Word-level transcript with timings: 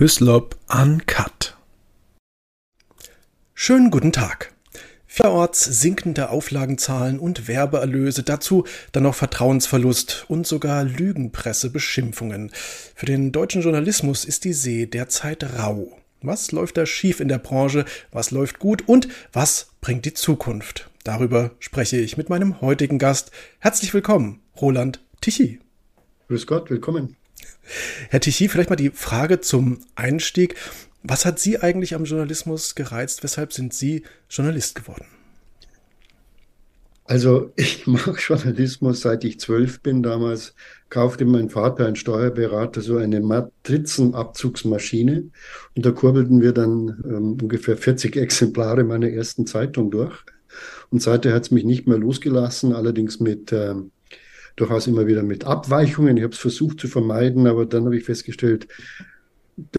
Hyslop 0.00 0.56
Uncut. 0.68 1.56
Schönen 3.52 3.90
guten 3.90 4.12
Tag. 4.12 4.54
Vielerorts 5.08 5.64
sinkende 5.64 6.30
Auflagenzahlen 6.30 7.18
und 7.18 7.48
Werbeerlöse, 7.48 8.22
dazu 8.22 8.62
dann 8.92 9.02
noch 9.02 9.16
Vertrauensverlust 9.16 10.26
und 10.28 10.46
sogar 10.46 10.84
Lügenpressebeschimpfungen. 10.84 12.52
Für 12.94 13.06
den 13.06 13.32
deutschen 13.32 13.62
Journalismus 13.62 14.24
ist 14.24 14.44
die 14.44 14.52
See 14.52 14.86
derzeit 14.86 15.42
rau. 15.58 15.98
Was 16.22 16.52
läuft 16.52 16.76
da 16.76 16.86
schief 16.86 17.18
in 17.18 17.26
der 17.26 17.38
Branche, 17.38 17.84
was 18.12 18.30
läuft 18.30 18.60
gut 18.60 18.86
und 18.86 19.08
was 19.32 19.70
bringt 19.80 20.04
die 20.04 20.14
Zukunft? 20.14 20.88
Darüber 21.02 21.50
spreche 21.58 21.96
ich 21.96 22.16
mit 22.16 22.28
meinem 22.28 22.60
heutigen 22.60 23.00
Gast. 23.00 23.32
Herzlich 23.58 23.92
willkommen, 23.92 24.42
Roland 24.60 25.00
Tichy. 25.20 25.58
Grüß 26.28 26.46
Gott, 26.46 26.70
willkommen. 26.70 27.16
Herr 28.10 28.20
Tichy, 28.20 28.48
vielleicht 28.48 28.70
mal 28.70 28.76
die 28.76 28.90
Frage 28.90 29.40
zum 29.40 29.80
Einstieg. 29.94 30.56
Was 31.02 31.24
hat 31.24 31.38
Sie 31.38 31.58
eigentlich 31.58 31.94
am 31.94 32.04
Journalismus 32.04 32.74
gereizt? 32.74 33.22
Weshalb 33.22 33.52
sind 33.52 33.72
Sie 33.72 34.02
Journalist 34.28 34.74
geworden? 34.74 35.06
Also 37.08 37.50
ich 37.56 37.86
mache 37.86 38.14
Journalismus 38.18 39.00
seit 39.00 39.24
ich 39.24 39.40
zwölf 39.40 39.80
bin. 39.80 40.02
Damals 40.02 40.54
kaufte 40.90 41.24
mein 41.24 41.48
Vater, 41.48 41.86
ein 41.86 41.96
Steuerberater, 41.96 42.82
so 42.82 42.98
eine 42.98 43.20
Matrizenabzugsmaschine 43.20 45.30
und 45.74 45.86
da 45.86 45.90
kurbelten 45.90 46.42
wir 46.42 46.52
dann 46.52 47.02
ähm, 47.04 47.38
ungefähr 47.40 47.76
40 47.76 48.16
Exemplare 48.16 48.84
meiner 48.84 49.08
ersten 49.08 49.46
Zeitung 49.46 49.90
durch. 49.90 50.14
Und 50.90 51.02
seither 51.02 51.34
hat 51.34 51.44
es 51.44 51.50
mich 51.50 51.64
nicht 51.64 51.86
mehr 51.86 51.98
losgelassen, 51.98 52.74
allerdings 52.74 53.20
mit 53.20 53.52
ähm, 53.52 53.90
durchaus 54.60 54.86
immer 54.86 55.06
wieder 55.06 55.22
mit 55.22 55.44
Abweichungen. 55.44 56.16
Ich 56.16 56.22
habe 56.22 56.32
es 56.32 56.38
versucht 56.38 56.80
zu 56.80 56.88
vermeiden, 56.88 57.46
aber 57.46 57.66
dann 57.66 57.84
habe 57.84 57.96
ich 57.96 58.04
festgestellt, 58.04 58.68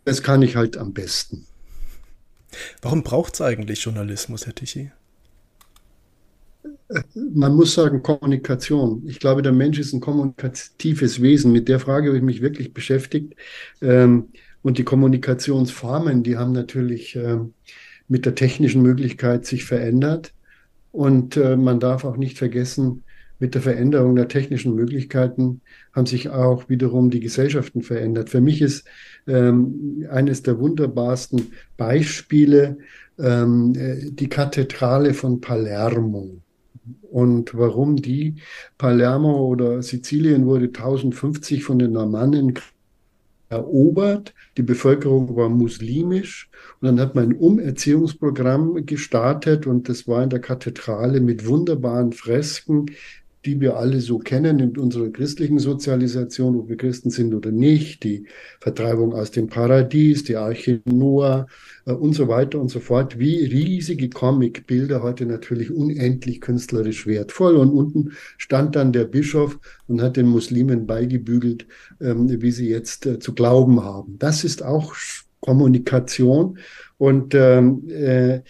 das 0.06 0.24
kann 0.24 0.42
ich 0.42 0.56
halt 0.56 0.78
am 0.78 0.94
besten. 0.94 1.46
Warum 2.82 3.04
braucht 3.04 3.36
es 3.36 3.42
eigentlich 3.42 3.84
Journalismus, 3.84 4.46
Herr 4.46 4.56
Tichy? 4.56 4.92
Man 7.14 7.56
muss 7.56 7.76
sagen, 7.76 8.02
Kommunikation. 8.02 9.04
Ich 9.08 9.20
glaube, 9.20 9.42
der 9.42 9.52
Mensch 9.52 9.78
ist 9.78 9.94
ein 9.94 10.00
kommunikatives 10.00 11.22
Wesen. 11.22 11.52
Mit 11.52 11.68
der 11.68 11.80
Frage 11.80 12.08
habe 12.08 12.18
ich 12.18 12.24
mich 12.24 12.42
wirklich 12.42 12.74
beschäftigt. 12.74 13.36
Ähm, 13.82 14.30
und 14.62 14.78
die 14.78 14.84
Kommunikationsformen, 14.84 16.24
die 16.24 16.38
haben 16.38 16.52
natürlich 16.52 17.16
ähm, 17.16 17.54
mit 18.08 18.26
der 18.26 18.36
technischen 18.36 18.82
Möglichkeit 18.82 19.46
sich 19.46 19.66
verändert. 19.66 20.34
Und 20.92 21.38
äh, 21.38 21.56
man 21.56 21.80
darf 21.80 22.04
auch 22.04 22.18
nicht 22.18 22.38
vergessen, 22.38 23.04
mit 23.40 23.56
der 23.56 23.62
Veränderung 23.62 24.16
der 24.16 24.28
technischen 24.28 24.76
Möglichkeiten 24.76 25.62
haben 25.94 26.06
sich 26.06 26.30
auch 26.30 26.70
wiederum 26.70 27.10
die 27.10 27.22
Gesellschaften 27.22 27.82
verändert. 27.82 28.30
Für 28.30 28.42
mich 28.42 28.62
ist 28.62 28.86
ähm, 29.28 30.06
eines 30.10 30.44
der 30.44 30.60
wunderbarsten 30.60 31.54
Beispiele 31.78 32.78
ähm, 33.18 33.74
die 34.16 34.30
Kathedrale 34.30 35.14
von 35.14 35.42
Palermo. 35.42 36.42
Und 37.12 37.58
warum 37.58 37.96
die? 37.96 38.36
Palermo 38.78 39.48
oder 39.48 39.82
Sizilien 39.82 40.46
wurde 40.46 40.66
1050 40.66 41.64
von 41.64 41.80
den 41.80 41.94
Normannen 41.94 42.60
erobert. 43.50 44.34
Die 44.58 44.64
Bevölkerung 44.64 45.36
war 45.36 45.50
muslimisch. 45.50 46.50
Und 46.80 46.88
dann 46.88 47.00
hat 47.00 47.16
man 47.16 47.30
ein 47.30 47.36
Umerziehungsprogramm 47.36 48.86
gestartet 48.86 49.68
und 49.68 49.90
das 49.90 50.08
war 50.08 50.24
in 50.24 50.30
der 50.30 50.40
Kathedrale 50.40 51.20
mit 51.20 51.48
wunderbaren 51.48 52.14
Fresken, 52.14 52.88
die 53.46 53.62
wir 53.62 53.78
alle 53.78 54.02
so 54.02 54.20
kennen 54.20 54.60
in 54.60 54.78
unserer 54.78 55.10
christlichen 55.10 55.60
Sozialisation, 55.60 56.58
ob 56.58 56.70
wir 56.70 56.78
Christen 56.78 57.10
sind 57.10 57.34
oder 57.34 57.52
nicht, 57.52 58.04
die 58.04 58.26
Vertreibung 58.60 59.14
aus 59.14 59.32
dem 59.32 59.48
Paradies, 59.48 60.26
die 60.26 60.36
Arche 60.36 60.82
Noah 60.86 61.48
äh, 61.86 61.94
und 61.94 62.14
so 62.14 62.28
weiter 62.28 62.60
und 62.60 62.70
so 62.70 62.80
fort, 62.80 63.18
wie 63.18 63.46
riesige 63.46 64.10
Comicbilder, 64.10 65.02
heute 65.02 65.26
natürlich 65.26 65.72
unendlich 65.72 66.42
künstlerisch 66.42 67.08
wertvoll. 67.08 67.56
Und 67.56 67.72
unten 67.72 68.12
stand 68.38 68.76
dann 68.76 68.92
der 68.92 69.06
Bischof 69.06 69.58
und 69.88 70.02
hat 70.02 70.18
den 70.18 70.28
Muslimen 70.28 70.86
beigebügelt, 70.86 71.66
ähm, 72.02 72.42
wie 72.42 72.52
sie 72.52 72.70
jetzt 72.70 73.06
äh, 73.06 73.20
zu 73.20 73.34
glauben 73.34 73.84
haben. 73.84 74.18
Das 74.20 74.44
ist 74.44 74.64
auch 74.64 74.96
Kommunikation 75.40 76.60
und 76.98 77.34
ähm, 77.34 77.88
äh, 77.90 78.42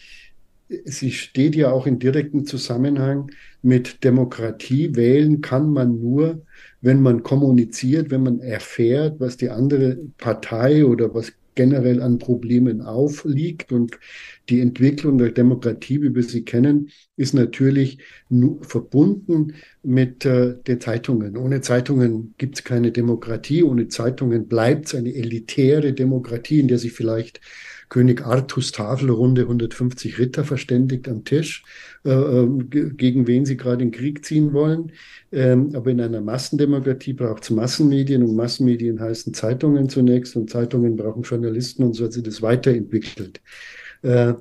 sie 0.85 1.11
steht 1.11 1.55
ja 1.55 1.71
auch 1.71 1.85
in 1.87 1.99
direktem 1.99 2.45
Zusammenhang 2.45 3.31
mit 3.61 4.03
Demokratie. 4.03 4.95
Wählen 4.95 5.41
kann 5.41 5.71
man 5.71 5.99
nur, 5.99 6.41
wenn 6.81 7.01
man 7.01 7.23
kommuniziert, 7.23 8.09
wenn 8.11 8.23
man 8.23 8.39
erfährt, 8.39 9.19
was 9.19 9.37
die 9.37 9.49
andere 9.49 9.97
Partei 10.17 10.85
oder 10.85 11.13
was 11.13 11.33
generell 11.59 12.01
an 12.01 12.19
Problemen 12.19 12.81
aufliegt. 12.81 13.73
Und 13.73 13.99
die 14.47 14.61
Entwicklung 14.61 15.17
der 15.17 15.31
Demokratie, 15.31 16.01
wie 16.01 16.15
wir 16.15 16.23
sie 16.23 16.45
kennen, 16.45 16.89
ist 17.17 17.33
natürlich 17.33 17.99
verbunden 18.61 19.55
mit 19.83 20.25
äh, 20.25 20.55
den 20.65 20.79
Zeitungen. 20.79 21.35
Ohne 21.35 21.59
Zeitungen 21.59 22.33
gibt 22.37 22.55
es 22.55 22.63
keine 22.63 22.93
Demokratie. 22.93 23.63
Ohne 23.63 23.89
Zeitungen 23.89 24.47
bleibt 24.47 24.85
es 24.85 24.95
eine 24.95 25.13
elitäre 25.13 25.91
Demokratie, 25.91 26.61
in 26.61 26.69
der 26.69 26.77
sich 26.77 26.93
vielleicht 26.93 27.41
König 27.89 28.25
Artus 28.25 28.71
Tafelrunde 28.71 29.41
150 29.41 30.19
Ritter 30.19 30.43
verständigt 30.43 31.09
am 31.09 31.23
Tisch, 31.25 31.63
äh, 32.05 32.11
ähm, 32.11 32.69
gegen 32.69 33.27
wen 33.27 33.45
sie 33.45 33.57
gerade 33.57 33.83
in 33.83 33.91
Krieg 33.91 34.23
ziehen 34.23 34.53
wollen. 34.53 34.91
Ähm, 35.31 35.71
aber 35.73 35.89
in 35.91 35.99
einer 35.99 36.21
Massendemokratie 36.21 37.13
braucht 37.13 37.43
es 37.43 37.49
Massenmedien 37.49 38.23
und 38.23 38.35
Massenmedien 38.35 38.99
heißen 38.99 39.33
Zeitungen 39.33 39.89
zunächst 39.89 40.35
und 40.35 40.49
Zeitungen 40.49 40.95
brauchen 40.95 41.23
Journalisten 41.23 41.83
und 41.83 41.93
so 41.93 42.05
hat 42.05 42.13
sich 42.13 42.23
das 42.23 42.41
weiterentwickelt. 42.41 43.41
Äh, 44.03 44.33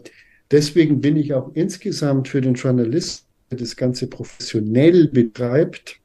deswegen 0.50 1.00
bin 1.00 1.16
ich 1.16 1.32
auch 1.32 1.50
insgesamt 1.54 2.28
für 2.28 2.42
den 2.42 2.54
Journalisten, 2.54 3.26
der 3.50 3.58
das 3.58 3.76
Ganze 3.76 4.08
professionell 4.08 5.08
betreibt, 5.08 5.97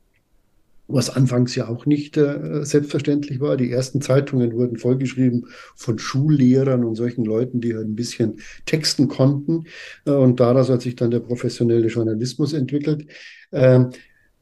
was 0.88 1.10
anfangs 1.10 1.56
ja 1.56 1.68
auch 1.68 1.86
nicht 1.86 2.18
äh, 2.18 2.64
selbstverständlich 2.64 3.40
war. 3.40 3.58
Die 3.58 3.72
ersten 3.72 4.02
Zeitungen 4.02 4.54
wurden 4.54 4.78
vollgeschrieben 4.78 5.48
von 5.76 5.98
Schullehrern 5.98 6.84
und 6.84 6.96
solchen 6.96 7.26
Leuten, 7.26 7.62
die 7.62 7.74
halt 7.76 7.88
ein 7.88 7.96
bisschen 7.96 8.40
texten 8.66 9.08
konnten. 9.08 9.66
Äh, 10.06 10.12
und 10.12 10.40
daraus 10.40 10.70
hat 10.70 10.82
sich 10.82 10.96
dann 10.96 11.12
der 11.12 11.22
professionelle 11.22 11.88
Journalismus 11.88 12.54
entwickelt. 12.54 13.08
Ähm, 13.52 13.90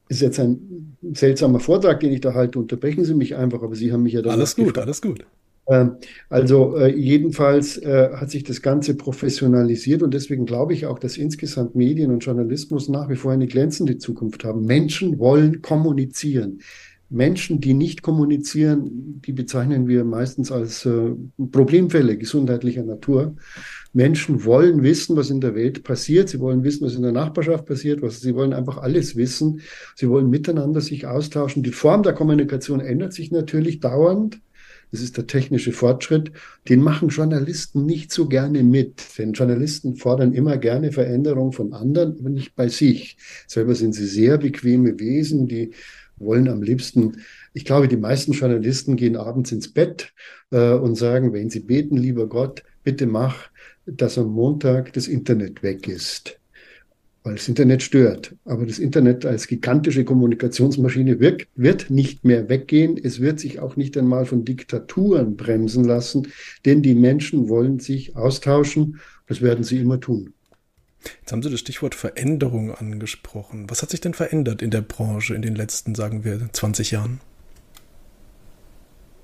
ist 0.08 0.20
jetzt 0.20 0.40
ein 0.40 0.96
seltsamer 1.12 1.60
Vortrag, 1.60 2.00
den 2.00 2.12
ich 2.12 2.20
da 2.20 2.34
halte. 2.34 2.58
Unterbrechen 2.58 3.04
Sie 3.04 3.14
mich 3.14 3.36
einfach, 3.36 3.62
aber 3.62 3.74
Sie 3.74 3.92
haben 3.92 4.02
mich 4.02 4.12
ja 4.12 4.22
dann. 4.22 4.32
Alles 4.32 4.56
gut, 4.56 4.66
gefragt. 4.66 4.86
alles 4.86 5.00
gut. 5.00 5.24
Ähm, 5.68 5.96
also 6.28 6.76
äh, 6.76 6.94
jedenfalls 6.94 7.78
äh, 7.78 8.10
hat 8.14 8.30
sich 8.30 8.44
das 8.44 8.62
Ganze 8.62 8.96
professionalisiert 8.96 10.02
und 10.02 10.12
deswegen 10.12 10.44
glaube 10.44 10.74
ich 10.74 10.86
auch, 10.86 10.98
dass 10.98 11.16
insgesamt 11.16 11.74
Medien 11.76 12.10
und 12.10 12.24
Journalismus 12.24 12.88
nach 12.88 13.08
wie 13.08 13.16
vor 13.16 13.32
eine 13.32 13.46
glänzende 13.46 13.98
Zukunft 13.98 14.44
haben. 14.44 14.64
Menschen 14.64 15.18
wollen 15.18 15.62
kommunizieren. 15.62 16.60
Menschen, 17.12 17.60
die 17.60 17.74
nicht 17.74 18.00
kommunizieren, 18.00 19.20
die 19.20 19.32
bezeichnen 19.32 19.86
wir 19.86 20.02
meistens 20.02 20.50
als 20.50 20.86
äh, 20.86 21.10
Problemfälle 21.52 22.16
gesundheitlicher 22.16 22.84
Natur. 22.84 23.36
Menschen 23.92 24.46
wollen 24.46 24.82
wissen, 24.82 25.14
was 25.14 25.28
in 25.28 25.42
der 25.42 25.54
Welt 25.54 25.84
passiert. 25.84 26.30
Sie 26.30 26.40
wollen 26.40 26.64
wissen, 26.64 26.86
was 26.86 26.94
in 26.94 27.02
der 27.02 27.12
Nachbarschaft 27.12 27.66
passiert. 27.66 28.00
Was, 28.00 28.20
sie 28.20 28.34
wollen 28.34 28.54
einfach 28.54 28.78
alles 28.78 29.14
wissen. 29.14 29.60
Sie 29.94 30.08
wollen 30.08 30.30
miteinander 30.30 30.80
sich 30.80 31.06
austauschen. 31.06 31.62
Die 31.62 31.72
Form 31.72 32.02
der 32.02 32.14
Kommunikation 32.14 32.80
ändert 32.80 33.12
sich 33.12 33.30
natürlich 33.30 33.80
dauernd. 33.80 34.40
Das 34.92 35.00
ist 35.00 35.16
der 35.16 35.26
technische 35.26 35.72
Fortschritt. 35.72 36.32
Den 36.68 36.80
machen 36.80 37.08
Journalisten 37.08 37.86
nicht 37.86 38.12
so 38.12 38.28
gerne 38.28 38.62
mit. 38.62 39.02
Denn 39.18 39.32
Journalisten 39.32 39.96
fordern 39.96 40.32
immer 40.32 40.58
gerne 40.58 40.92
Veränderung 40.92 41.52
von 41.52 41.72
anderen, 41.72 42.18
aber 42.20 42.28
nicht 42.28 42.54
bei 42.54 42.68
sich. 42.68 43.16
Selber 43.48 43.74
sind 43.74 43.94
sie 43.94 44.06
sehr 44.06 44.38
bequeme 44.38 45.00
Wesen, 45.00 45.48
die 45.48 45.72
wollen 46.18 46.46
am 46.48 46.62
liebsten, 46.62 47.16
ich 47.54 47.64
glaube, 47.64 47.88
die 47.88 47.96
meisten 47.96 48.32
Journalisten 48.32 48.96
gehen 48.96 49.16
abends 49.16 49.50
ins 49.50 49.72
Bett 49.72 50.12
äh, 50.50 50.74
und 50.74 50.94
sagen, 50.94 51.32
wenn 51.32 51.50
sie 51.50 51.60
beten, 51.60 51.96
lieber 51.96 52.28
Gott, 52.28 52.62
bitte 52.84 53.06
mach, 53.06 53.50
dass 53.86 54.18
am 54.18 54.30
Montag 54.30 54.92
das 54.92 55.08
Internet 55.08 55.62
weg 55.62 55.88
ist 55.88 56.38
weil 57.22 57.34
das 57.34 57.48
Internet 57.48 57.82
stört. 57.82 58.34
Aber 58.44 58.66
das 58.66 58.78
Internet 58.78 59.24
als 59.24 59.46
gigantische 59.46 60.04
Kommunikationsmaschine 60.04 61.20
wird, 61.20 61.46
wird 61.54 61.90
nicht 61.90 62.24
mehr 62.24 62.48
weggehen. 62.48 62.98
Es 63.02 63.20
wird 63.20 63.40
sich 63.40 63.60
auch 63.60 63.76
nicht 63.76 63.96
einmal 63.96 64.26
von 64.26 64.44
Diktaturen 64.44 65.36
bremsen 65.36 65.84
lassen, 65.84 66.28
denn 66.64 66.82
die 66.82 66.94
Menschen 66.94 67.48
wollen 67.48 67.78
sich 67.78 68.16
austauschen. 68.16 69.00
Das 69.26 69.40
werden 69.40 69.64
sie 69.64 69.78
immer 69.78 70.00
tun. 70.00 70.34
Jetzt 71.20 71.32
haben 71.32 71.42
Sie 71.42 71.50
das 71.50 71.60
Stichwort 71.60 71.94
Veränderung 71.94 72.72
angesprochen. 72.72 73.68
Was 73.68 73.82
hat 73.82 73.90
sich 73.90 74.00
denn 74.00 74.14
verändert 74.14 74.62
in 74.62 74.70
der 74.70 74.82
Branche 74.82 75.34
in 75.34 75.42
den 75.42 75.56
letzten, 75.56 75.94
sagen 75.94 76.24
wir, 76.24 76.48
20 76.52 76.92
Jahren? 76.92 77.20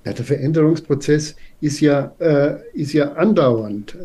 Ja, 0.05 0.13
der 0.13 0.25
Veränderungsprozess 0.25 1.35
ist 1.59 1.81
ja, 1.81 2.13
äh, 2.19 2.57
ist 2.73 2.93
ja 2.93 3.13
andauernd. 3.13 3.97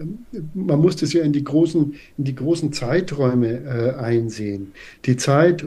Man 0.52 0.80
muss 0.80 0.96
das 0.96 1.12
ja 1.12 1.22
in 1.22 1.32
die 1.32 1.44
großen, 1.44 1.94
in 2.18 2.24
die 2.24 2.34
großen 2.34 2.72
Zeiträume 2.72 3.62
äh, 3.64 3.94
einsehen. 3.94 4.72
Die 5.04 5.16
Zeit 5.16 5.64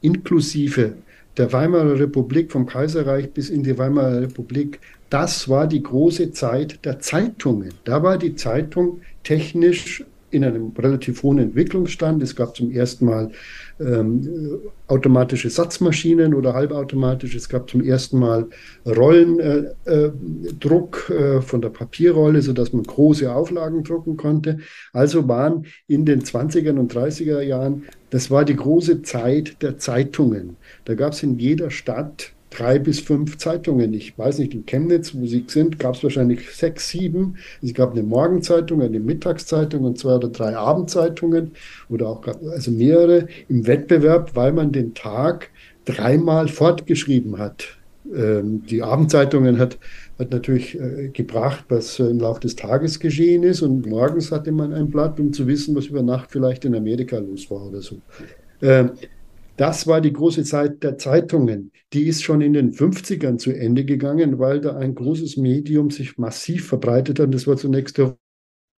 inklusive 0.00 0.94
der 1.36 1.52
Weimarer 1.52 1.98
Republik 1.98 2.52
vom 2.52 2.66
Kaiserreich 2.66 3.30
bis 3.30 3.50
in 3.50 3.64
die 3.64 3.76
Weimarer 3.76 4.22
Republik 4.22 4.78
das 5.10 5.48
war 5.48 5.66
die 5.66 5.82
große 5.82 6.32
Zeit 6.32 6.84
der 6.84 7.00
Zeitungen. 7.00 7.72
Da 7.84 8.02
war 8.02 8.18
die 8.18 8.34
Zeitung 8.34 9.00
technisch 9.22 10.04
in 10.30 10.44
einem 10.44 10.72
relativ 10.76 11.22
hohen 11.22 11.38
Entwicklungsstand. 11.38 12.22
Es 12.22 12.36
gab 12.36 12.56
zum 12.56 12.70
ersten 12.70 13.06
Mal 13.06 13.30
ähm, 13.80 14.60
automatische 14.86 15.50
Satzmaschinen 15.50 16.34
oder 16.34 16.54
halbautomatisch. 16.54 17.34
Es 17.34 17.48
gab 17.48 17.70
zum 17.70 17.82
ersten 17.82 18.18
Mal 18.18 18.48
Rollendruck 18.86 19.76
äh, 21.10 21.36
äh, 21.36 21.40
von 21.40 21.62
der 21.62 21.70
Papierrolle, 21.70 22.42
sodass 22.42 22.72
man 22.72 22.82
große 22.82 23.32
Auflagen 23.32 23.84
drucken 23.84 24.16
konnte. 24.16 24.58
Also 24.92 25.28
waren 25.28 25.66
in 25.86 26.04
den 26.04 26.22
20er 26.22 26.78
und 26.78 26.94
30er 26.94 27.40
Jahren, 27.40 27.84
das 28.10 28.30
war 28.30 28.44
die 28.44 28.56
große 28.56 29.02
Zeit 29.02 29.62
der 29.62 29.78
Zeitungen. 29.78 30.56
Da 30.84 30.94
gab 30.94 31.12
es 31.12 31.22
in 31.22 31.38
jeder 31.38 31.70
Stadt 31.70 32.32
drei 32.50 32.78
bis 32.78 33.00
fünf 33.00 33.38
Zeitungen. 33.38 33.92
Ich 33.94 34.18
weiß 34.18 34.38
nicht, 34.38 34.54
in 34.54 34.66
Chemnitz, 34.66 35.14
wo 35.14 35.26
sie 35.26 35.44
sind, 35.46 35.78
gab 35.78 35.94
es 35.94 36.02
wahrscheinlich 36.02 36.50
sechs, 36.50 36.88
sieben. 36.88 37.36
Es 37.62 37.74
gab 37.74 37.92
eine 37.92 38.02
Morgenzeitung, 38.02 38.82
eine 38.82 39.00
Mittagszeitung 39.00 39.84
und 39.84 39.98
zwei 39.98 40.14
oder 40.14 40.28
drei 40.28 40.56
Abendzeitungen 40.56 41.52
oder 41.88 42.08
auch 42.08 42.26
also 42.26 42.70
mehrere 42.70 43.28
im 43.48 43.66
Wettbewerb, 43.66 44.34
weil 44.34 44.52
man 44.52 44.72
den 44.72 44.94
Tag 44.94 45.50
dreimal 45.84 46.48
fortgeschrieben 46.48 47.38
hat. 47.38 47.78
Ähm, 48.14 48.62
die 48.64 48.82
Abendzeitungen 48.82 49.58
hat, 49.58 49.78
hat 50.18 50.30
natürlich 50.30 50.78
äh, 50.78 51.08
gebracht, 51.08 51.64
was 51.68 51.98
äh, 51.98 52.04
im 52.04 52.20
Laufe 52.20 52.40
des 52.40 52.56
Tages 52.56 53.00
geschehen 53.00 53.42
ist 53.42 53.60
und 53.60 53.86
morgens 53.86 54.32
hatte 54.32 54.50
man 54.52 54.72
ein 54.72 54.88
Blatt, 54.88 55.20
um 55.20 55.32
zu 55.32 55.46
wissen, 55.46 55.74
was 55.74 55.86
über 55.86 56.02
Nacht 56.02 56.30
vielleicht 56.30 56.64
in 56.64 56.74
Amerika 56.74 57.18
los 57.18 57.50
war 57.50 57.66
oder 57.66 57.82
so. 57.82 57.98
Ähm, 58.62 58.92
das 59.58 59.88
war 59.88 60.00
die 60.00 60.12
große 60.12 60.44
Zeit 60.44 60.84
der 60.84 60.98
Zeitungen. 60.98 61.72
Die 61.92 62.06
ist 62.06 62.22
schon 62.22 62.40
in 62.40 62.52
den 62.52 62.72
50ern 62.72 63.38
zu 63.38 63.50
Ende 63.50 63.84
gegangen, 63.84 64.38
weil 64.38 64.60
da 64.60 64.76
ein 64.76 64.94
großes 64.94 65.36
Medium 65.36 65.90
sich 65.90 66.16
massiv 66.16 66.68
verbreitet 66.68 67.18
hat. 67.18 67.34
Das 67.34 67.46
war 67.48 67.56
zunächst 67.56 67.98
der 67.98 68.16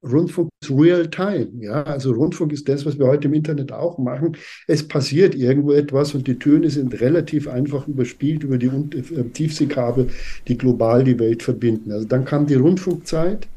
Rundfunk 0.02 0.50
ist 0.64 0.72
real 0.72 1.10
time. 1.10 1.50
Ja, 1.60 1.84
also 1.84 2.14
Rundfunk 2.14 2.54
ist 2.54 2.70
das, 2.70 2.86
was 2.86 2.98
wir 2.98 3.08
heute 3.08 3.28
im 3.28 3.34
Internet 3.34 3.74
auch 3.74 3.98
machen. 3.98 4.38
Es 4.66 4.88
passiert 4.88 5.36
irgendwo 5.36 5.74
etwas 5.74 6.16
und 6.16 6.26
die 6.26 6.40
Töne 6.40 6.70
sind 6.70 7.02
relativ 7.02 7.50
einfach 7.50 7.86
überspielt 7.86 8.44
über 8.44 8.58
die 8.58 8.68
äh, 8.68 9.24
Tiefseekabel, 9.34 10.08
die 10.48 10.58
global 10.58 11.04
die 11.04 11.20
Welt 11.20 11.44
verbinden. 11.44 11.92
Also 11.92 12.08
dann 12.08 12.24
kam 12.24 12.48
die 12.48 12.56
Rundfunkzeit. 12.56 13.50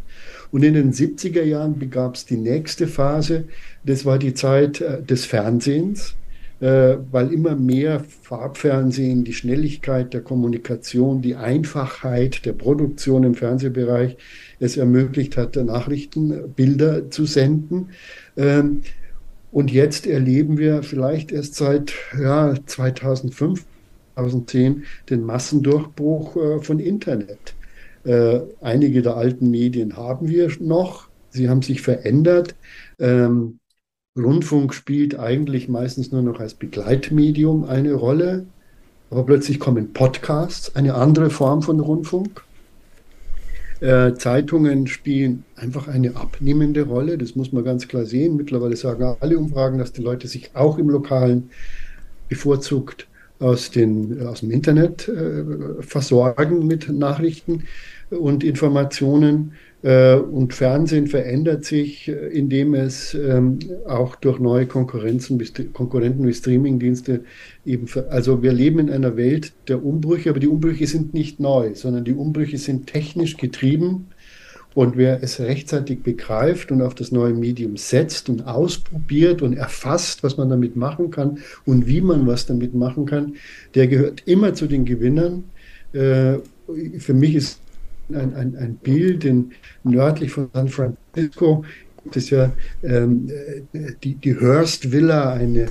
Und 0.50 0.64
in 0.64 0.74
den 0.74 0.92
70er 0.92 1.44
Jahren 1.44 1.78
begab 1.78 2.16
es 2.16 2.26
die 2.26 2.36
nächste 2.36 2.88
Phase. 2.88 3.44
Das 3.84 4.04
war 4.04 4.18
die 4.18 4.34
Zeit 4.34 4.80
äh, 4.80 5.00
des 5.00 5.24
Fernsehens 5.24 6.16
weil 6.66 7.32
immer 7.32 7.56
mehr 7.56 8.04
Farbfernsehen, 8.22 9.24
die 9.24 9.32
Schnelligkeit 9.32 10.14
der 10.14 10.20
Kommunikation, 10.20 11.20
die 11.20 11.34
Einfachheit 11.34 12.44
der 12.46 12.52
Produktion 12.52 13.24
im 13.24 13.34
Fernsehbereich 13.34 14.16
es 14.60 14.76
ermöglicht 14.76 15.36
hat, 15.36 15.56
Nachrichtenbilder 15.56 17.10
zu 17.10 17.26
senden. 17.26 17.88
Ähm, 18.36 18.82
und 19.50 19.70
jetzt 19.70 20.06
erleben 20.06 20.56
wir 20.56 20.82
vielleicht 20.82 21.32
erst 21.32 21.56
seit 21.56 21.92
ja, 22.18 22.54
2005, 22.64 23.64
2010 24.14 24.84
den 25.10 25.24
Massendurchbruch 25.24 26.36
äh, 26.36 26.60
von 26.60 26.78
Internet. 26.78 27.54
Äh, 28.04 28.40
einige 28.60 29.02
der 29.02 29.16
alten 29.16 29.50
Medien 29.50 29.96
haben 29.96 30.28
wir 30.28 30.50
noch. 30.60 31.08
Sie 31.30 31.48
haben 31.48 31.62
sich 31.62 31.82
verändert. 31.82 32.54
Ähm, 32.98 33.58
Rundfunk 34.16 34.74
spielt 34.74 35.18
eigentlich 35.18 35.70
meistens 35.70 36.12
nur 36.12 36.20
noch 36.20 36.38
als 36.38 36.52
Begleitmedium 36.52 37.64
eine 37.64 37.94
Rolle, 37.94 38.44
aber 39.10 39.24
plötzlich 39.24 39.58
kommen 39.58 39.94
Podcasts, 39.94 40.76
eine 40.76 40.94
andere 40.96 41.30
Form 41.30 41.62
von 41.62 41.80
Rundfunk. 41.80 42.44
Äh, 43.80 44.12
Zeitungen 44.14 44.86
spielen 44.86 45.44
einfach 45.56 45.88
eine 45.88 46.14
abnehmende 46.16 46.82
Rolle, 46.82 47.16
das 47.16 47.36
muss 47.36 47.52
man 47.52 47.64
ganz 47.64 47.88
klar 47.88 48.04
sehen. 48.04 48.36
Mittlerweile 48.36 48.76
sagen 48.76 49.16
alle 49.18 49.38
Umfragen, 49.38 49.78
dass 49.78 49.92
die 49.92 50.02
Leute 50.02 50.28
sich 50.28 50.50
auch 50.54 50.76
im 50.76 50.90
Lokalen 50.90 51.48
bevorzugt 52.28 53.08
aus, 53.38 53.70
den, 53.70 54.26
aus 54.26 54.40
dem 54.40 54.50
Internet 54.50 55.08
äh, 55.08 55.42
versorgen 55.80 56.66
mit 56.66 56.90
Nachrichten 56.90 57.64
und 58.10 58.44
Informationen. 58.44 59.54
Äh, 59.82 60.14
und 60.14 60.54
Fernsehen 60.54 61.08
verändert 61.08 61.64
sich, 61.64 62.08
äh, 62.08 62.12
indem 62.28 62.74
es 62.74 63.14
ähm, 63.14 63.58
auch 63.86 64.14
durch 64.14 64.38
neue 64.38 64.66
Konkurrenzen, 64.66 65.42
Konkurrenten 65.72 66.26
wie 66.26 66.32
Streamingdienste 66.32 67.24
eben, 67.66 67.86
also 68.08 68.42
wir 68.42 68.52
leben 68.52 68.78
in 68.78 68.90
einer 68.90 69.16
Welt 69.16 69.52
der 69.66 69.84
Umbrüche, 69.84 70.30
aber 70.30 70.38
die 70.38 70.48
Umbrüche 70.48 70.86
sind 70.86 71.14
nicht 71.14 71.40
neu, 71.40 71.74
sondern 71.74 72.04
die 72.04 72.14
Umbrüche 72.14 72.58
sind 72.58 72.86
technisch 72.86 73.36
getrieben. 73.36 74.08
Und 74.74 74.96
wer 74.96 75.22
es 75.22 75.38
rechtzeitig 75.38 76.02
begreift 76.02 76.72
und 76.72 76.80
auf 76.80 76.94
das 76.94 77.12
neue 77.12 77.34
Medium 77.34 77.76
setzt 77.76 78.30
und 78.30 78.46
ausprobiert 78.46 79.42
und 79.42 79.52
erfasst, 79.52 80.22
was 80.22 80.38
man 80.38 80.48
damit 80.48 80.76
machen 80.76 81.10
kann 81.10 81.40
und 81.66 81.86
wie 81.86 82.00
man 82.00 82.26
was 82.26 82.46
damit 82.46 82.74
machen 82.74 83.04
kann, 83.04 83.34
der 83.74 83.86
gehört 83.86 84.22
immer 84.26 84.54
zu 84.54 84.66
den 84.66 84.86
Gewinnern. 84.86 85.44
Äh, 85.92 86.38
für 86.98 87.12
mich 87.12 87.34
ist 87.34 87.60
ein, 88.14 88.34
ein, 88.34 88.56
ein 88.56 88.74
Bild 88.76 89.24
in, 89.24 89.52
nördlich 89.84 90.32
von 90.32 90.48
San 90.52 90.68
Francisco. 90.68 91.64
Das 92.06 92.16
ist 92.24 92.30
ja 92.30 92.52
ähm, 92.82 93.30
die, 94.02 94.14
die 94.14 94.40
Hearst 94.40 94.90
Villa, 94.90 95.32
eine, 95.32 95.66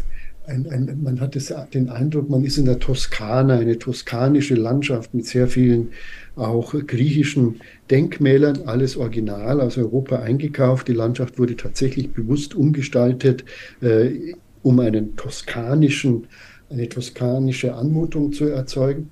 ein, 0.48 0.68
ein, 0.70 1.00
man 1.04 1.20
hat 1.20 1.36
das, 1.36 1.54
den 1.74 1.90
Eindruck, 1.90 2.30
man 2.30 2.44
ist 2.44 2.58
in 2.58 2.66
der 2.66 2.80
Toskana, 2.80 3.58
eine 3.58 3.78
toskanische 3.78 4.56
Landschaft 4.56 5.14
mit 5.14 5.26
sehr 5.26 5.48
vielen 5.48 5.90
auch 6.36 6.74
griechischen 6.88 7.60
Denkmälern, 7.90 8.64
alles 8.66 8.96
original 8.98 9.60
aus 9.62 9.78
Europa 9.78 10.20
eingekauft. 10.20 10.88
Die 10.88 10.94
Landschaft 10.94 11.38
wurde 11.38 11.56
tatsächlich 11.56 12.12
bewusst 12.12 12.56
umgestaltet, 12.56 13.44
äh, 13.82 14.34
um 14.64 14.80
einen 14.80 15.16
toskanischen, 15.16 16.28
eine 16.70 16.88
toskanische 16.88 17.76
Anmutung 17.76 18.32
zu 18.32 18.46
erzeugen. 18.46 19.10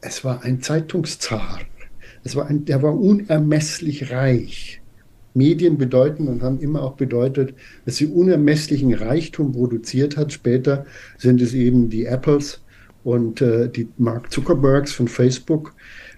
Es 0.00 0.24
war 0.24 0.42
ein 0.44 0.60
Zeitungszar. 0.60 1.60
Es 2.28 2.36
war 2.36 2.46
ein, 2.46 2.64
der 2.66 2.82
war 2.82 2.94
unermesslich 2.94 4.10
reich. 4.10 4.82
Medien 5.32 5.78
bedeuten 5.78 6.28
und 6.28 6.42
haben 6.42 6.60
immer 6.60 6.82
auch 6.82 6.96
bedeutet, 6.96 7.54
dass 7.86 7.96
sie 7.96 8.06
unermesslichen 8.06 8.92
Reichtum 8.92 9.52
produziert 9.52 10.18
hat. 10.18 10.30
Später 10.30 10.84
sind 11.16 11.40
es 11.40 11.54
eben 11.54 11.88
die 11.88 12.04
Apples 12.04 12.60
und 13.02 13.40
äh, 13.40 13.70
die 13.70 13.88
Mark 13.96 14.30
Zuckerbergs 14.30 14.92
von 14.92 15.08
Facebook. 15.08 15.72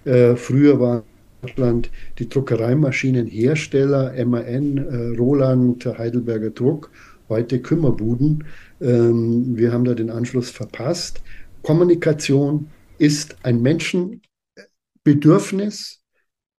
Äh, 0.04 0.34
früher 0.34 0.80
war 0.80 1.04
Deutschland 1.42 1.92
die 2.18 2.28
Druckereimaschinenhersteller, 2.28 4.12
MAN, 4.26 4.79
äh, 4.79 5.17
Roland, 5.17 5.86
Heidelberger 5.86 6.50
Druck, 6.50 6.90
heute 7.29 7.60
Kümmerbuden. 7.60 8.43
Ähm, 8.81 9.56
wir 9.56 9.72
haben 9.72 9.84
da 9.84 9.94
den 9.94 10.10
Anschluss 10.10 10.50
verpasst. 10.50 11.22
Kommunikation 11.62 12.67
ist 12.98 13.36
ein 13.44 13.62
Menschenbedürfnis, 13.62 15.99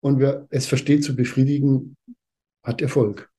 und 0.02 0.18
wer 0.18 0.46
es 0.50 0.66
versteht 0.66 1.04
zu 1.04 1.16
befriedigen, 1.16 1.96
hat 2.62 2.82
Erfolg. 2.82 3.30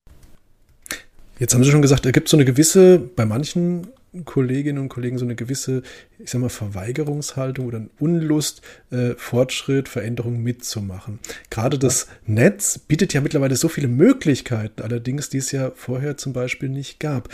Jetzt 1.39 1.53
haben 1.53 1.63
Sie 1.63 1.72
schon 1.72 1.82
gesagt, 1.82 2.05
da 2.05 2.12
gibt 2.12 2.27
es 2.27 2.32
so 2.32 2.38
eine 2.38 2.46
gewisse, 2.46 3.00
bei 3.00 3.25
manchen 3.25 3.88
Kolleginnen 4.25 4.77
und 4.77 4.89
Kollegen 4.89 5.17
so 5.17 5.25
eine 5.25 5.36
gewisse, 5.36 5.82
ich 6.20 6.29
sag 6.29 6.39
mal, 6.39 6.50
Verweigerungshaltung 6.50 7.65
oder 7.65 7.86
Unlust, 8.00 8.62
äh, 8.91 9.15
Fortschritt, 9.17 9.89
Veränderung 9.89 10.43
mitzumachen. 10.43 11.20
Gerade 11.50 11.79
das 11.79 12.08
Netz 12.25 12.77
bietet 12.77 13.13
ja 13.13 13.22
mittlerweile 13.22 13.55
so 13.55 13.67
viele 13.67 13.88
Möglichkeiten, 13.88 14.84
allerdings 14.84 15.29
die 15.29 15.39
es 15.39 15.51
ja 15.51 15.72
vorher 15.75 16.15
zum 16.17 16.32
Beispiel 16.32 16.70
nicht 16.70 17.00
gab. 17.00 17.29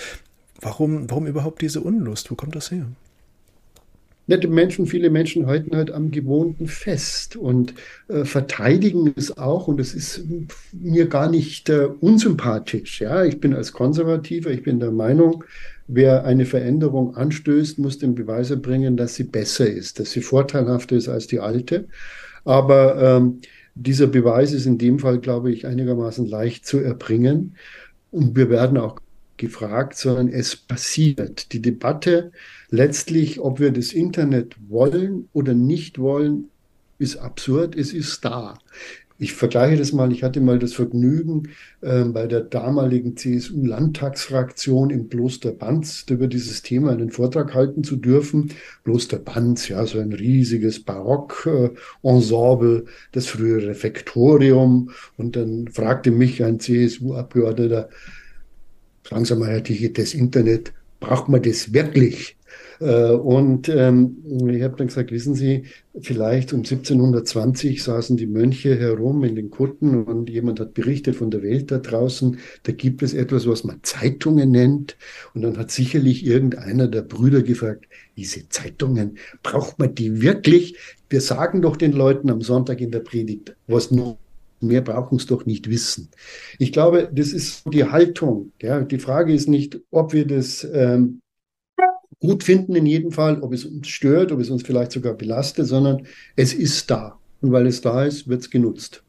Warum, 0.61 1.09
warum 1.09 1.27
überhaupt 1.27 1.61
diese 1.61 1.81
Unlust? 1.81 2.31
Wo 2.31 2.35
kommt 2.35 2.55
das 2.55 2.71
her? 2.71 2.87
Nette 4.29 4.47
Menschen, 4.47 4.85
viele 4.85 5.09
Menschen 5.09 5.47
halten 5.47 5.75
halt 5.75 5.91
am 5.91 6.11
Gewohnten 6.11 6.67
fest 6.67 7.35
und 7.35 7.73
äh, 8.07 8.23
verteidigen 8.23 9.13
es 9.17 9.37
auch. 9.37 9.67
Und 9.67 9.79
es 9.79 9.93
ist 9.93 10.23
mir 10.71 11.07
gar 11.07 11.29
nicht 11.29 11.67
äh, 11.69 11.87
unsympathisch. 11.99 13.01
Ja, 13.01 13.25
ich 13.25 13.39
bin 13.39 13.53
als 13.53 13.73
Konservativer, 13.73 14.51
ich 14.51 14.63
bin 14.63 14.79
der 14.79 14.91
Meinung, 14.91 15.43
wer 15.87 16.25
eine 16.25 16.45
Veränderung 16.45 17.15
anstößt, 17.15 17.79
muss 17.79 17.97
den 17.97 18.15
Beweis 18.15 18.51
erbringen, 18.51 18.95
dass 18.95 19.15
sie 19.15 19.23
besser 19.23 19.67
ist, 19.67 19.99
dass 19.99 20.11
sie 20.11 20.21
vorteilhafter 20.21 20.95
ist 20.95 21.09
als 21.09 21.27
die 21.27 21.39
alte. 21.39 21.87
Aber 22.45 23.01
ähm, 23.01 23.41
dieser 23.75 24.07
Beweis 24.07 24.53
ist 24.53 24.65
in 24.65 24.77
dem 24.77 24.99
Fall, 24.99 25.19
glaube 25.19 25.51
ich, 25.51 25.65
einigermaßen 25.65 26.27
leicht 26.27 26.65
zu 26.65 26.79
erbringen. 26.79 27.55
Und 28.11 28.35
wir 28.35 28.49
werden 28.49 28.77
auch 28.77 28.99
gefragt, 29.39 29.97
sondern 29.97 30.27
es 30.27 30.55
passiert. 30.55 31.51
Die 31.53 31.61
Debatte 31.61 32.31
letztlich, 32.69 33.39
ob 33.39 33.59
wir 33.59 33.71
das 33.71 33.93
Internet 33.93 34.55
wollen 34.67 35.29
oder 35.33 35.55
nicht 35.55 35.97
wollen, 35.97 36.49
ist 36.99 37.17
absurd. 37.17 37.75
Es 37.75 37.93
ist 37.93 38.23
da. 38.23 38.59
Ich 39.21 39.33
vergleiche 39.33 39.75
das 39.75 39.91
mal. 39.91 40.13
Ich 40.13 40.23
hatte 40.23 40.39
mal 40.39 40.59
das 40.59 40.71
Vergnügen, 40.71 41.49
äh, 41.81 42.05
bei 42.05 42.25
der 42.25 42.39
damaligen 42.39 43.17
CSU-Landtagsfraktion 43.17 44.91
im 44.91 45.09
Kloster 45.09 45.51
Banz 45.51 46.05
über 46.09 46.27
dieses 46.27 46.61
Thema 46.61 46.91
einen 46.91 47.11
Vortrag 47.11 47.53
halten 47.53 47.83
zu 47.83 47.97
dürfen. 47.97 48.53
Kloster 48.85 49.19
Banz, 49.19 49.67
ja, 49.67 49.85
so 49.85 49.99
ein 49.99 50.13
riesiges 50.13 50.81
Barock-Ensemble, 50.81 52.85
das 53.11 53.25
frühere 53.25 53.67
Refektorium. 53.67 54.91
Und 55.17 55.35
dann 55.35 55.67
fragte 55.67 56.11
mich 56.11 56.41
ein 56.41 56.61
CSU-Abgeordneter, 56.61 57.89
sagen 59.09 59.25
Sie 59.25 59.35
mal, 59.35 59.61
das 59.61 60.13
Internet, 60.13 60.73
braucht 60.99 61.29
man 61.29 61.41
das 61.41 61.73
wirklich? 61.73 62.37
Äh, 62.79 63.11
und 63.11 63.69
ähm, 63.69 64.17
ich 64.49 64.63
habe 64.63 64.77
dann 64.77 64.87
gesagt, 64.87 65.11
wissen 65.11 65.35
Sie, 65.35 65.63
vielleicht 65.99 66.53
um 66.53 66.59
1720 66.59 67.83
saßen 67.83 68.17
die 68.17 68.27
Mönche 68.27 68.77
herum 68.77 69.23
in 69.23 69.35
den 69.35 69.49
Kutten 69.49 70.03
und 70.03 70.29
jemand 70.29 70.59
hat 70.59 70.73
berichtet 70.73 71.15
von 71.15 71.31
der 71.31 71.43
Welt 71.43 71.71
da 71.71 71.77
draußen. 71.79 72.39
Da 72.63 72.71
gibt 72.71 73.03
es 73.03 73.13
etwas, 73.13 73.47
was 73.47 73.63
man 73.63 73.79
Zeitungen 73.83 74.51
nennt. 74.51 74.97
Und 75.33 75.41
dann 75.41 75.57
hat 75.57 75.71
sicherlich 75.71 76.25
irgendeiner 76.25 76.87
der 76.87 77.01
Brüder 77.01 77.41
gefragt, 77.41 77.85
diese 78.15 78.47
Zeitungen, 78.49 79.17
braucht 79.43 79.79
man 79.79 79.95
die 79.95 80.21
wirklich? 80.21 80.75
Wir 81.09 81.21
sagen 81.21 81.61
doch 81.61 81.75
den 81.75 81.93
Leuten 81.93 82.29
am 82.29 82.41
Sonntag 82.41 82.81
in 82.81 82.91
der 82.91 82.99
Predigt, 82.99 83.55
was 83.67 83.91
nur 83.91 84.17
Mehr 84.61 84.81
brauchen 84.81 85.17
es 85.17 85.25
doch 85.25 85.45
nicht 85.45 85.69
wissen. 85.69 86.09
Ich 86.57 86.71
glaube, 86.71 87.09
das 87.13 87.31
ist 87.31 87.63
die 87.71 87.85
Haltung. 87.85 88.51
Ja. 88.61 88.81
Die 88.81 88.99
Frage 88.99 89.33
ist 89.33 89.47
nicht, 89.47 89.79
ob 89.91 90.13
wir 90.13 90.27
das 90.27 90.67
ähm, 90.73 91.21
gut 92.19 92.43
finden 92.43 92.75
in 92.75 92.85
jedem 92.85 93.11
Fall, 93.11 93.41
ob 93.41 93.53
es 93.53 93.65
uns 93.65 93.87
stört, 93.87 94.31
ob 94.31 94.39
es 94.39 94.49
uns 94.49 94.63
vielleicht 94.63 94.91
sogar 94.91 95.13
belastet, 95.13 95.67
sondern 95.67 96.05
es 96.35 96.53
ist 96.53 96.91
da. 96.91 97.17
Und 97.41 97.51
weil 97.51 97.67
es 97.67 97.81
da 97.81 98.03
ist, 98.03 98.27
wird 98.27 98.41
es 98.41 98.49
genutzt. 98.49 99.01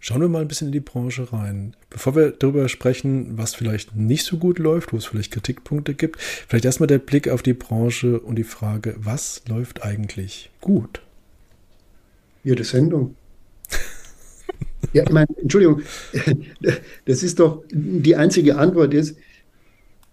Schauen 0.00 0.20
wir 0.20 0.28
mal 0.28 0.42
ein 0.42 0.48
bisschen 0.48 0.68
in 0.68 0.72
die 0.72 0.80
Branche 0.80 1.32
rein. 1.32 1.74
Bevor 1.88 2.14
wir 2.14 2.32
darüber 2.32 2.68
sprechen, 2.68 3.38
was 3.38 3.54
vielleicht 3.54 3.96
nicht 3.96 4.24
so 4.24 4.36
gut 4.36 4.58
läuft, 4.58 4.92
wo 4.92 4.98
es 4.98 5.06
vielleicht 5.06 5.32
Kritikpunkte 5.32 5.94
gibt, 5.94 6.20
vielleicht 6.20 6.64
erstmal 6.64 6.88
der 6.88 6.98
Blick 6.98 7.28
auf 7.28 7.42
die 7.42 7.54
Branche 7.54 8.20
und 8.20 8.36
die 8.36 8.44
Frage, 8.44 8.96
was 8.98 9.42
läuft 9.48 9.82
eigentlich 9.82 10.50
gut? 10.60 11.00
Ihre 12.44 12.64
Sendung. 12.64 13.16
ja, 14.92 15.04
ich 15.04 15.38
Entschuldigung, 15.42 15.82
das 17.04 17.22
ist 17.22 17.38
doch 17.38 17.62
die 17.70 18.16
einzige 18.16 18.56
Antwort 18.56 18.94
ist, 18.94 19.16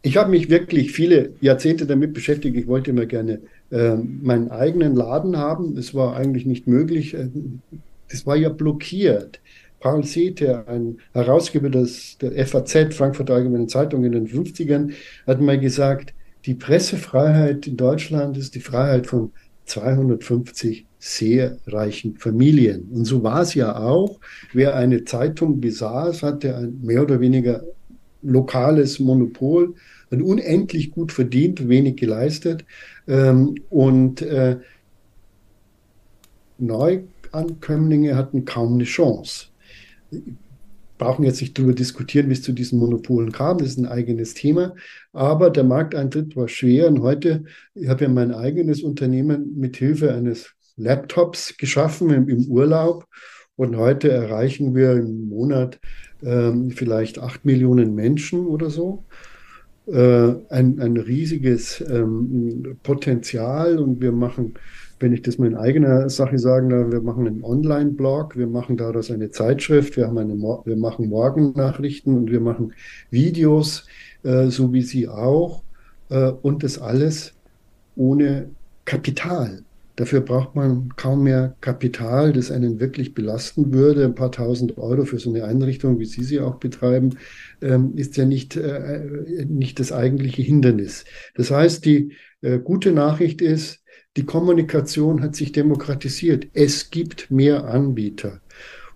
ich 0.02 0.18
habe 0.18 0.32
mich 0.32 0.50
wirklich 0.50 0.92
viele 0.94 1.34
Jahrzehnte 1.42 1.86
damit 1.86 2.14
beschäftigt. 2.14 2.56
Ich 2.56 2.68
wollte 2.68 2.92
immer 2.92 3.06
gerne 3.06 3.42
äh, 3.70 3.96
meinen 3.96 4.50
eigenen 4.50 4.96
Laden 4.96 5.38
haben. 5.38 5.76
Das 5.76 5.94
war 5.94 6.16
eigentlich 6.16 6.46
nicht 6.46 6.68
möglich. 6.68 7.18
Das 8.10 8.26
war 8.26 8.38
ja 8.38 8.50
blockiert. 8.50 9.42
Paul 9.80 10.04
Sethe, 10.04 10.68
ein 10.68 10.98
Herausgeber 11.14 11.70
des, 11.70 12.18
der 12.18 12.46
FAZ, 12.46 12.94
Frankfurter 12.94 13.36
Allgemeinen 13.36 13.70
Zeitung 13.70 14.04
in 14.04 14.12
den 14.12 14.28
50ern, 14.28 14.94
hat 15.26 15.42
mal 15.42 15.60
gesagt, 15.60 16.14
die 16.46 16.54
Pressefreiheit 16.54 17.68
in 17.68 17.78
Deutschland 17.78 18.38
ist 18.38 18.56
die 18.56 18.62
Freiheit 18.62 19.08
von 19.08 19.32
250 19.70 20.86
sehr 21.00 21.58
reichen 21.68 22.18
Familien. 22.18 22.90
Und 22.92 23.06
so 23.06 23.24
war 23.24 23.42
es 23.42 23.54
ja 23.54 23.78
auch. 23.78 24.20
Wer 24.54 24.76
eine 24.76 25.06
Zeitung 25.06 25.62
besaß, 25.62 26.24
hatte 26.24 26.56
ein 26.58 26.82
mehr 26.82 27.04
oder 27.04 27.20
weniger 27.22 27.64
lokales 28.22 29.00
Monopol, 29.00 29.76
und 30.10 30.22
unendlich 30.22 30.92
gut 30.92 31.12
verdient, 31.12 31.68
wenig 31.68 31.98
geleistet. 31.98 32.66
Ähm, 33.08 33.56
und 33.70 34.22
äh, 34.22 34.58
Neuankömmlinge 36.58 38.16
hatten 38.16 38.46
kaum 38.46 38.74
eine 38.74 38.84
Chance. 38.84 39.48
Brauchen 41.00 41.24
jetzt 41.24 41.42
nicht 41.42 41.58
darüber 41.58 41.74
diskutieren, 41.74 42.30
wie 42.30 42.34
es 42.34 42.44
zu 42.44 42.52
diesen 42.52 42.78
Monopolen 42.78 43.32
kam, 43.32 43.58
das 43.58 43.70
ist 43.70 43.80
ein 43.80 43.88
eigenes 43.88 44.36
Thema. 44.36 44.76
Aber 45.14 45.50
der 45.50 45.64
Markteintritt 45.64 46.36
war 46.36 46.48
schwer 46.48 46.88
und 46.88 47.02
heute, 47.02 47.46
ich 47.74 47.88
habe 47.88 48.04
ja 48.04 48.10
mein 48.10 48.32
eigenes 48.32 48.84
Unternehmen 48.84 49.58
mit 49.58 49.78
Hilfe 49.78 50.14
eines 50.14 50.54
Laptops 50.76 51.58
geschaffen 51.58 52.12
im, 52.12 52.30
im 52.30 52.46
Urlaub. 52.46 53.06
Und 53.56 53.76
heute 53.78 54.12
erreichen 54.12 54.76
wir 54.76 54.94
im 54.94 55.30
Monat 55.30 55.80
ähm, 56.22 56.70
vielleicht 56.72 57.20
acht 57.20 57.46
Millionen 57.46 57.96
Menschen 57.96 58.46
oder 58.46 58.70
so. 58.70 59.06
Äh, 59.88 60.36
ein, 60.50 60.80
ein 60.80 60.98
riesiges 60.98 61.82
ähm, 61.82 62.78
Potenzial 62.84 63.80
und 63.80 64.02
wir 64.02 64.12
machen, 64.12 64.54
wenn 65.00 65.14
ich 65.14 65.22
das 65.22 65.38
mal 65.38 65.48
in 65.48 65.56
eigener 65.56 66.10
Sache 66.10 66.38
sagen 66.38 66.70
darf, 66.70 66.92
wir 66.92 67.02
machen 67.02 67.28
einen 67.28 67.44
Online-Blog, 67.44 68.38
wir 68.38 68.48
machen 68.48 68.78
daraus 68.78 69.12
eine 69.12 69.32
Zeitschrift, 69.32 69.98
wir, 69.98 70.08
haben 70.08 70.18
eine, 70.18 70.36
wir 70.36 70.78
machen 70.78 71.10
Morgennachrichten 71.10 72.16
und 72.16 72.32
wir 72.32 72.42
machen 72.42 72.74
Videos, 73.10 73.86
äh, 74.24 74.48
so 74.48 74.74
wie 74.74 74.82
Sie 74.82 75.08
auch, 75.08 75.64
äh, 76.10 76.32
und 76.42 76.64
das 76.64 76.80
alles 76.80 77.34
ohne 77.96 78.50
Kapital. 78.86 79.64
Dafür 80.00 80.22
braucht 80.22 80.56
man 80.56 80.96
kaum 80.96 81.24
mehr 81.24 81.58
Kapital, 81.60 82.32
das 82.32 82.52
einen 82.52 82.80
wirklich 82.80 83.14
belasten 83.14 83.74
würde. 83.74 84.06
Ein 84.06 84.16
paar 84.16 84.32
tausend 84.32 84.78
Euro 84.78 85.04
für 85.04 85.20
so 85.20 85.30
eine 85.30 85.44
Einrichtung, 85.44 86.00
wie 86.00 86.06
Sie 86.06 86.24
sie 86.24 86.40
auch 86.40 86.56
betreiben, 86.56 87.18
ähm, 87.62 87.98
ist 87.98 88.16
ja 88.16 88.24
nicht, 88.24 88.56
äh, 88.56 89.46
nicht 89.46 89.78
das 89.78 89.92
eigentliche 89.92 90.42
Hindernis. 90.42 91.04
Das 91.36 91.52
heißt, 91.52 91.84
die 91.84 92.14
äh, 92.42 92.60
gute 92.60 92.94
Nachricht 92.94 93.42
ist, 93.42 93.79
die 94.20 94.26
Kommunikation 94.26 95.22
hat 95.22 95.38
sich 95.38 95.54
demokratisiert. 95.54 96.48
Es 96.54 96.90
gibt 96.90 97.32
mehr 97.32 97.64
Anbieter. 97.64 98.42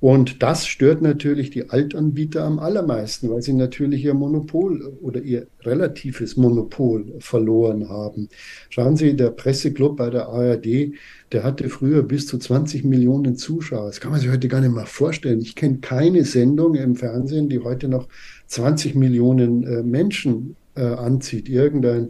Und 0.02 0.44
das 0.44 0.68
stört 0.68 1.02
natürlich 1.02 1.50
die 1.50 1.70
Altanbieter 1.70 2.44
am 2.44 2.60
allermeisten, 2.60 3.30
weil 3.30 3.42
sie 3.42 3.54
natürlich 3.54 4.04
ihr 4.04 4.14
Monopol 4.14 4.98
oder 5.02 5.22
ihr 5.22 5.48
relatives 5.62 6.36
Monopol 6.36 7.14
verloren 7.20 7.88
haben. 7.88 8.28
Schauen 8.70 8.98
Sie, 8.98 9.16
der 9.16 9.30
Presseclub 9.30 9.96
bei 9.96 10.10
der 10.10 10.28
ARD, 10.28 10.92
der 11.32 11.44
hatte 11.46 11.70
früher 11.70 12.04
bis 12.04 12.28
zu 12.28 12.38
20 12.38 12.84
Millionen 12.84 13.38
Zuschauer. 13.38 13.86
Das 13.86 14.02
kann 14.02 14.12
man 14.12 14.20
sich 14.20 14.30
heute 14.30 14.50
gar 14.50 14.60
nicht 14.60 14.76
mehr 14.76 14.86
vorstellen. 14.86 15.40
Ich 15.40 15.56
kenne 15.56 15.78
keine 15.78 16.26
Sendung 16.26 16.76
im 16.76 16.98
Fernsehen, 16.98 17.48
die 17.48 17.60
heute 17.60 17.88
noch 17.88 18.10
20 18.48 18.96
Millionen 18.96 19.64
äh, 19.64 19.84
Menschen 19.84 20.58
äh, 20.76 20.84
anzieht. 20.84 21.48
Irgendein 21.48 22.10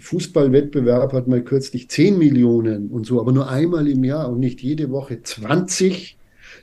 Fußballwettbewerb 0.00 1.12
hat 1.12 1.28
mal 1.28 1.42
kürzlich 1.42 1.88
10 1.88 2.18
Millionen 2.18 2.88
und 2.88 3.06
so, 3.06 3.20
aber 3.20 3.32
nur 3.32 3.48
einmal 3.48 3.86
im 3.86 4.02
Jahr 4.02 4.30
und 4.30 4.40
nicht 4.40 4.60
jede 4.62 4.90
Woche 4.90 5.22
20 5.22 6.18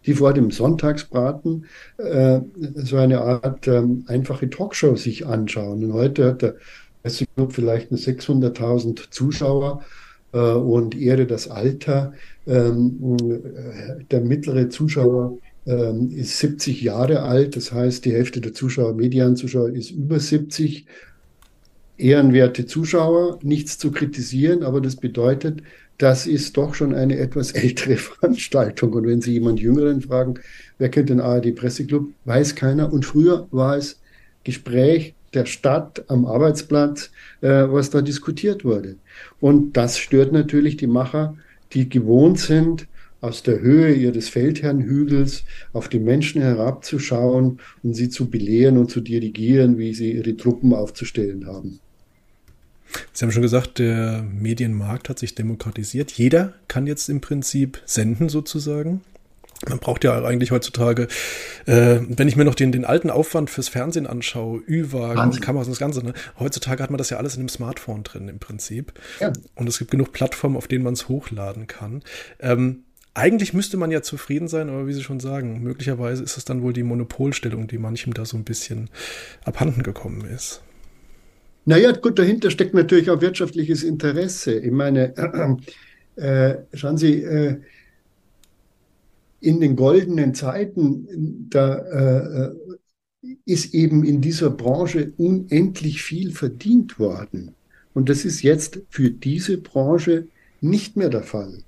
die 0.05 0.13
vor 0.13 0.34
dem 0.34 0.51
Sonntagsbraten 0.51 1.65
äh, 1.98 2.39
so 2.75 2.98
eine 2.98 3.22
Art 3.22 3.67
ähm, 3.67 4.03
einfache 4.08 4.50
Talkshow 4.50 4.96
sich 4.96 5.25
anschauen. 5.25 5.84
Und 5.84 5.94
heute 5.94 6.25
hat 6.25 6.41
der 6.41 6.55
Presseclub 7.01 7.53
vielleicht 7.53 7.91
600.000 7.91 9.10
Zuschauer 9.10 9.84
äh, 10.34 10.39
und 10.39 10.98
Ehre 11.00 11.25
das 11.25 11.50
Alter. 11.50 12.13
Ähm, 12.48 13.17
äh, 13.22 14.03
der 14.12 14.22
mittlere 14.22 14.70
Zuschauer 14.70 15.38
ähm, 15.65 16.12
ist 16.12 16.38
70 16.39 16.82
Jahre 16.82 17.24
alt, 17.24 17.55
das 17.55 17.72
heißt, 17.72 18.05
die 18.05 18.13
Hälfte 18.13 18.41
der 18.41 18.53
Zuschauer, 18.53 18.94
Medianzuschauer, 18.94 19.70
ist 19.70 19.91
über 19.91 20.20
70 20.20 20.86
ehrenwerte 21.98 22.66
Zuschauer, 22.66 23.40
nichts 23.42 23.78
zu 23.78 23.92
kritisieren, 23.92 24.64
aber 24.64 24.82
das 24.82 24.96
bedeutet, 24.96 25.62
das 25.98 26.28
ist 26.28 26.58
doch 26.58 26.74
schon 26.75 26.94
eine 26.94 27.18
etwas 27.18 27.52
ältere 27.54 27.98
Veranstaltung. 27.98 28.94
Und 28.94 29.08
wenn 29.08 29.22
Sie 29.22 29.34
jemand 29.34 29.60
Jüngeren 29.60 30.02
fragen, 30.02 30.36
wer 30.78 30.90
kennt 30.90 31.10
den 31.10 31.22
ARD 31.22 31.56
Presseclub, 31.56 32.10
weiß 32.25 32.56
keiner. 32.56 32.92
Und 32.92 33.06
früher 33.06 33.48
war 33.52 33.78
es 33.78 34.00
Gespräch 34.44 35.14
der 35.34 35.46
Stadt 35.46 36.06
am 36.08 36.25
Arbeitsplatz, 36.25 37.12
äh, 37.42 37.48
was 37.48 37.90
da 37.90 38.02
diskutiert 38.02 38.64
wurde. 38.64 38.96
Und 39.40 39.75
das 39.78 39.98
stört 39.98 40.32
natürlich 40.32 40.78
die 40.78 40.88
Macher, 40.88 41.36
die 41.74 41.90
gewohnt 41.90 42.40
sind, 42.40 42.88
aus 43.22 43.42
der 43.42 43.60
Höhe 43.60 43.94
ihres 43.94 44.30
Feldherrnhügels 44.30 45.44
auf 45.74 45.90
die 45.90 46.00
Menschen 46.00 46.42
herabzuschauen 46.42 47.60
und 47.82 47.94
sie 47.96 48.10
zu 48.10 48.30
belehren 48.30 48.78
und 48.78 48.92
zu 48.92 49.02
dirigieren, 49.02 49.78
wie 49.80 49.94
sie 49.94 50.12
ihre 50.12 50.38
Truppen 50.38 50.74
aufzustellen 50.74 51.48
haben. 51.48 51.80
Sie 53.13 53.25
haben 53.25 53.32
schon 53.32 53.42
gesagt, 53.42 53.80
der 53.80 54.24
Medienmarkt 54.24 55.10
hat 55.10 55.20
sich 55.20 55.36
demokratisiert. 55.36 56.12
Jeder 56.12 56.54
kann 56.68 56.88
jetzt 56.88 57.10
im 57.10 57.22
Prinzip 57.22 57.82
senden 57.86 58.30
sozusagen. 58.30 59.01
Man 59.68 59.80
braucht 59.80 60.04
ja 60.04 60.24
eigentlich 60.24 60.51
heutzutage, 60.51 61.08
äh, 61.65 62.00
wenn 62.08 62.27
ich 62.27 62.36
mir 62.36 62.44
noch 62.44 62.56
den, 62.56 62.72
den 62.72 62.86
alten 62.86 63.10
Aufwand 63.10 63.50
fürs 63.50 63.70
Fernsehen 63.70 64.06
anschaue, 64.06 64.62
Ü-Wagen 64.68 65.39
Kameras 65.39 65.68
und 65.68 65.72
das 65.72 65.80
Ganze, 65.80 66.04
ne? 66.04 66.13
heutzutage 66.39 66.84
hat 66.84 66.92
man 66.92 66.98
das 66.98 67.10
ja 67.10 67.18
alles 67.18 67.36
in 67.36 67.42
einem 67.42 67.50
Smartphone 67.50 68.04
drin 68.04 68.27
im 68.27 68.39
Prinzip. 68.39 68.94
Ja. 69.20 69.32
Und 69.56 69.68
es 69.68 69.80
gibt 69.80 69.92
genug 69.92 70.12
Plattformen, 70.12 70.58
auf 70.58 70.68
denen 70.68 70.84
man 70.84 70.94
es 70.94 71.08
hochladen 71.08 71.68
kann. 71.68 72.04
Ähm, 72.39 72.84
eigentlich 73.13 73.54
müsste 73.54 73.77
man 73.77 73.92
ja 73.92 74.01
zufrieden 74.01 74.50
sein, 74.50 74.70
aber 74.70 74.88
wie 74.88 74.94
Sie 74.94 75.01
schon 75.01 75.22
sagen, 75.22 75.63
möglicherweise 75.63 76.22
ist 76.22 76.36
es 76.36 76.44
dann 76.44 76.62
wohl 76.62 76.74
die 76.74 76.84
Monopolstellung, 76.84 77.68
die 77.68 77.77
manchem 77.77 78.13
da 78.13 78.25
so 78.25 78.36
ein 78.36 78.44
bisschen 78.44 78.89
abhanden 79.46 79.84
gekommen 79.84 80.25
ist. 80.25 80.64
Naja, 81.65 81.91
gut, 81.93 82.19
dahinter 82.19 82.51
steckt 82.51 82.74
natürlich 82.74 83.10
auch 83.10 83.22
wirtschaftliches 83.22 83.84
Interesse. 83.84 84.60
Ich 84.60 84.72
meine, 84.72 85.15
äh, 86.15 86.55
schauen 86.74 86.98
Sie, 86.98 87.24
äh, 87.24 87.60
in 89.39 89.60
den 89.60 89.75
goldenen 89.75 90.34
Zeiten, 90.34 91.48
da 91.50 91.77
äh, 92.48 92.51
ist 93.45 93.74
eben 93.74 94.03
in 94.03 94.22
dieser 94.22 94.50
Branche 94.50 95.13
unendlich 95.17 96.01
viel 96.03 96.31
verdient 96.31 97.00
worden. 97.00 97.55
Und 97.93 98.10
das 98.10 98.25
ist 98.25 98.41
jetzt 98.41 98.79
für 98.89 99.10
diese 99.10 99.57
Branche 99.57 100.27
nicht 100.62 100.98
mehr 100.98 101.10
der 101.10 101.24
Fall. 101.24 101.60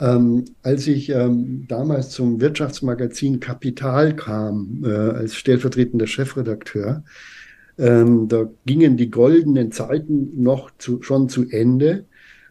Ähm, 0.00 0.44
als 0.62 0.86
ich 0.86 1.10
ähm, 1.10 1.64
damals 1.68 2.10
zum 2.10 2.40
Wirtschaftsmagazin 2.40 3.40
Kapital 3.40 4.14
kam, 4.16 4.82
äh, 4.84 4.88
als 4.88 5.34
stellvertretender 5.34 6.06
Chefredakteur, 6.06 7.04
ähm, 7.78 8.28
da 8.28 8.50
gingen 8.66 8.96
die 8.96 9.10
goldenen 9.10 9.72
Zeiten 9.72 10.42
noch 10.42 10.70
zu, 10.78 11.02
schon 11.02 11.28
zu 11.28 11.48
Ende. 11.48 12.06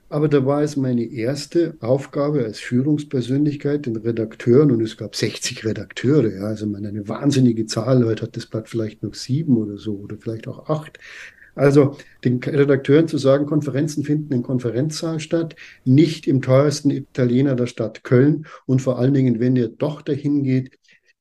Aber 0.10 0.30
da 0.30 0.46
war 0.46 0.62
es 0.62 0.78
meine 0.78 1.04
erste 1.04 1.76
Aufgabe 1.82 2.46
als 2.46 2.60
Führungspersönlichkeit, 2.60 3.86
den 3.86 3.98
Redakteuren, 3.98 4.72
und 4.72 4.82
es 4.82 4.96
gab 4.96 5.18
60 5.18 5.66
Redakteure, 5.66 6.34
ja, 6.34 6.44
also 6.44 6.66
eine 6.66 7.10
wahnsinnige 7.10 7.66
Zahl, 7.66 8.06
heute 8.06 8.24
hat 8.24 8.38
das 8.38 8.46
Blatt 8.46 8.70
vielleicht 8.70 9.04
noch 9.04 9.16
sieben 9.16 9.58
oder 9.58 9.78
so, 9.78 9.96
oder 9.96 10.16
vielleicht 10.18 10.48
auch 10.48 10.70
acht. 10.70 10.98
Also 11.56 11.98
den 12.24 12.42
Redakteuren 12.42 13.10
zu 13.10 13.18
sagen, 13.18 13.48
Konferenzen 13.48 14.04
finden 14.06 14.32
im 14.32 14.44
Konferenzsaal 14.44 15.20
statt, 15.20 15.56
nicht 15.84 16.28
im 16.28 16.42
teuersten 16.42 16.92
Italiener 16.92 17.56
der 17.56 17.66
Stadt 17.66 18.04
Köln 18.04 18.46
und 18.66 18.82
vor 18.82 19.00
allen 19.00 19.14
Dingen, 19.14 19.40
wenn 19.42 19.56
ihr 19.58 19.68
doch 19.68 20.04
dahin 20.04 20.44
geht, 20.44 20.78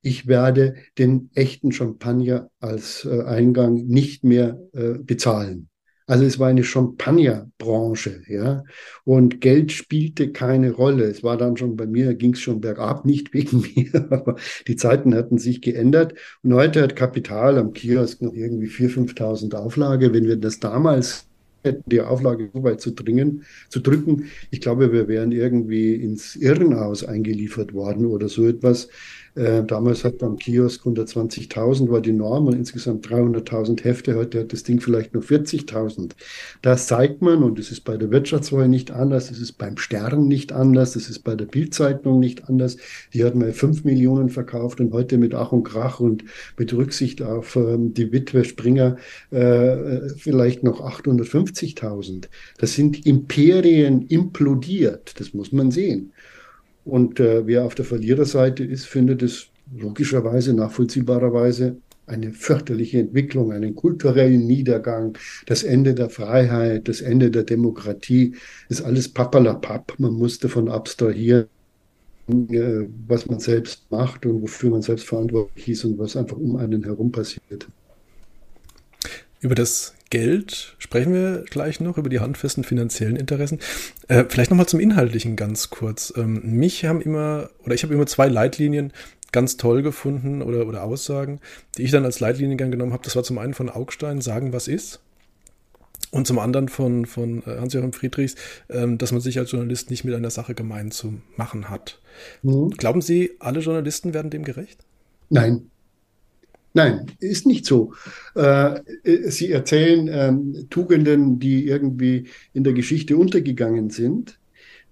ich 0.07 0.29
werde 0.29 0.77
den 0.99 1.31
echten 1.35 1.73
Champagner 1.73 2.49
als 2.61 3.05
äh, 3.05 3.23
Eingang 3.23 3.87
nicht 3.87 4.23
mehr 4.23 4.61
äh, 4.73 4.99
bezahlen. 5.01 5.69
Also 6.07 6.25
es 6.25 6.39
war 6.39 6.47
eine 6.47 6.63
Champagnerbranche, 6.63 8.23
ja. 8.29 8.63
Und 9.03 9.41
Geld 9.41 9.73
spielte 9.73 10.31
keine 10.31 10.71
Rolle. 10.71 11.07
Es 11.07 11.25
war 11.25 11.37
dann 11.37 11.57
schon 11.57 11.77
bei 11.77 11.87
mir, 11.87 12.15
ging 12.15 12.35
es 12.35 12.41
schon 12.41 12.61
bergab, 12.61 13.05
nicht 13.05 13.35
wegen 13.35 13.63
mir, 13.75 14.07
aber 14.13 14.37
die 14.69 14.77
Zeiten 14.77 15.13
hatten 15.13 15.39
sich 15.39 15.61
geändert. 15.61 16.15
Und 16.45 16.55
heute 16.55 16.83
hat 16.83 16.95
Kapital 16.95 17.59
am 17.59 17.73
Kiosk 17.73 18.23
noch 18.23 18.35
irgendwie 18.35 18.69
4.000, 18.69 19.17
5.000 19.17 19.55
Auflage. 19.57 20.15
Wenn 20.15 20.29
wir 20.29 20.37
das 20.37 20.61
damals 20.61 21.27
hätten, 21.65 21.91
die 21.91 22.01
Auflage 22.01 22.49
so 22.55 22.63
weit 22.63 22.81
zu 22.81 22.93
dringen, 22.93 23.43
zu 23.71 23.81
drücken, 23.81 24.27
ich 24.53 24.61
glaube, 24.61 24.93
wir 24.93 25.09
wären 25.09 25.33
irgendwie 25.33 25.97
ins 25.97 26.37
Irrenhaus 26.37 27.03
eingeliefert 27.03 27.75
worden 27.75 28.07
oder 28.07 28.29
so 28.29 28.47
etwas. 28.47 28.89
Äh, 29.37 29.65
damals 29.65 30.03
hat 30.03 30.19
beim 30.19 30.39
Kiosk 30.39 30.87
120.000 30.87 31.91
war 31.91 32.01
die 32.01 32.15
Norm 32.15 32.47
und 32.47 32.55
insgesamt 32.55 33.07
300.000 33.07 33.85
Hefte. 33.85 34.15
Heute 34.17 34.41
hat 34.41 34.53
das 34.55 34.63
Ding 34.63 34.81
vielleicht 34.81 35.13
nur 35.13 35.23
40.000. 35.23 36.13
Das 36.63 36.87
zeigt 36.87 37.21
man 37.21 37.43
und 37.43 37.59
es 37.59 37.71
ist 37.71 37.83
bei 37.83 37.99
der 37.99 38.11
Wirtschaftswoche 38.11 38.67
nicht 38.67 38.91
anders, 38.91 39.31
es 39.31 39.39
ist 39.39 39.53
beim 39.53 39.77
Stern 39.77 40.27
nicht 40.27 40.53
anders, 40.53 40.97
es 40.97 41.11
ist 41.11 41.19
bei 41.19 41.35
der 41.35 41.45
Bildzeitung 41.45 42.19
nicht 42.19 42.49
anders. 42.49 42.79
Die 43.13 43.25
hat 43.25 43.35
mal 43.35 43.53
5 43.53 43.85
Millionen 43.85 44.31
verkauft 44.31 44.81
und 44.81 44.93
heute 44.95 45.19
mit 45.19 45.35
Ach 45.35 45.53
und 45.53 45.65
Krach 45.65 46.01
und 46.01 46.25
mit 46.57 46.73
Rücksicht 46.73 47.21
auf 47.21 47.57
ähm, 47.57 47.93
die 47.93 48.13
Witwe 48.13 48.43
Springer 48.43 48.97
äh, 49.31 50.09
vielleicht 50.17 50.63
noch 50.63 50.81
850.000. 50.81 52.29
Das 52.57 52.73
sind 52.73 53.05
Imperien 53.05 54.07
implodiert, 54.07 55.21
das 55.21 55.35
muss 55.35 55.53
man 55.53 55.71
sehen. 55.71 56.13
Und 56.87 57.19
äh, 57.19 57.45
wer 57.49 57.65
auf 57.65 57.75
der 57.75 57.85
Verliererseite 57.85 58.63
ist, 58.63 58.87
findet 58.87 59.21
es 59.21 59.49
logischerweise, 59.77 60.55
nachvollziehbarerweise 60.55 61.79
eine 62.07 62.31
fürchterliche 62.33 63.01
Entwicklung, 63.01 63.51
einen 63.51 63.75
kulturellen 63.75 64.47
Niedergang, 64.47 65.19
das 65.47 65.65
Ende 65.65 65.95
der 65.95 66.09
Freiheit, 66.11 66.87
das 66.87 67.01
Ende 67.01 67.33
der 67.33 67.43
Demokratie, 67.43 68.37
ist 68.69 68.83
alles 68.83 69.09
papperlapapp. 69.09 69.95
Man 69.99 70.13
muss 70.13 70.39
davon 70.39 70.69
abstrahieren, 70.69 71.47
äh, 72.29 72.87
was 73.09 73.27
man 73.27 73.41
selbst 73.41 73.91
macht 73.91 74.25
und 74.25 74.43
wofür 74.43 74.71
man 74.71 74.83
selbst 74.83 75.09
verantwortlich 75.09 75.69
ist 75.69 75.85
und 75.85 75.99
was 75.99 76.17
einfach 76.17 76.37
um 76.37 76.55
einen 76.55 76.85
herum 76.85 77.11
passiert. 77.11 77.67
Über 79.41 79.57
das 79.57 79.96
Geld 80.11 80.77
sprechen 80.79 81.13
wir 81.13 81.45
gleich 81.51 81.81
noch, 81.81 81.99
über 81.99 82.09
die 82.09 82.21
handfesten 82.21 82.65
finanziellen 82.65 83.17
Interessen. 83.17 83.59
Äh, 84.09 84.25
vielleicht 84.29 84.51
nochmal 84.51 84.69
zum 84.69 84.81
Inhaltlichen 84.81 85.37
ganz 85.37 85.71
kurz. 85.71 86.13
Ähm, 86.17 86.41
mich 86.45 86.85
haben 86.85 87.01
immer, 87.01 87.51
oder 87.65 87.75
ich 87.75 87.83
habe 87.83 87.95
immer 87.95 88.07
zwei 88.07 88.29
Leitlinien 88.29 88.93
ganz 89.33 89.57
toll 89.57 89.83
gefunden 89.83 90.43
oder, 90.43 90.67
oder 90.67 90.85
Aussagen, 90.85 91.41
die 91.77 91.83
ich 91.83 91.91
dann 91.91 92.05
als 92.05 92.21
Leitlinien 92.21 92.57
gern 92.57 92.71
genommen 92.71 92.93
habe. 92.93 93.03
Das 93.03 93.17
war 93.17 93.25
zum 93.25 93.39
einen 93.39 93.55
von 93.55 93.69
Augstein, 93.69 94.21
sagen, 94.21 94.53
was 94.53 94.69
ist. 94.69 95.01
Und 96.13 96.27
zum 96.27 96.39
anderen 96.39 96.69
von, 96.69 97.05
von 97.05 97.43
äh, 97.43 97.59
Hans-Joachim 97.59 97.93
Friedrichs, 97.93 98.37
ähm, 98.71 98.99
dass 98.99 99.13
man 99.13 99.21
sich 99.21 99.39
als 99.39 99.51
Journalist 99.51 99.91
nicht 99.91 100.05
mit 100.05 100.15
einer 100.15 100.31
Sache 100.31 100.55
gemein 100.55 100.93
zu 100.93 101.21
machen 101.37 101.69
hat. 101.69 102.01
Mhm. 102.43 102.71
Glauben 102.71 103.03
Sie, 103.03 103.33
alle 103.41 103.61
Journalisten 103.61 104.15
werden 104.15 104.31
dem 104.31 104.45
gerecht? 104.45 104.79
Nein. 105.29 105.71
Nein, 106.77 107.07
ist 107.21 107.47
nicht 107.47 107.65
so. 107.65 107.95
Äh, 108.35 108.81
sie 109.31 109.51
erzählen 109.51 110.11
ähm, 110.13 110.67
Tugenden, 110.69 111.39
die 111.39 111.67
irgendwie 111.67 112.25
in 112.53 112.65
der 112.65 112.75
Geschichte 112.75 113.17
untergegangen 113.17 113.89
sind. 113.89 114.39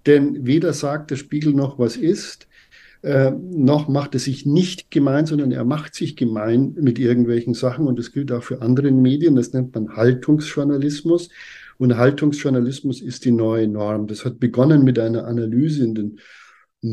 Denn 0.07 0.47
weder 0.47 0.73
sagt 0.73 1.11
der 1.11 1.15
Spiegel 1.17 1.53
noch 1.53 1.77
was 1.77 1.95
ist, 1.95 2.47
äh, 3.03 3.29
noch 3.29 3.87
macht 3.87 4.15
er 4.15 4.19
sich 4.19 4.47
nicht 4.47 4.89
gemein, 4.89 5.27
sondern 5.27 5.51
er 5.51 5.63
macht 5.63 5.93
sich 5.93 6.15
gemein 6.15 6.73
mit 6.73 6.97
irgendwelchen 6.97 7.53
Sachen. 7.53 7.85
Und 7.85 7.99
das 7.99 8.11
gilt 8.11 8.31
auch 8.31 8.41
für 8.41 8.63
andere 8.63 8.89
Medien. 8.89 9.35
Das 9.35 9.53
nennt 9.53 9.75
man 9.75 9.95
Haltungsjournalismus. 9.95 11.29
Und 11.77 11.97
Haltungsjournalismus 11.97 12.99
ist 12.99 13.25
die 13.25 13.31
neue 13.31 13.67
Norm. 13.67 14.07
Das 14.07 14.25
hat 14.25 14.39
begonnen 14.39 14.83
mit 14.85 14.97
einer 14.97 15.27
Analyse 15.27 15.83
in 15.83 15.93
den 15.93 16.19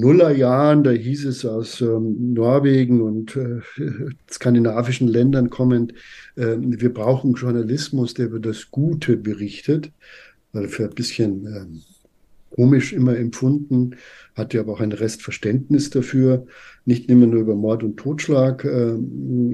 Nullerjahren, 0.01 0.85
da 0.85 0.91
hieß 0.91 1.27
es 1.27 1.45
aus 1.45 1.81
ähm, 1.83 2.33
Norwegen 2.33 3.03
und 3.03 3.37
äh, 3.37 3.61
skandinavischen 4.31 5.07
Ländern 5.07 5.51
kommend, 5.51 5.93
äh, 6.37 6.57
wir 6.59 6.93
brauchen 6.93 7.35
Journalismus, 7.35 8.15
der 8.15 8.27
über 8.27 8.41
das 8.41 8.71
Gute 8.71 9.17
berichtet. 9.17 9.91
Weil 10.55 10.69
für 10.69 10.85
ein 10.85 10.95
bisschen 10.95 11.47
ähm, 11.47 11.83
komisch 12.51 12.93
immer 12.93 13.17
empfunden, 13.17 13.97
hatte 14.35 14.61
aber 14.61 14.73
auch 14.73 14.81
ein 14.81 14.93
Restverständnis 14.93 15.91
dafür, 15.91 16.47
nicht 16.85 17.09
immer 17.09 17.27
nur 17.27 17.41
über 17.41 17.55
Mord 17.55 17.83
und 17.83 17.97
Totschlag, 17.97 18.65
äh, 18.65 18.97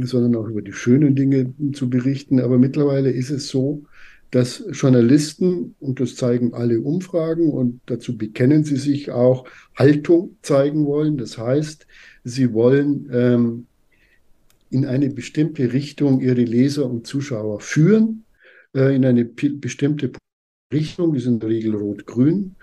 sondern 0.03 0.37
auch 0.37 0.48
über 0.48 0.62
die 0.62 0.72
schönen 0.72 1.16
Dinge 1.16 1.53
zu 1.72 1.90
berichten. 1.90 2.40
Aber 2.40 2.59
mittlerweile 2.59 3.11
ist 3.11 3.31
es 3.31 3.48
so, 3.48 3.83
dass 4.31 4.62
Journalisten, 4.73 5.75
und 5.81 6.01
das 6.01 6.17
zeigen 6.17 6.53
alle 6.53 6.81
Umfragen 6.81 7.51
und 7.51 7.81
dazu 7.87 8.17
bekennen 8.17 8.64
sie 8.64 8.77
sich 8.77 9.11
auch, 9.11 9.47
Haltung 9.75 10.37
zeigen 10.43 10.85
wollen. 10.85 11.17
Das 11.17 11.38
heißt, 11.38 11.87
sie 12.25 12.53
wollen 12.53 13.09
ähm, 13.12 13.67
in 14.71 14.85
eine 14.85 15.09
bestimmte 15.09 15.73
Richtung 15.73 16.21
ihre 16.21 16.43
Leser 16.43 16.88
und 16.88 17.07
Zuschauer 17.07 17.61
führen, 17.61 18.25
äh, 18.75 18.95
in 18.95 19.05
eine 19.07 19.25
bestimmte 19.25 20.12
Richtung, 20.73 21.12
die 21.12 21.19
ist 21.19 21.27
in 21.27 21.41
der 21.41 21.49
Regel 21.49 21.75
rot-grün. 21.75 22.57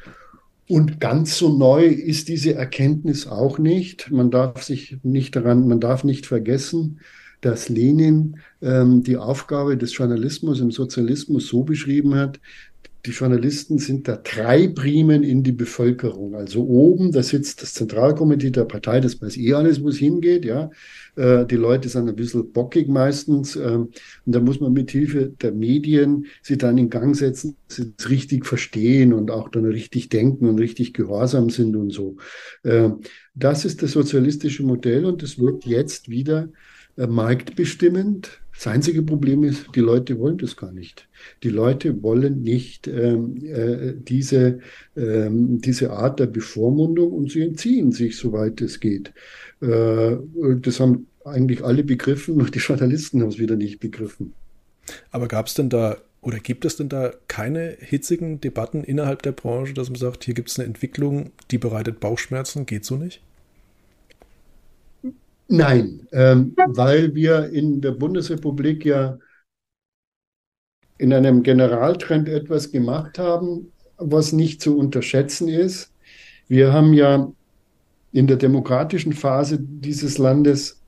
Und 0.67 0.99
ganz 0.99 1.37
so 1.37 1.55
neu 1.55 1.85
ist 1.85 2.27
diese 2.27 2.55
Erkenntnis 2.55 3.27
auch 3.27 3.59
nicht. 3.59 4.11
Man 4.11 4.31
darf 4.31 4.63
sich 4.63 4.97
nicht 5.03 5.35
daran, 5.35 5.67
man 5.67 5.79
darf 5.79 6.03
nicht 6.03 6.25
vergessen, 6.25 6.99
dass 7.45 7.69
Lenin 7.69 8.37
ähm, 8.63 9.03
die 9.03 9.17
Aufgabe 9.17 9.77
des 9.77 9.95
Journalismus 9.95 10.61
im 10.61 10.71
Sozialismus 10.71 11.47
so 11.47 11.63
beschrieben 11.63 12.15
hat, 12.15 12.39
die 13.05 13.11
Journalisten 13.11 13.77
sind 13.77 14.07
da 14.07 14.15
Treibriemen 14.15 15.21
in 15.21 15.43
die 15.43 15.51
Bevölkerung. 15.51 16.33
Also 16.33 16.63
oben, 16.65 17.11
da 17.11 17.21
sitzt 17.21 17.61
das 17.61 17.75
Zentralkomitee 17.75 18.49
der 18.49 18.65
Partei, 18.65 18.99
das 18.99 19.21
weiß 19.21 19.37
eh 19.37 19.53
alles, 19.53 19.83
wo 19.83 19.89
es 19.89 19.97
hingeht, 19.97 20.43
ja. 20.43 20.71
Äh, 21.15 21.45
die 21.45 21.55
Leute 21.55 21.87
sind 21.87 22.09
ein 22.09 22.15
bisschen 22.15 22.51
bockig 22.51 22.87
meistens. 22.87 23.55
Äh, 23.55 23.77
und 23.77 23.91
da 24.25 24.39
muss 24.39 24.59
man 24.59 24.73
mit 24.73 24.89
Hilfe 24.89 25.27
der 25.39 25.51
Medien 25.51 26.25
sie 26.41 26.57
dann 26.57 26.79
in 26.79 26.89
Gang 26.89 27.15
setzen, 27.15 27.57
sie 27.67 27.93
richtig 28.09 28.47
verstehen 28.47 29.13
und 29.13 29.29
auch 29.29 29.49
dann 29.49 29.65
richtig 29.65 30.09
denken 30.09 30.49
und 30.49 30.57
richtig 30.57 30.95
gehorsam 30.95 31.51
sind 31.51 31.75
und 31.75 31.91
so. 31.91 32.17
Äh, 32.63 32.89
das 33.35 33.65
ist 33.65 33.83
das 33.83 33.91
sozialistische 33.91 34.63
Modell 34.63 35.05
und 35.05 35.21
es 35.21 35.37
wird 35.37 35.65
jetzt 35.65 36.09
wieder 36.09 36.49
marktbestimmend. 36.97 38.41
Das 38.53 38.67
einzige 38.67 39.01
Problem 39.01 39.43
ist, 39.43 39.67
die 39.75 39.81
Leute 39.81 40.17
wollen 40.17 40.37
das 40.37 40.55
gar 40.55 40.71
nicht. 40.71 41.07
Die 41.43 41.49
Leute 41.49 42.01
wollen 42.01 42.41
nicht 42.41 42.87
ähm, 42.87 43.35
äh, 43.45 43.93
diese, 43.97 44.59
ähm, 44.95 45.59
diese 45.59 45.91
Art 45.91 46.19
der 46.19 46.27
Bevormundung 46.27 47.11
und 47.11 47.31
sie 47.31 47.41
entziehen 47.41 47.91
sich, 47.91 48.17
soweit 48.17 48.61
es 48.61 48.79
geht. 48.79 49.13
Äh, 49.61 50.15
das 50.61 50.79
haben 50.79 51.07
eigentlich 51.25 51.63
alle 51.63 51.83
begriffen, 51.83 52.37
nur 52.37 52.49
die 52.49 52.59
Journalisten 52.59 53.21
haben 53.21 53.29
es 53.29 53.39
wieder 53.39 53.57
nicht 53.57 53.79
begriffen. 53.79 54.33
Aber 55.11 55.27
gab 55.27 55.47
es 55.47 55.55
denn 55.55 55.69
da 55.69 55.97
oder 56.21 56.39
gibt 56.39 56.65
es 56.65 56.75
denn 56.75 56.89
da 56.89 57.11
keine 57.27 57.77
hitzigen 57.79 58.41
Debatten 58.41 58.83
innerhalb 58.83 59.21
der 59.21 59.31
Branche, 59.31 59.75
dass 59.75 59.89
man 59.89 59.99
sagt, 59.99 60.23
hier 60.23 60.33
gibt 60.33 60.49
es 60.49 60.57
eine 60.57 60.67
Entwicklung, 60.67 61.31
die 61.51 61.59
bereitet 61.59 61.99
Bauchschmerzen, 61.99 62.65
geht 62.65 62.83
so 62.83 62.97
nicht? 62.97 63.21
Nein, 65.47 66.07
ähm, 66.11 66.55
weil 66.67 67.13
wir 67.13 67.49
in 67.49 67.81
der 67.81 67.91
Bundesrepublik 67.91 68.85
ja 68.85 69.17
in 70.97 71.13
einem 71.13 71.43
Generaltrend 71.43 72.29
etwas 72.29 72.71
gemacht 72.71 73.19
haben, 73.19 73.71
was 73.97 74.31
nicht 74.31 74.61
zu 74.61 74.77
unterschätzen 74.77 75.47
ist. 75.47 75.91
Wir 76.47 76.73
haben 76.73 76.93
ja 76.93 77.31
in 78.11 78.27
der 78.27 78.37
demokratischen 78.37 79.13
Phase 79.13 79.59
dieses 79.59 80.17
Landes 80.17 80.81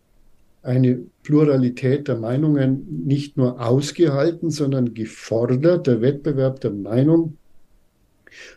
eine 0.63 1.00
Pluralität 1.24 2.08
der 2.08 2.17
Meinungen 2.17 3.06
nicht 3.06 3.38
nur 3.38 3.62
ausgehalten, 3.62 4.50
sondern 4.50 4.93
gefordert. 4.93 5.88
Der 5.88 6.02
Wettbewerb 6.02 6.62
der 6.62 6.72
Meinung 6.72 7.38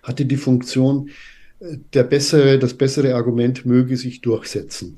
hatte 0.03 0.25
die 0.25 0.37
Funktion, 0.37 1.11
äh, 1.61 1.77
der 1.95 2.05
bessere, 2.05 2.59
das 2.59 2.75
bessere 2.75 3.15
Argument 3.15 3.67
möge 3.67 3.97
sich 3.97 4.21
durchsetzen. 4.21 4.97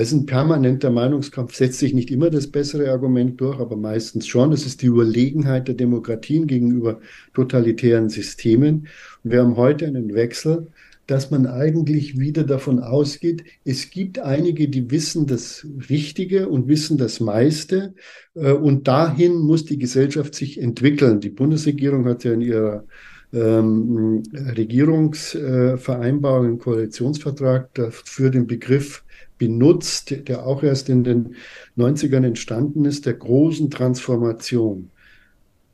Es 0.00 0.12
ist 0.12 0.14
ein 0.14 0.26
permanenter 0.26 0.90
Meinungskampf, 0.90 1.56
setzt 1.56 1.80
sich 1.80 1.92
nicht 1.92 2.12
immer 2.12 2.30
das 2.30 2.46
bessere 2.46 2.88
Argument 2.90 3.40
durch, 3.40 3.58
aber 3.58 3.76
meistens 3.76 4.28
schon. 4.28 4.52
Das 4.52 4.64
ist 4.64 4.82
die 4.82 4.86
Überlegenheit 4.86 5.66
der 5.66 5.74
Demokratien 5.74 6.46
gegenüber 6.46 7.00
totalitären 7.34 8.08
Systemen. 8.08 8.86
Und 9.24 9.32
wir 9.32 9.40
haben 9.40 9.56
heute 9.56 9.86
einen 9.86 10.14
Wechsel 10.14 10.68
dass 11.08 11.30
man 11.30 11.46
eigentlich 11.46 12.18
wieder 12.18 12.44
davon 12.44 12.80
ausgeht, 12.80 13.44
es 13.64 13.88
gibt 13.88 14.18
einige, 14.18 14.68
die 14.68 14.90
wissen 14.90 15.26
das 15.26 15.66
Richtige 15.88 16.50
und 16.50 16.68
wissen 16.68 16.98
das 16.98 17.18
meiste. 17.18 17.94
Äh, 18.34 18.52
und 18.52 18.88
dahin 18.88 19.38
muss 19.38 19.64
die 19.64 19.78
Gesellschaft 19.78 20.34
sich 20.34 20.60
entwickeln. 20.60 21.20
Die 21.20 21.30
Bundesregierung 21.30 22.04
hat 22.04 22.24
ja 22.24 22.34
in 22.34 22.42
ihrer 22.42 22.84
ähm, 23.32 24.22
Regierungsvereinbarung, 24.34 26.46
im 26.46 26.58
Koalitionsvertrag 26.58 27.72
dafür 27.72 28.28
den 28.28 28.46
Begriff 28.46 29.02
benutzt, 29.38 30.14
der 30.28 30.46
auch 30.46 30.62
erst 30.62 30.88
in 30.88 31.04
den 31.04 31.36
90ern 31.76 32.24
entstanden 32.24 32.84
ist, 32.84 33.06
der 33.06 33.14
großen 33.14 33.70
Transformation. 33.70 34.90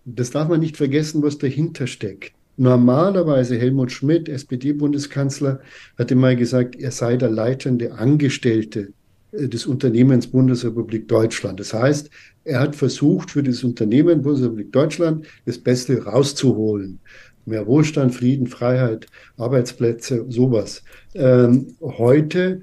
Das 0.04 0.30
darf 0.30 0.48
man 0.48 0.60
nicht 0.60 0.76
vergessen, 0.76 1.22
was 1.22 1.38
dahinter 1.38 1.86
steckt. 1.86 2.32
Normalerweise 2.56 3.58
Helmut 3.58 3.90
Schmidt, 3.90 4.28
SPD-Bundeskanzler, 4.28 5.60
hatte 5.98 6.14
mal 6.14 6.36
gesagt, 6.36 6.76
er 6.76 6.92
sei 6.92 7.16
der 7.16 7.30
leitende 7.30 7.94
Angestellte 7.94 8.92
äh, 9.32 9.48
des 9.48 9.66
Unternehmens 9.66 10.28
Bundesrepublik 10.28 11.08
Deutschland. 11.08 11.58
Das 11.58 11.74
heißt, 11.74 12.10
er 12.44 12.60
hat 12.60 12.76
versucht, 12.76 13.30
für 13.32 13.42
das 13.42 13.64
Unternehmen 13.64 14.22
Bundesrepublik 14.22 14.72
Deutschland 14.72 15.26
das 15.46 15.58
Beste 15.58 16.04
rauszuholen. 16.04 17.00
Mehr 17.46 17.66
Wohlstand, 17.66 18.14
Frieden, 18.14 18.46
Freiheit, 18.46 19.06
Arbeitsplätze, 19.36 20.24
sowas. 20.28 20.82
Ähm, 21.14 21.76
heute 21.80 22.62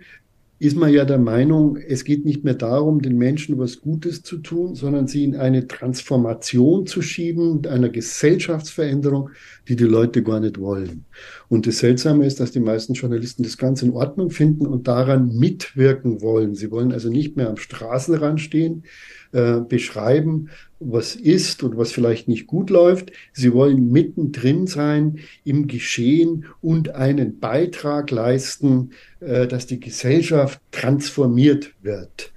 ist 0.62 0.78
man 0.78 0.93
ja 0.93 1.06
der 1.06 1.17
Meinung, 1.17 1.76
es 1.76 2.04
geht 2.04 2.24
nicht 2.24 2.43
mehr 2.43 2.54
darum, 2.54 3.02
den 3.02 3.17
Menschen 3.17 3.58
was 3.58 3.82
Gutes 3.82 4.21
zu 4.21 4.38
tun, 4.38 4.76
sondern 4.76 5.08
sie 5.08 5.24
in 5.24 5.36
eine 5.36 5.67
Transformation 5.67 6.86
zu 6.86 7.02
schieben, 7.02 7.65
einer 7.65 7.89
Gesellschaftsveränderung, 7.89 9.32
die 9.67 9.76
die 9.76 9.86
Leute 9.86 10.21
gar 10.21 10.39
nicht 10.39 10.60
wollen. 10.60 11.06
Und 11.50 11.65
das 11.65 11.80
Seltsame 11.80 12.28
ist, 12.28 12.39
dass 12.39 12.52
die 12.52 12.60
meisten 12.60 12.93
Journalisten 12.93 13.41
das 13.41 13.58
ganz 13.58 13.82
in 13.82 13.93
Ordnung 13.93 14.30
finden 14.30 14.67
und 14.67 14.88
daran 14.88 15.36
mitwirken 15.36 16.21
wollen. 16.21 16.54
Sie 16.54 16.69
wollen 16.69 16.91
also 16.91 17.10
nicht 17.10 17.38
mehr 17.38 17.50
am 17.50 17.58
Straßenrand 17.58 18.39
stehen, 18.39 18.84
äh, 19.32 19.62
beschreiben, 19.62 20.50
was 20.80 21.15
ist 21.15 21.63
und 21.63 21.78
was 21.78 21.91
vielleicht 21.91 22.28
nicht 22.28 22.48
gut 22.48 22.70
läuft. 22.70 23.12
Sie 23.34 23.54
wollen 23.54 23.91
mittendrin 23.91 24.67
sein 24.67 25.20
im 25.44 25.67
Geschehen 25.67 26.46
und 26.60 26.96
einen 26.96 27.39
Beitrag 27.39 28.12
leisten, 28.12 28.91
äh, 29.20 29.48
dass 29.48 29.67
die 29.67 29.80
Gesellschaft 29.80 30.60
transformiert 30.72 31.74
wird. 31.82 32.32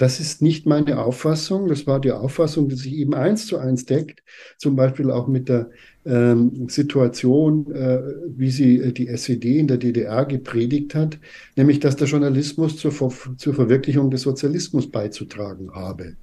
Das 0.00 0.18
ist 0.18 0.40
nicht 0.40 0.64
meine 0.64 0.98
Auffassung. 0.98 1.68
Das 1.68 1.86
war 1.86 2.00
die 2.00 2.12
Auffassung, 2.12 2.70
die 2.70 2.76
sich 2.76 2.94
eben 2.94 3.14
eins 3.14 3.46
zu 3.46 3.58
eins 3.58 3.84
deckt, 3.84 4.22
zum 4.56 4.74
Beispiel 4.74 5.10
auch 5.10 5.28
mit 5.28 5.50
der 5.50 5.70
ähm, 6.06 6.70
Situation, 6.70 7.70
äh, 7.74 8.00
wie 8.28 8.50
sie 8.50 8.78
äh, 8.78 8.92
die 8.92 9.08
SED 9.08 9.58
in 9.58 9.68
der 9.68 9.76
DDR 9.76 10.24
gepredigt 10.24 10.94
hat, 10.94 11.18
nämlich 11.54 11.80
dass 11.80 11.96
der 11.96 12.06
Journalismus 12.06 12.78
zur, 12.78 12.92
zur 13.36 13.54
Verwirklichung 13.54 14.10
des 14.10 14.22
Sozialismus 14.22 14.90
beizutragen 14.90 15.70
habe. 15.74 16.16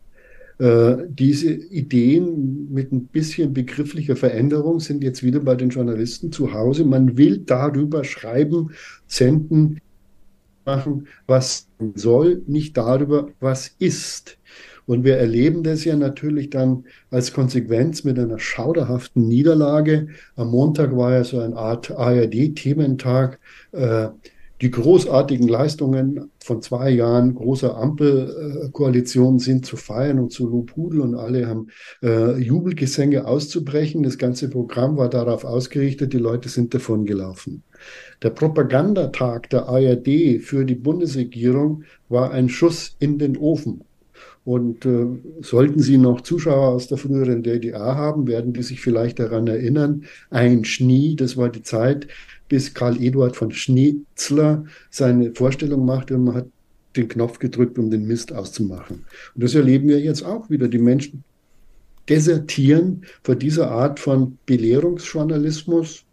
Äh, 0.59 0.97
diese 1.09 1.51
Ideen 1.51 2.73
mit 2.73 2.91
ein 2.91 3.05
bisschen 3.05 3.53
begrifflicher 3.53 4.15
Veränderung 4.15 4.79
sind 4.79 5.03
jetzt 5.03 5.23
wieder 5.23 5.39
bei 5.39 5.55
den 5.55 5.69
Journalisten 5.69 6.31
zu 6.31 6.53
Hause. 6.53 6.83
Man 6.83 7.17
will 7.17 7.39
darüber 7.39 8.03
schreiben, 8.03 8.71
senden, 9.07 9.79
machen, 10.65 11.07
was 11.27 11.67
soll, 11.95 12.43
nicht 12.47 12.77
darüber, 12.77 13.29
was 13.39 13.75
ist. 13.79 14.37
Und 14.85 15.03
wir 15.03 15.17
erleben 15.17 15.63
das 15.63 15.83
ja 15.83 15.95
natürlich 15.95 16.49
dann 16.49 16.85
als 17.11 17.33
Konsequenz 17.33 18.03
mit 18.03 18.17
einer 18.17 18.39
schauderhaften 18.39 19.27
Niederlage. 19.27 20.07
Am 20.35 20.49
Montag 20.49 20.95
war 20.95 21.13
ja 21.13 21.23
so 21.23 21.39
eine 21.39 21.55
Art 21.55 21.91
ARD-Thementag. 21.91 23.39
Äh, 23.73 24.09
die 24.61 24.71
großartigen 24.71 25.47
Leistungen 25.47 26.31
von 26.43 26.61
zwei 26.61 26.89
Jahren 26.89 27.35
großer 27.35 27.77
Ampelkoalition 27.77 29.37
sind 29.39 29.65
zu 29.65 29.77
feiern 29.77 30.19
und 30.19 30.31
zu 30.31 30.47
Lobhudel 30.47 31.01
und 31.01 31.15
alle 31.15 31.47
haben 31.47 31.67
äh, 32.01 32.37
Jubelgesänge 32.39 33.25
auszubrechen. 33.25 34.01
Das 34.01 34.17
ganze 34.17 34.49
Programm 34.49 34.97
war 34.97 35.09
darauf 35.09 35.43
ausgerichtet, 35.43 36.13
die 36.13 36.17
Leute 36.17 36.49
sind 36.49 36.73
davongelaufen. 36.73 37.63
Der 38.23 38.31
Propagandatag 38.31 39.49
der 39.51 39.67
ARD 39.67 40.41
für 40.41 40.65
die 40.65 40.75
Bundesregierung 40.75 41.83
war 42.09 42.31
ein 42.31 42.49
Schuss 42.49 42.95
in 42.99 43.19
den 43.19 43.37
Ofen. 43.37 43.83
Und 44.43 44.85
äh, 44.85 45.05
sollten 45.41 45.81
Sie 45.81 45.97
noch 45.97 46.21
Zuschauer 46.21 46.69
aus 46.69 46.87
der 46.87 46.97
früheren 46.97 47.43
DDR 47.43 47.95
haben, 47.95 48.27
werden 48.27 48.53
die 48.53 48.63
sich 48.63 48.79
vielleicht 48.79 49.19
daran 49.19 49.45
erinnern, 49.45 50.05
ein 50.29 50.63
Schnie, 50.63 51.17
das 51.17 51.35
war 51.35 51.49
die 51.49 51.63
Zeit, 51.63 52.07
bis 52.47 52.73
Karl 52.73 53.01
Eduard 53.01 53.35
von 53.35 53.51
Schneetzler 53.51 54.65
seine 54.89 55.33
Vorstellung 55.33 55.85
machte 55.85 56.15
und 56.15 56.25
man 56.25 56.35
hat 56.35 56.47
den 56.95 57.07
Knopf 57.07 57.39
gedrückt, 57.39 57.77
um 57.77 57.89
den 57.89 58.07
Mist 58.07 58.33
auszumachen. 58.33 59.05
Und 59.35 59.43
das 59.43 59.55
erleben 59.55 59.87
wir 59.87 59.99
jetzt 59.99 60.23
auch 60.23 60.49
wieder. 60.49 60.67
Die 60.67 60.79
Menschen 60.79 61.23
desertieren 62.09 63.03
vor 63.23 63.35
dieser 63.35 63.69
Art 63.69 63.99
von 63.99 64.37
Belehrungsjournalismus. 64.45 66.05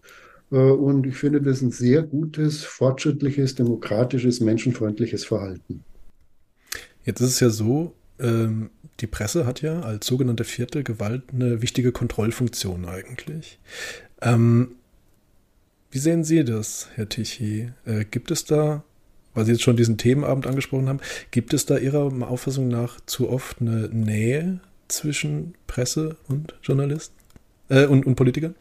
Äh, 0.51 0.57
und 0.57 1.07
ich 1.07 1.17
finde 1.17 1.41
das 1.41 1.63
ein 1.63 1.71
sehr 1.71 2.03
gutes, 2.03 2.65
fortschrittliches, 2.65 3.55
demokratisches, 3.55 4.41
menschenfreundliches 4.41 5.25
Verhalten. 5.25 5.85
Jetzt 7.05 7.21
ist 7.21 7.31
es 7.31 7.41
ja 7.41 7.51
so, 7.51 7.95
ähm, 8.19 8.71
die 9.01 9.07
Presse 9.07 9.47
hat 9.47 9.63
ja 9.63 9.81
als 9.81 10.07
sogenannte 10.07 10.45
vierte 10.45 10.85
Gewalt 10.85 11.23
eine 11.33 11.63
wichtige 11.63 11.93
Kontrollfunktion 11.93 12.85
eigentlich. 12.87 13.59
Ähm, 14.23 14.77
wie 15.95 16.01
sehen 16.01 16.25
Sie 16.25 16.43
das, 16.43 16.89
Herr 16.97 17.09
Tichy? 17.09 17.69
Äh, 17.87 18.05
gibt 18.11 18.33
es 18.33 18.45
da, 18.45 18.83
weil 19.33 19.45
Sie 19.45 19.53
jetzt 19.53 19.63
schon 19.63 19.77
diesen 19.77 19.97
Themenabend 19.97 20.45
angesprochen 20.45 20.89
haben, 20.89 20.99
gibt 21.31 21.55
es 21.55 21.67
da 21.67 21.79
Ihrer 21.79 22.13
Auffassung 22.29 22.67
nach 22.67 22.99
zu 23.07 23.31
oft 23.31 23.61
eine 23.61 23.89
Nähe 23.93 24.59
zwischen 24.89 25.55
Presse 25.69 26.17
und 26.27 26.57
Journalisten 26.65 27.15
äh, 27.69 27.87
und, 27.87 28.07
und 28.07 28.17
Politikern? 28.17 28.57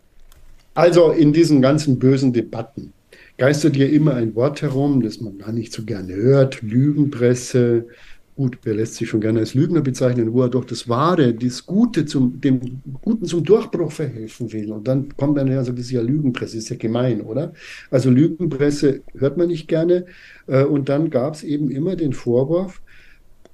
Also 0.76 1.10
in 1.10 1.34
diesen 1.34 1.60
ganzen 1.60 1.98
bösen 1.98 2.34
Debatten 2.34 2.94
geistert 3.38 3.78
hier 3.78 3.92
immer 3.92 4.14
ein 4.14 4.36
Wort 4.36 4.62
herum, 4.62 5.02
das 5.02 5.20
man 5.20 5.40
gar 5.40 5.52
nicht 5.52 5.74
so 5.74 5.84
gerne 5.86 6.14
hört, 6.14 6.62
Lügenpresse, 6.62 7.88
gut, 8.36 8.58
wer 8.64 8.74
lässt 8.74 8.96
sich 8.96 9.10
schon 9.10 9.22
gerne 9.22 9.40
als 9.40 9.54
Lügner 9.54 9.82
bezeichnen, 9.82 10.34
wo 10.34 10.42
er 10.42 10.50
doch 10.50 10.66
das 10.66 10.90
Wahre, 10.90 11.34
das 11.34 11.66
Gute 11.66 12.06
zum, 12.06 12.42
dem 12.42 12.82
Guten 13.02 13.26
zum 13.26 13.44
Durchbruch 13.44 13.92
verhelfen 13.92 14.52
will. 14.52 14.72
Und 14.72 14.88
dann 14.88 15.16
kommt 15.16 15.38
dann 15.38 15.48
ja 15.48 15.64
so, 15.64 15.72
das 15.72 15.86
ist 15.86 15.92
ja 15.92 16.02
Lügenpresse, 16.02 16.58
ist 16.58 16.70
ja 16.70 16.76
gemein, 16.76 17.22
oder? 17.22 17.54
Also 17.92 18.10
Lügenpresse 18.10 19.02
hört 19.16 19.38
man 19.38 19.48
nicht 19.48 19.68
gerne. 19.68 20.06
Äh, 20.48 20.64
und 20.64 20.90
dann 20.90 21.10
gab 21.10 21.36
es 21.36 21.44
eben 21.44 21.70
immer 21.70 21.96
den 21.96 22.14
Vorwurf 22.14 22.82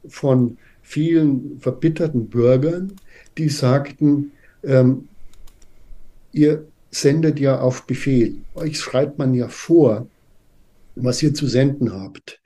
von 0.08 0.58
vielen 0.82 1.60
verbitterten 1.60 2.28
Bürgern, 2.28 2.94
die 3.38 3.50
sagten, 3.50 4.32
ähm, 4.64 5.08
ihr 6.32 6.66
sendet 6.92 7.40
ja 7.40 7.60
auf 7.60 7.86
Befehl. 7.86 8.38
Euch 8.56 8.80
schreibt 8.80 9.20
man 9.20 9.34
ja 9.34 9.48
vor, 9.48 10.08
was 10.96 11.22
ihr 11.24 11.34
zu 11.34 11.48
senden 11.48 11.94
habt. 11.94 12.40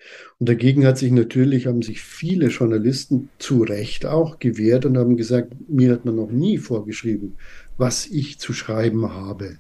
Und 0.44 0.50
dagegen 0.50 0.86
hat 0.86 0.98
sich 0.98 1.14
natürlich, 1.14 1.68
haben 1.68 1.84
sich 1.84 2.02
viele 2.02 2.48
Journalisten 2.48 3.30
zu 3.40 3.64
Recht 3.64 4.06
auch 4.06 4.40
gewehrt 4.40 4.86
und 4.86 4.98
haben 4.98 5.16
gesagt, 5.16 5.54
mir 5.70 5.94
hat 5.94 6.04
man 6.04 6.18
noch 6.18 6.32
nie 6.32 6.58
vorgeschrieben, 6.58 7.36
was 7.78 8.08
ich 8.08 8.40
zu 8.40 8.52
schreiben 8.52 9.10
habe. 9.14 9.56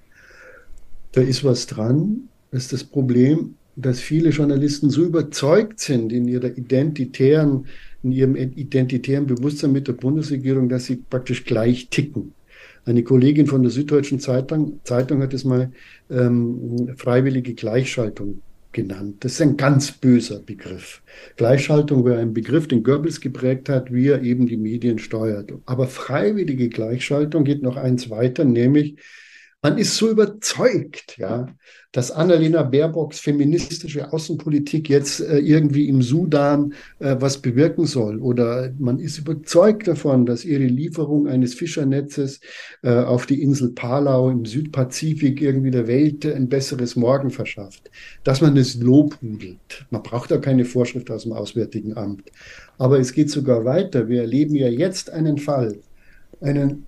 Da 1.13 1.21
ist 1.21 1.45
was 1.45 1.67
dran. 1.67 2.27
Das 2.51 2.63
ist 2.63 2.73
das 2.73 2.83
Problem, 2.83 3.55
dass 3.77 4.01
viele 4.01 4.31
Journalisten 4.31 4.89
so 4.89 5.05
überzeugt 5.05 5.79
sind 5.79 6.11
in 6.11 6.27
ihrer 6.27 6.57
identitären, 6.57 7.67
in 8.03 8.11
ihrem 8.11 8.35
identitären 8.35 9.25
Bewusstsein 9.25 9.71
mit 9.71 9.87
der 9.87 9.93
Bundesregierung, 9.93 10.67
dass 10.67 10.83
sie 10.83 10.97
praktisch 10.97 11.45
gleich 11.45 11.87
ticken. 11.91 12.33
Eine 12.83 13.03
Kollegin 13.03 13.47
von 13.47 13.61
der 13.61 13.71
Süddeutschen 13.71 14.19
Zeitung, 14.19 14.81
Zeitung 14.83 15.21
hat 15.21 15.33
es 15.33 15.45
mal 15.45 15.71
ähm, 16.09 16.89
freiwillige 16.97 17.53
Gleichschaltung 17.53 18.41
genannt. 18.73 19.23
Das 19.23 19.33
ist 19.33 19.41
ein 19.41 19.57
ganz 19.57 19.91
böser 19.91 20.39
Begriff. 20.39 21.01
Gleichschaltung 21.37 22.03
wäre 22.05 22.19
ein 22.19 22.33
Begriff, 22.33 22.67
den 22.67 22.83
Goebbels 22.83 23.21
geprägt 23.21 23.69
hat, 23.69 23.93
wie 23.93 24.07
er 24.07 24.21
eben 24.21 24.47
die 24.47 24.57
Medien 24.57 24.99
steuert. 24.99 25.53
Aber 25.65 25.87
freiwillige 25.87 26.69
Gleichschaltung 26.69 27.43
geht 27.43 27.61
noch 27.61 27.77
eins 27.77 28.09
weiter, 28.09 28.43
nämlich 28.43 28.97
man 29.63 29.77
ist 29.77 29.95
so 29.95 30.09
überzeugt, 30.09 31.17
ja, 31.17 31.47
dass 31.93 32.11
Annalena 32.11 32.63
Baerbocks 32.63 33.21
feministische 33.21 34.11
Außenpolitik 34.11 34.89
jetzt 34.89 35.21
äh, 35.21 35.37
irgendwie 35.37 35.87
im 35.87 36.01
Sudan 36.01 36.73
äh, 36.99 37.15
was 37.19 37.41
bewirken 37.41 37.85
soll. 37.85 38.19
Oder 38.19 38.73
man 38.77 38.99
ist 38.99 39.19
überzeugt 39.19 39.87
davon, 39.87 40.25
dass 40.25 40.43
ihre 40.43 40.65
Lieferung 40.65 41.27
eines 41.27 41.53
Fischernetzes 41.53 42.41
äh, 42.81 42.91
auf 42.91 43.25
die 43.25 43.41
Insel 43.41 43.71
Palau 43.71 44.29
im 44.29 44.43
Südpazifik 44.43 45.41
irgendwie 45.41 45.71
der 45.71 45.87
Welt 45.87 46.25
ein 46.25 46.49
besseres 46.49 46.97
Morgen 46.97 47.29
verschafft. 47.29 47.89
Dass 48.25 48.41
man 48.41 48.57
es 48.57 48.75
lobhudelt. 48.75 49.85
Man 49.91 50.03
braucht 50.03 50.31
da 50.31 50.39
keine 50.39 50.65
Vorschrift 50.65 51.09
aus 51.09 51.23
dem 51.23 51.31
Auswärtigen 51.31 51.95
Amt. 51.95 52.29
Aber 52.77 52.99
es 52.99 53.13
geht 53.13 53.29
sogar 53.29 53.63
weiter. 53.63 54.09
Wir 54.09 54.21
erleben 54.23 54.55
ja 54.55 54.67
jetzt 54.67 55.09
einen 55.09 55.37
Fall, 55.37 55.77
einen 56.41 56.85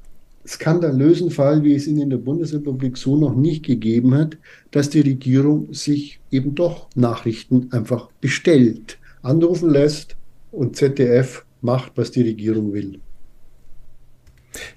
skandalösen 0.48 1.32
Fall, 1.32 1.64
wie 1.64 1.76
es 1.76 1.88
ihn 1.88 2.00
in 2.00 2.10
der 2.10 2.18
Bundesrepublik 2.18 2.98
so 2.98 3.18
noch 3.18 3.36
nicht 3.36 3.66
gegeben 3.66 4.14
hat, 4.14 4.38
dass 4.72 4.90
die 4.90 5.02
Regierung 5.02 5.74
sich 5.74 6.20
eben 6.32 6.56
doch 6.56 6.90
Nachrichten 6.96 7.72
einfach 7.72 8.10
bestellt, 8.22 8.98
anrufen 9.22 9.70
lässt 9.70 10.16
und 10.52 10.76
ZDF 10.76 11.46
macht, 11.62 11.94
was 11.96 12.12
die 12.12 12.22
Regierung 12.22 12.74
will. 12.74 13.00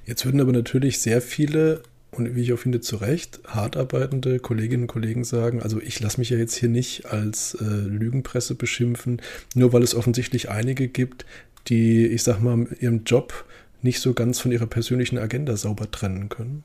Jetzt 0.06 0.24
würden 0.24 0.40
aber 0.40 0.52
natürlich 0.52 1.00
sehr 1.00 1.20
viele 1.20 1.82
und 2.10 2.34
wie 2.34 2.42
ich 2.42 2.52
auch 2.52 2.58
finde, 2.58 2.80
zu 2.80 2.96
Recht, 2.96 3.40
hart 3.46 3.76
arbeitende 3.76 4.38
Kolleginnen 4.38 4.84
und 4.84 4.88
Kollegen 4.88 5.24
sagen, 5.24 5.62
also 5.62 5.80
ich 5.80 6.00
lasse 6.00 6.18
mich 6.18 6.30
ja 6.30 6.38
jetzt 6.38 6.56
hier 6.56 6.68
nicht 6.68 7.06
als 7.06 7.56
äh, 7.60 7.64
Lügenpresse 7.64 8.54
beschimpfen, 8.54 9.20
nur 9.54 9.72
weil 9.72 9.82
es 9.82 9.94
offensichtlich 9.94 10.50
einige 10.50 10.88
gibt, 10.88 11.26
die, 11.68 12.06
ich 12.06 12.22
sag 12.22 12.40
mal, 12.40 12.66
ihrem 12.80 13.04
Job 13.04 13.44
nicht 13.82 14.00
so 14.00 14.14
ganz 14.14 14.40
von 14.40 14.52
ihrer 14.52 14.66
persönlichen 14.66 15.18
Agenda 15.18 15.56
sauber 15.56 15.90
trennen 15.90 16.28
können? 16.28 16.64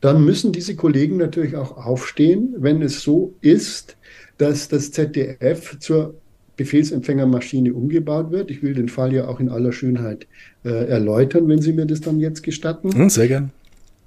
Dann 0.00 0.24
müssen 0.24 0.52
diese 0.52 0.76
Kollegen 0.76 1.16
natürlich 1.16 1.56
auch 1.56 1.78
aufstehen, 1.78 2.54
wenn 2.58 2.82
es 2.82 3.00
so 3.00 3.34
ist, 3.40 3.96
dass 4.36 4.68
das 4.68 4.90
ZDF 4.90 5.78
zur 5.78 6.14
Befehlsempfängermaschine 6.56 7.72
umgebaut 7.72 8.30
wird. 8.30 8.50
Ich 8.50 8.62
will 8.62 8.74
den 8.74 8.88
Fall 8.88 9.12
ja 9.12 9.26
auch 9.26 9.40
in 9.40 9.48
aller 9.48 9.72
Schönheit 9.72 10.26
äh, 10.64 10.68
erläutern, 10.68 11.48
wenn 11.48 11.60
Sie 11.60 11.72
mir 11.72 11.86
das 11.86 12.00
dann 12.00 12.20
jetzt 12.20 12.42
gestatten. 12.42 12.92
Hm, 12.92 13.10
sehr 13.10 13.28
gern. 13.28 13.50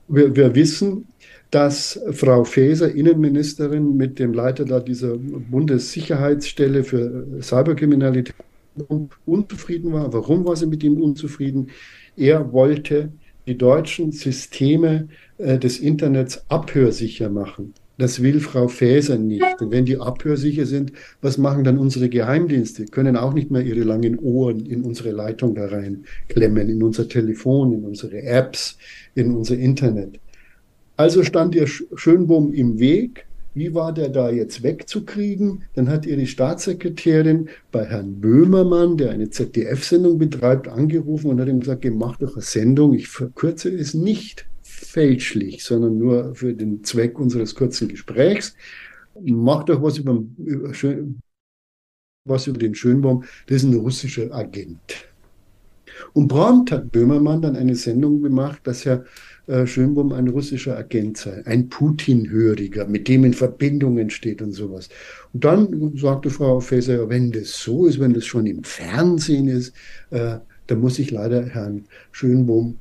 Wir, 0.07 0.35
wir 0.35 0.55
wissen, 0.55 1.07
dass 1.51 1.99
Frau 2.11 2.43
Faeser, 2.43 2.93
Innenministerin, 2.93 3.97
mit 3.97 4.19
dem 4.19 4.33
Leiter 4.33 4.65
da 4.65 4.79
dieser 4.79 5.15
Bundessicherheitsstelle 5.17 6.83
für 6.83 7.25
Cyberkriminalität 7.41 8.35
unzufrieden 9.25 9.93
war. 9.93 10.11
Warum 10.13 10.45
war 10.45 10.55
sie 10.55 10.67
mit 10.67 10.83
ihm 10.83 11.01
unzufrieden? 11.01 11.69
Er 12.15 12.51
wollte 12.51 13.11
die 13.45 13.57
deutschen 13.57 14.11
Systeme 14.11 15.07
äh, 15.37 15.57
des 15.57 15.79
Internets 15.79 16.43
abhörsicher 16.49 17.29
machen. 17.29 17.73
Das 17.97 18.21
will 18.21 18.39
Frau 18.39 18.67
Faeser 18.67 19.17
nicht. 19.17 19.59
Und 19.59 19.71
wenn 19.71 19.85
die 19.85 19.97
abhörsicher 19.97 20.65
sind, 20.65 20.91
was 21.21 21.37
machen 21.37 21.63
dann 21.63 21.79
unsere 21.79 22.09
Geheimdienste? 22.09 22.85
Können 22.85 23.17
auch 23.17 23.33
nicht 23.33 23.49
mehr 23.49 23.63
ihre 23.63 23.79
langen 23.79 24.19
Ohren 24.19 24.65
in 24.65 24.83
unsere 24.83 25.11
Leitung 25.11 25.55
da 25.55 25.65
rein 25.65 26.03
klemmen, 26.27 26.69
in 26.69 26.83
unser 26.83 27.07
Telefon, 27.07 27.73
in 27.73 27.83
unsere 27.83 28.21
Apps, 28.21 28.77
in 29.15 29.31
unser 29.35 29.57
Internet. 29.57 30.19
Also 30.95 31.23
stand 31.23 31.55
ihr 31.55 31.67
Schönbohm 31.67 32.53
im 32.53 32.79
Weg 32.79 33.26
wie 33.57 33.73
war 33.73 33.93
der 33.93 34.09
da 34.09 34.29
jetzt 34.29 34.63
wegzukriegen? 34.63 35.63
Dann 35.73 35.89
hat 35.89 36.05
ihre 36.05 36.25
Staatssekretärin 36.25 37.49
bei 37.71 37.85
Herrn 37.85 38.21
Böhmermann, 38.21 38.97
der 38.97 39.11
eine 39.11 39.29
ZDF-Sendung 39.29 40.17
betreibt, 40.17 40.67
angerufen 40.67 41.31
und 41.31 41.41
hat 41.41 41.47
ihm 41.47 41.59
gesagt, 41.59 41.85
mach 41.85 42.17
doch 42.17 42.33
eine 42.33 42.41
Sendung. 42.41 42.93
Ich 42.93 43.07
verkürze 43.07 43.69
es 43.69 43.93
nicht 43.93 44.47
fälschlich, 44.61 45.63
sondern 45.63 45.97
nur 45.97 46.35
für 46.35 46.53
den 46.53 46.83
Zweck 46.83 47.19
unseres 47.19 47.55
kurzen 47.55 47.87
Gesprächs. 47.87 48.55
Mach 49.19 49.63
doch 49.63 49.81
was 49.81 49.97
über, 49.97 50.23
über 50.37 50.71
was 52.25 52.47
über 52.47 52.59
den 52.59 52.75
Schönbaum. 52.75 53.23
Das 53.47 53.57
ist 53.57 53.63
ein 53.63 53.73
russischer 53.73 54.33
Agent. 54.33 55.07
Und 56.13 56.27
prompt 56.27 56.71
hat 56.71 56.91
Böhmermann 56.91 57.41
dann 57.41 57.55
eine 57.55 57.75
Sendung 57.75 58.21
gemacht, 58.21 58.61
dass 58.65 58.85
er 58.85 59.05
äh, 59.47 59.65
ein 59.65 60.27
russischer 60.27 60.77
Agent 60.77 61.17
sei, 61.17 61.41
ein 61.45 61.69
Putin-Höriger, 61.69 62.85
mit 62.87 63.07
dem 63.07 63.23
in 63.23 63.33
Verbindungen 63.33 64.09
steht 64.09 64.41
und 64.41 64.51
sowas. 64.51 64.89
Und 65.33 65.43
dann 65.43 65.97
sagte 65.97 66.29
Frau 66.29 66.59
Faeser, 66.59 67.09
wenn 67.09 67.31
das 67.31 67.53
so 67.53 67.85
ist, 67.85 67.99
wenn 67.99 68.13
das 68.13 68.25
schon 68.25 68.45
im 68.45 68.63
Fernsehen 68.63 69.47
ist, 69.47 69.73
äh, 70.11 70.37
dann 70.67 70.79
muss 70.79 70.99
ich 70.99 71.11
leider 71.11 71.45
Herrn 71.45 71.85
Schönbohm 72.11 72.77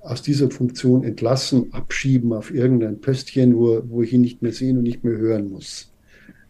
aus 0.00 0.22
dieser 0.22 0.50
Funktion 0.50 1.02
entlassen, 1.04 1.72
abschieben 1.72 2.32
auf 2.32 2.54
irgendein 2.54 3.00
Pöstchen, 3.00 3.56
wo, 3.56 3.82
wo 3.88 4.02
ich 4.02 4.12
ihn 4.12 4.20
nicht 4.20 4.42
mehr 4.42 4.52
sehen 4.52 4.78
und 4.78 4.84
nicht 4.84 5.04
mehr 5.04 5.16
hören 5.16 5.50
muss. 5.50 5.92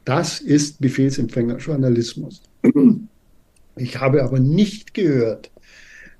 Das 0.05 0.41
ist 0.41 0.81
Befehlsempfängerjournalismus. 0.81 2.43
Ich 3.77 4.01
habe 4.01 4.23
aber 4.23 4.39
nicht 4.39 4.95
gehört, 4.95 5.51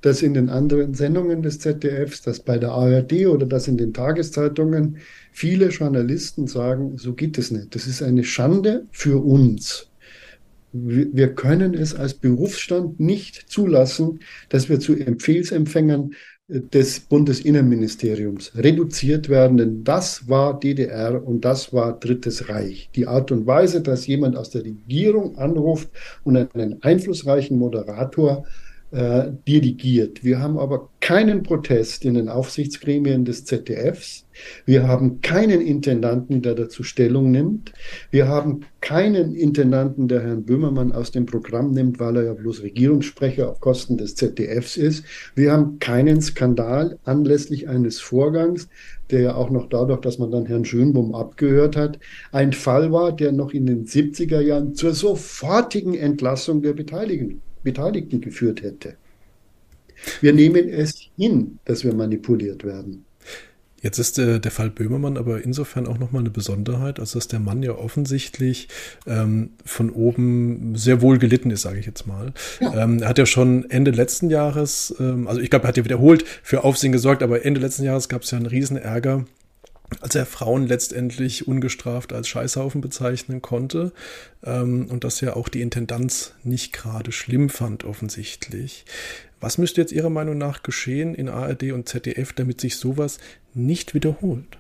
dass 0.01 0.23
in 0.23 0.35
den 0.35 0.49
anderen 0.49 0.95
Sendungen 0.95 1.43
des 1.43 1.59
ZDFs, 1.59 2.23
dass 2.23 2.41
bei 2.41 2.59
der 2.59 2.71
ARD 2.71 3.27
oder 3.27 3.47
dass 3.47 3.69
in 3.69 3.77
den 3.77 3.93
Tageszeitungen 3.93 4.99
viele 5.33 5.69
Journalisten 5.69 6.47
sagen, 6.47 6.99
so 6.99 7.15
geht 7.15 7.39
es 7.39 7.51
nicht. 7.51 7.75
Das 7.75 7.87
ist 7.87 8.03
eine 8.03 8.25
Schande 8.25 8.87
für 8.91 9.25
uns. 9.25 9.89
Wir 10.73 11.35
können 11.35 11.75
es 11.75 11.95
als 11.95 12.15
Berufsstand 12.15 13.01
nicht 13.01 13.51
zulassen, 13.51 14.21
dass 14.51 14.69
wir 14.69 14.79
zu 14.81 14.95
Empfehlsempfängern 14.95 16.13
des 16.49 17.01
Bundesinnenministeriums 17.01 18.57
reduziert 18.57 19.29
werden, 19.29 19.59
denn 19.59 19.85
das 19.85 20.29
war 20.29 20.59
DDR 20.59 21.23
und 21.23 21.45
das 21.45 21.75
war 21.75 21.99
Drittes 21.99 22.49
Reich. 22.49 22.89
Die 22.95 23.07
Art 23.07 23.31
und 23.33 23.47
Weise, 23.47 23.83
dass 23.83 24.07
jemand 24.07 24.35
aus 24.35 24.49
der 24.49 24.65
Regierung 24.65 25.37
anruft 25.37 25.91
und 26.25 26.37
einen 26.37 26.83
einflussreichen 26.83 27.59
Moderator 27.59 28.47
äh, 28.91 29.33
dirigiert. 29.47 30.25
Wir 30.25 30.41
haben 30.41 30.59
aber 30.59 30.89
keinen 31.01 31.43
Protest 31.43 32.05
in 32.05 32.15
den 32.15 32.29
Aufsichtsgremien 32.29 33.25
des 33.25 33.45
ZDFs. 33.45 34.25
Wir 34.65 34.89
haben 34.89 35.21
keinen 35.21 35.61
Intendanten, 35.61 36.41
der 36.41 36.55
dazu 36.55 36.83
Stellung 36.83 37.31
nimmt. 37.31 37.73
Wir 38.11 38.29
haben 38.29 38.61
keinen 38.81 39.35
Intendanten, 39.35 40.09
der 40.09 40.23
Herrn 40.23 40.45
Böhmermann 40.45 40.93
aus 40.93 41.11
dem 41.11 41.27
Programm 41.27 41.73
nimmt, 41.73 42.01
weil 42.01 42.17
er 42.17 42.23
ja 42.25 42.33
bloß 42.33 42.63
Regierungssprecher 42.63 43.51
auf 43.51 43.61
Kosten 43.61 43.99
des 43.99 44.15
ZDFs 44.15 44.77
ist. 44.77 45.05
Wir 45.35 45.53
haben 45.53 45.79
keinen 45.81 46.23
Skandal 46.23 46.99
anlässlich 47.05 47.69
eines 47.69 48.01
Vorgangs, 48.01 48.69
der 49.11 49.21
ja 49.21 49.35
auch 49.35 49.51
noch 49.51 49.69
dadurch, 49.69 50.01
dass 50.01 50.19
man 50.19 50.31
dann 50.31 50.47
Herrn 50.47 50.65
Schönbohm 50.65 51.15
abgehört 51.15 51.77
hat, 51.77 51.99
ein 52.33 52.53
Fall 52.53 52.91
war, 52.93 53.15
der 53.15 53.33
noch 53.33 53.53
in 53.53 53.67
den 53.67 53.85
70er 53.85 54.41
Jahren 54.41 54.75
zur 54.75 54.95
sofortigen 54.95 55.95
Entlassung 55.95 56.63
der 56.63 56.73
Beteiligten 56.73 57.43
Beteiligten 57.71 58.21
geführt 58.21 58.63
hätte. 58.63 58.95
Wir 60.21 60.33
nehmen 60.33 60.69
es 60.69 61.09
hin, 61.17 61.59
dass 61.65 61.85
wir 61.85 61.93
manipuliert 61.93 62.65
werden. 62.65 63.05
Jetzt 63.81 63.99
ist 63.99 64.19
der, 64.19 64.41
der 64.41 64.51
Fall 64.51 64.71
Böhmermann 64.71 65.17
aber 65.17 65.45
insofern 65.45 65.87
auch 65.87 65.99
nochmal 65.99 66.23
eine 66.23 66.31
Besonderheit, 66.31 66.99
als 66.99 67.13
dass 67.13 67.29
der 67.29 67.39
Mann 67.39 67.63
ja 67.63 67.73
offensichtlich 67.73 68.69
ähm, 69.07 69.51
von 69.65 69.91
oben 69.91 70.75
sehr 70.75 71.01
wohl 71.01 71.19
gelitten 71.19 71.51
ist, 71.53 71.63
sage 71.63 71.79
ich 71.79 71.87
jetzt 71.87 72.07
mal. 72.07 72.33
Ja. 72.61 72.85
Ähm, 72.85 73.03
er 73.03 73.09
hat 73.09 73.19
ja 73.19 73.27
schon 73.27 73.71
Ende 73.71 73.93
letzten 73.93 74.31
Jahres, 74.31 74.95
ähm, 74.99 75.29
also 75.29 75.41
ich 75.41 75.51
glaube, 75.51 75.67
er 75.67 75.69
hat 75.69 75.77
ja 75.77 75.85
wiederholt 75.85 76.25
für 76.43 76.65
Aufsehen 76.65 76.91
gesorgt, 76.91 77.23
aber 77.23 77.45
Ende 77.45 77.61
letzten 77.61 77.85
Jahres 77.85 78.09
gab 78.09 78.23
es 78.23 78.33
ja 78.33 78.39
einen 78.39 78.47
riesen 78.47 78.77
Ärger 78.77 79.27
als 80.01 80.15
er 80.15 80.27
Frauen 80.27 80.67
letztendlich 80.67 81.49
ungestraft 81.49 82.13
als 82.13 82.29
Scheißhaufen 82.29 82.81
bezeichnen 82.81 83.43
konnte 83.43 83.93
ähm, 84.45 84.87
und 84.91 85.05
das 85.05 85.21
ja 85.21 85.35
auch 85.35 85.49
die 85.49 85.63
Intendanz 85.63 86.35
nicht 86.45 86.73
gerade 86.73 87.13
schlimm 87.13 87.49
fand 87.49 87.85
offensichtlich. 87.85 88.85
Was 89.41 89.59
müsste 89.59 89.81
jetzt 89.81 89.93
Ihrer 89.93 90.11
Meinung 90.11 90.37
nach 90.37 90.63
geschehen 90.63 91.15
in 91.15 91.29
ARD 91.29 91.73
und 91.73 91.89
ZDF, 91.89 92.33
damit 92.33 92.61
sich 92.61 92.77
sowas 92.77 93.19
nicht 93.55 93.95
wiederholt? 93.95 94.59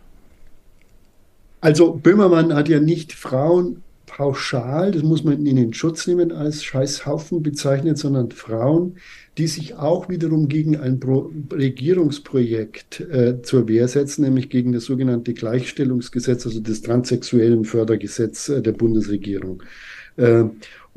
Also 1.60 1.92
Böhmermann 1.94 2.54
hat 2.54 2.68
ja 2.68 2.78
nicht 2.78 3.12
Frauen 3.12 3.82
pauschal, 4.18 4.90
das 4.90 5.04
muss 5.04 5.22
man 5.22 5.46
in 5.46 5.54
den 5.54 5.72
Schutz 5.72 6.09
nehmen, 6.09 6.33
als 6.33 6.64
Scheißhaufen 6.64 7.40
bezeichnet, 7.40 7.98
sondern 7.98 8.33
Frauen, 8.33 8.96
die 9.38 9.46
sich 9.46 9.76
auch 9.76 10.09
wiederum 10.09 10.48
gegen 10.48 10.76
ein 10.76 10.98
Pro 10.98 11.31
Regierungsprojekt 11.52 12.98
äh, 12.98 13.42
zur 13.42 13.68
Wehr 13.68 13.87
setzen, 13.87 14.24
nämlich 14.24 14.50
gegen 14.50 14.72
das 14.72 14.87
sogenannte 14.87 15.35
Gleichstellungsgesetz, 15.35 16.46
also 16.46 16.59
das 16.59 16.83
transsexuellen 16.83 17.64
Fördergesetz 17.64 18.48
äh, 18.48 18.61
der 18.61 18.72
Bundesregierung. 18.72 19.62
Äh, 20.16 20.46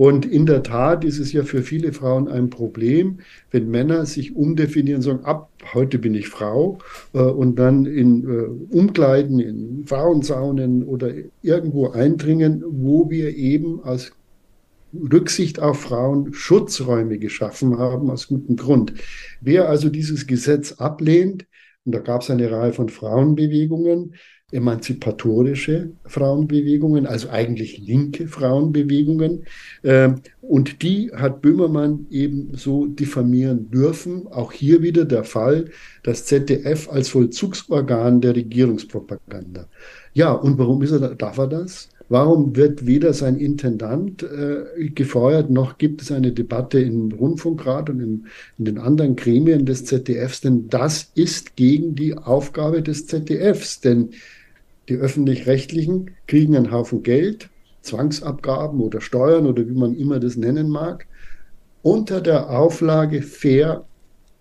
und 0.02 0.26
in 0.26 0.48
der 0.48 0.64
Tat 0.64 1.06
ist 1.06 1.20
es 1.20 1.32
ja 1.32 1.44
für 1.44 1.62
viele 1.62 1.94
Frauen 1.94 2.28
ein 2.28 2.50
Problem, 2.50 3.20
wenn 3.52 3.70
Männer 3.70 4.08
sich 4.08 4.36
umdefinieren 4.36 5.04
sagen, 5.04 5.26
ab 5.26 5.52
heute 5.76 6.00
bin 6.00 6.16
ich 6.16 6.28
Frau 6.28 6.80
äh, 7.14 7.20
und 7.20 7.60
dann 7.60 7.86
in 7.86 8.24
äh, 8.24 8.76
Umkleiden, 8.76 9.40
in 9.40 9.84
Frauensaunen 9.86 10.86
oder 10.86 11.14
irgendwo 11.44 11.92
eindringen, 11.92 12.64
wo 12.68 13.12
wir 13.12 13.36
eben 13.36 13.84
aus 13.84 14.12
Rücksicht 14.92 15.60
auf 15.60 15.82
Frauen 15.82 16.34
Schutzräume 16.34 17.20
geschaffen 17.20 17.78
haben, 17.78 18.10
aus 18.10 18.28
gutem 18.28 18.56
Grund. 18.56 18.96
Wer 19.40 19.70
also 19.70 19.90
dieses 19.90 20.26
Gesetz 20.26 20.72
ablehnt, 20.72 21.46
Und 21.86 21.94
da 21.94 22.00
gab 22.00 22.24
es 22.24 22.32
eine 22.32 22.50
Reihe 22.50 22.74
von 22.74 22.90
Frauenbewegungen, 22.90 24.16
emanzipatorische 24.52 25.92
Frauenbewegungen, 26.06 27.06
also 27.06 27.30
eigentlich 27.30 27.78
linke 27.80 28.28
Frauenbewegungen. 28.28 29.46
Ähm, 29.84 30.16
und 30.42 30.82
die 30.82 31.12
hat 31.14 31.42
Böhmermann 31.42 32.08
eben 32.10 32.52
so 32.54 32.86
diffamieren 32.86 33.70
dürfen. 33.72 34.28
Auch 34.28 34.52
hier 34.52 34.82
wieder 34.82 35.06
der 35.06 35.24
Fall, 35.24 35.66
das 36.04 36.26
ZDF 36.26 36.90
als 36.90 37.10
Vollzugsorgan 37.10 38.22
der 38.22 38.36
Regierungspropaganda. 38.36 39.68
Ja, 40.14 40.34
und 40.34 40.58
warum 40.58 40.82
ist 40.82 40.92
er, 40.92 41.16
darf 41.16 41.38
er 41.38 41.48
das? 41.48 41.90
Warum 42.12 42.58
wird 42.58 42.86
weder 42.86 43.14
sein 43.14 43.38
Intendant 43.38 44.22
äh, 44.22 44.90
gefeuert, 44.90 45.50
noch 45.50 45.78
gibt 45.78 46.02
es 46.02 46.12
eine 46.12 46.34
Debatte 46.34 46.82
im 46.82 47.10
Rundfunkrat 47.14 47.90
und 47.90 48.02
in, 48.02 48.26
in, 48.58 48.66
den 48.66 48.80
anderen 48.80 49.16
Gremien 49.16 49.66
des 49.66 49.86
ZDFs? 49.86 50.42
Denn 50.42 50.68
das 50.68 51.10
ist 51.16 51.56
gegen 51.56 51.96
die 51.96 52.18
Aufgabe 52.18 52.82
des 52.82 53.08
ZDFs. 53.08 53.80
Denn 53.80 54.10
die 54.92 54.98
öffentlich-rechtlichen 54.98 56.12
kriegen 56.28 56.56
einen 56.56 56.72
Haufen 56.72 57.02
Geld, 57.02 57.50
Zwangsabgaben 57.82 58.82
oder 58.82 59.00
Steuern 59.00 59.46
oder 59.46 59.66
wie 59.68 59.74
man 59.74 59.96
immer 59.96 60.20
das 60.20 60.36
nennen 60.36 60.70
mag, 60.70 61.08
unter 61.82 62.20
der 62.20 62.50
Auflage 62.50 63.22
fair, 63.22 63.86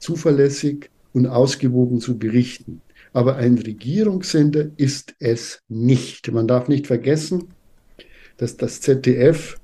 zuverlässig 0.00 0.90
und 1.12 1.28
ausgewogen 1.28 2.00
zu 2.00 2.18
berichten. 2.18 2.82
Aber 3.12 3.36
ein 3.36 3.58
Regierungssender 3.58 4.70
ist 4.76 5.14
es 5.20 5.62
nicht. 5.68 6.30
Man 6.32 6.48
darf 6.48 6.66
nicht 6.66 6.88
vergessen, 6.88 7.44
dass 8.36 8.56
das 8.56 8.80
ZDF 8.80 9.56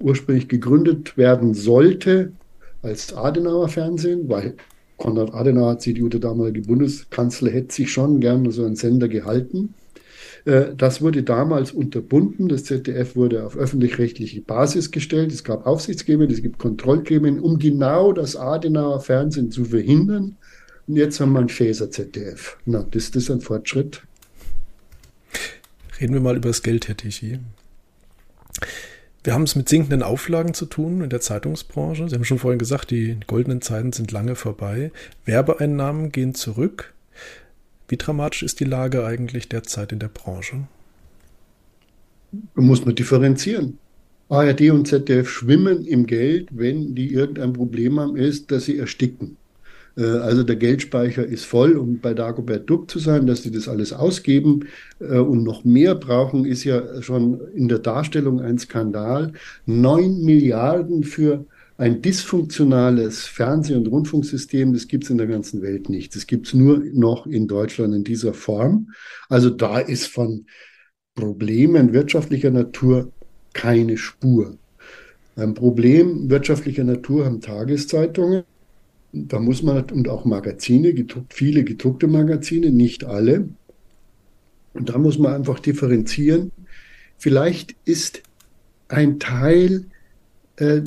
ursprünglich 0.00 0.48
gegründet 0.48 1.16
werden 1.16 1.54
sollte 1.54 2.32
als 2.82 3.14
Adenauer 3.14 3.68
Fernsehen, 3.68 4.28
weil 4.28 4.56
Konrad 4.96 5.34
Adenauer, 5.34 5.78
CDU, 5.78 6.08
der 6.08 6.20
damalige 6.20 6.62
Bundeskanzler, 6.62 7.50
hätte 7.50 7.74
sich 7.74 7.92
schon 7.92 8.18
gern 8.20 8.50
so 8.50 8.64
einen 8.64 8.76
Sender 8.76 9.08
gehalten. 9.08 9.74
Äh, 10.44 10.74
das 10.76 11.02
wurde 11.02 11.22
damals 11.22 11.72
unterbunden. 11.72 12.48
Das 12.48 12.64
ZDF 12.64 13.16
wurde 13.16 13.44
auf 13.44 13.56
öffentlich-rechtliche 13.56 14.40
Basis 14.40 14.90
gestellt. 14.90 15.32
Es 15.32 15.44
gab 15.44 15.66
Aufsichtsgremien, 15.66 16.30
es 16.30 16.42
gibt 16.42 16.58
Kontrollgremien, 16.58 17.40
um 17.40 17.58
genau 17.58 18.12
das 18.12 18.36
Adenauer 18.36 19.00
Fernsehen 19.00 19.50
zu 19.50 19.64
verhindern. 19.64 20.36
Und 20.86 20.96
jetzt 20.96 21.20
haben 21.20 21.32
wir 21.32 21.40
ein 21.40 21.48
Fäser 21.48 21.90
ZDF. 21.90 22.58
Na, 22.64 22.84
das, 22.90 23.10
das 23.10 23.24
ist 23.24 23.30
ein 23.30 23.40
Fortschritt. 23.40 24.02
Reden 26.00 26.14
wir 26.14 26.20
mal 26.20 26.36
über 26.36 26.48
das 26.48 26.62
Geld, 26.62 26.88
Herr 26.88 26.96
Tichy. 26.96 27.38
Wir 29.24 29.34
haben 29.34 29.44
es 29.44 29.54
mit 29.54 29.68
sinkenden 29.68 30.02
Auflagen 30.02 30.52
zu 30.52 30.66
tun 30.66 31.00
in 31.02 31.10
der 31.10 31.20
Zeitungsbranche. 31.20 32.08
Sie 32.08 32.14
haben 32.16 32.24
schon 32.24 32.40
vorhin 32.40 32.58
gesagt, 32.58 32.90
die 32.90 33.18
goldenen 33.28 33.62
Zeiten 33.62 33.92
sind 33.92 34.10
lange 34.10 34.34
vorbei. 34.34 34.90
Werbeeinnahmen 35.24 36.10
gehen 36.10 36.34
zurück. 36.34 36.92
Wie 37.92 37.98
dramatisch 37.98 38.42
ist 38.42 38.58
die 38.58 38.64
Lage 38.64 39.04
eigentlich 39.04 39.50
derzeit 39.50 39.92
in 39.92 39.98
der 39.98 40.08
Branche? 40.08 40.66
Muss 42.54 42.86
man 42.86 42.94
differenzieren. 42.94 43.76
ARD 44.30 44.70
und 44.70 44.88
ZDF 44.88 45.28
schwimmen 45.28 45.84
im 45.84 46.06
Geld, 46.06 46.48
wenn 46.52 46.94
die 46.94 47.12
irgendein 47.12 47.52
Problem 47.52 48.00
haben, 48.00 48.16
ist, 48.16 48.50
dass 48.50 48.64
sie 48.64 48.78
ersticken. 48.78 49.36
Äh, 49.98 50.04
also 50.06 50.42
der 50.42 50.56
Geldspeicher 50.56 51.26
ist 51.26 51.44
voll, 51.44 51.76
um 51.76 51.98
bei 51.98 52.14
Dagobert 52.14 52.70
Duck 52.70 52.90
zu 52.90 52.98
sein, 52.98 53.26
dass 53.26 53.42
die 53.42 53.50
das 53.50 53.68
alles 53.68 53.92
ausgeben 53.92 54.68
äh, 54.98 55.18
und 55.18 55.42
noch 55.42 55.64
mehr 55.64 55.94
brauchen, 55.94 56.46
ist 56.46 56.64
ja 56.64 57.02
schon 57.02 57.42
in 57.54 57.68
der 57.68 57.80
Darstellung 57.80 58.40
ein 58.40 58.56
Skandal. 58.56 59.34
Neun 59.66 60.24
Milliarden 60.24 61.04
für 61.04 61.44
ein 61.78 62.02
dysfunktionales 62.02 63.26
Fernseh- 63.26 63.74
und 63.74 63.86
Rundfunksystem, 63.88 64.72
das 64.72 64.88
gibt 64.88 65.04
es 65.04 65.10
in 65.10 65.18
der 65.18 65.26
ganzen 65.26 65.62
Welt 65.62 65.88
nicht. 65.88 66.14
Das 66.14 66.26
gibt 66.26 66.46
es 66.46 66.54
nur 66.54 66.78
noch 66.92 67.26
in 67.26 67.48
Deutschland 67.48 67.94
in 67.94 68.04
dieser 68.04 68.34
Form. 68.34 68.90
Also 69.28 69.50
da 69.50 69.78
ist 69.78 70.06
von 70.06 70.46
Problemen 71.14 71.92
wirtschaftlicher 71.92 72.50
Natur 72.50 73.12
keine 73.52 73.96
Spur. 73.96 74.56
Ein 75.36 75.54
Problem 75.54 76.30
wirtschaftlicher 76.30 76.84
Natur 76.84 77.24
haben 77.24 77.40
Tageszeitungen 77.40 78.44
da 79.12 79.38
muss 79.38 79.62
man, 79.62 79.84
und 79.90 80.08
auch 80.08 80.24
Magazine, 80.24 80.94
gedruckt, 80.94 81.34
viele 81.34 81.64
gedruckte 81.64 82.06
Magazine, 82.06 82.70
nicht 82.70 83.04
alle. 83.04 83.48
Und 84.72 84.88
da 84.88 84.98
muss 84.98 85.18
man 85.18 85.34
einfach 85.34 85.58
differenzieren. 85.58 86.50
Vielleicht 87.18 87.76
ist 87.84 88.22
ein 88.88 89.20
Teil 89.20 89.84
äh, 90.56 90.80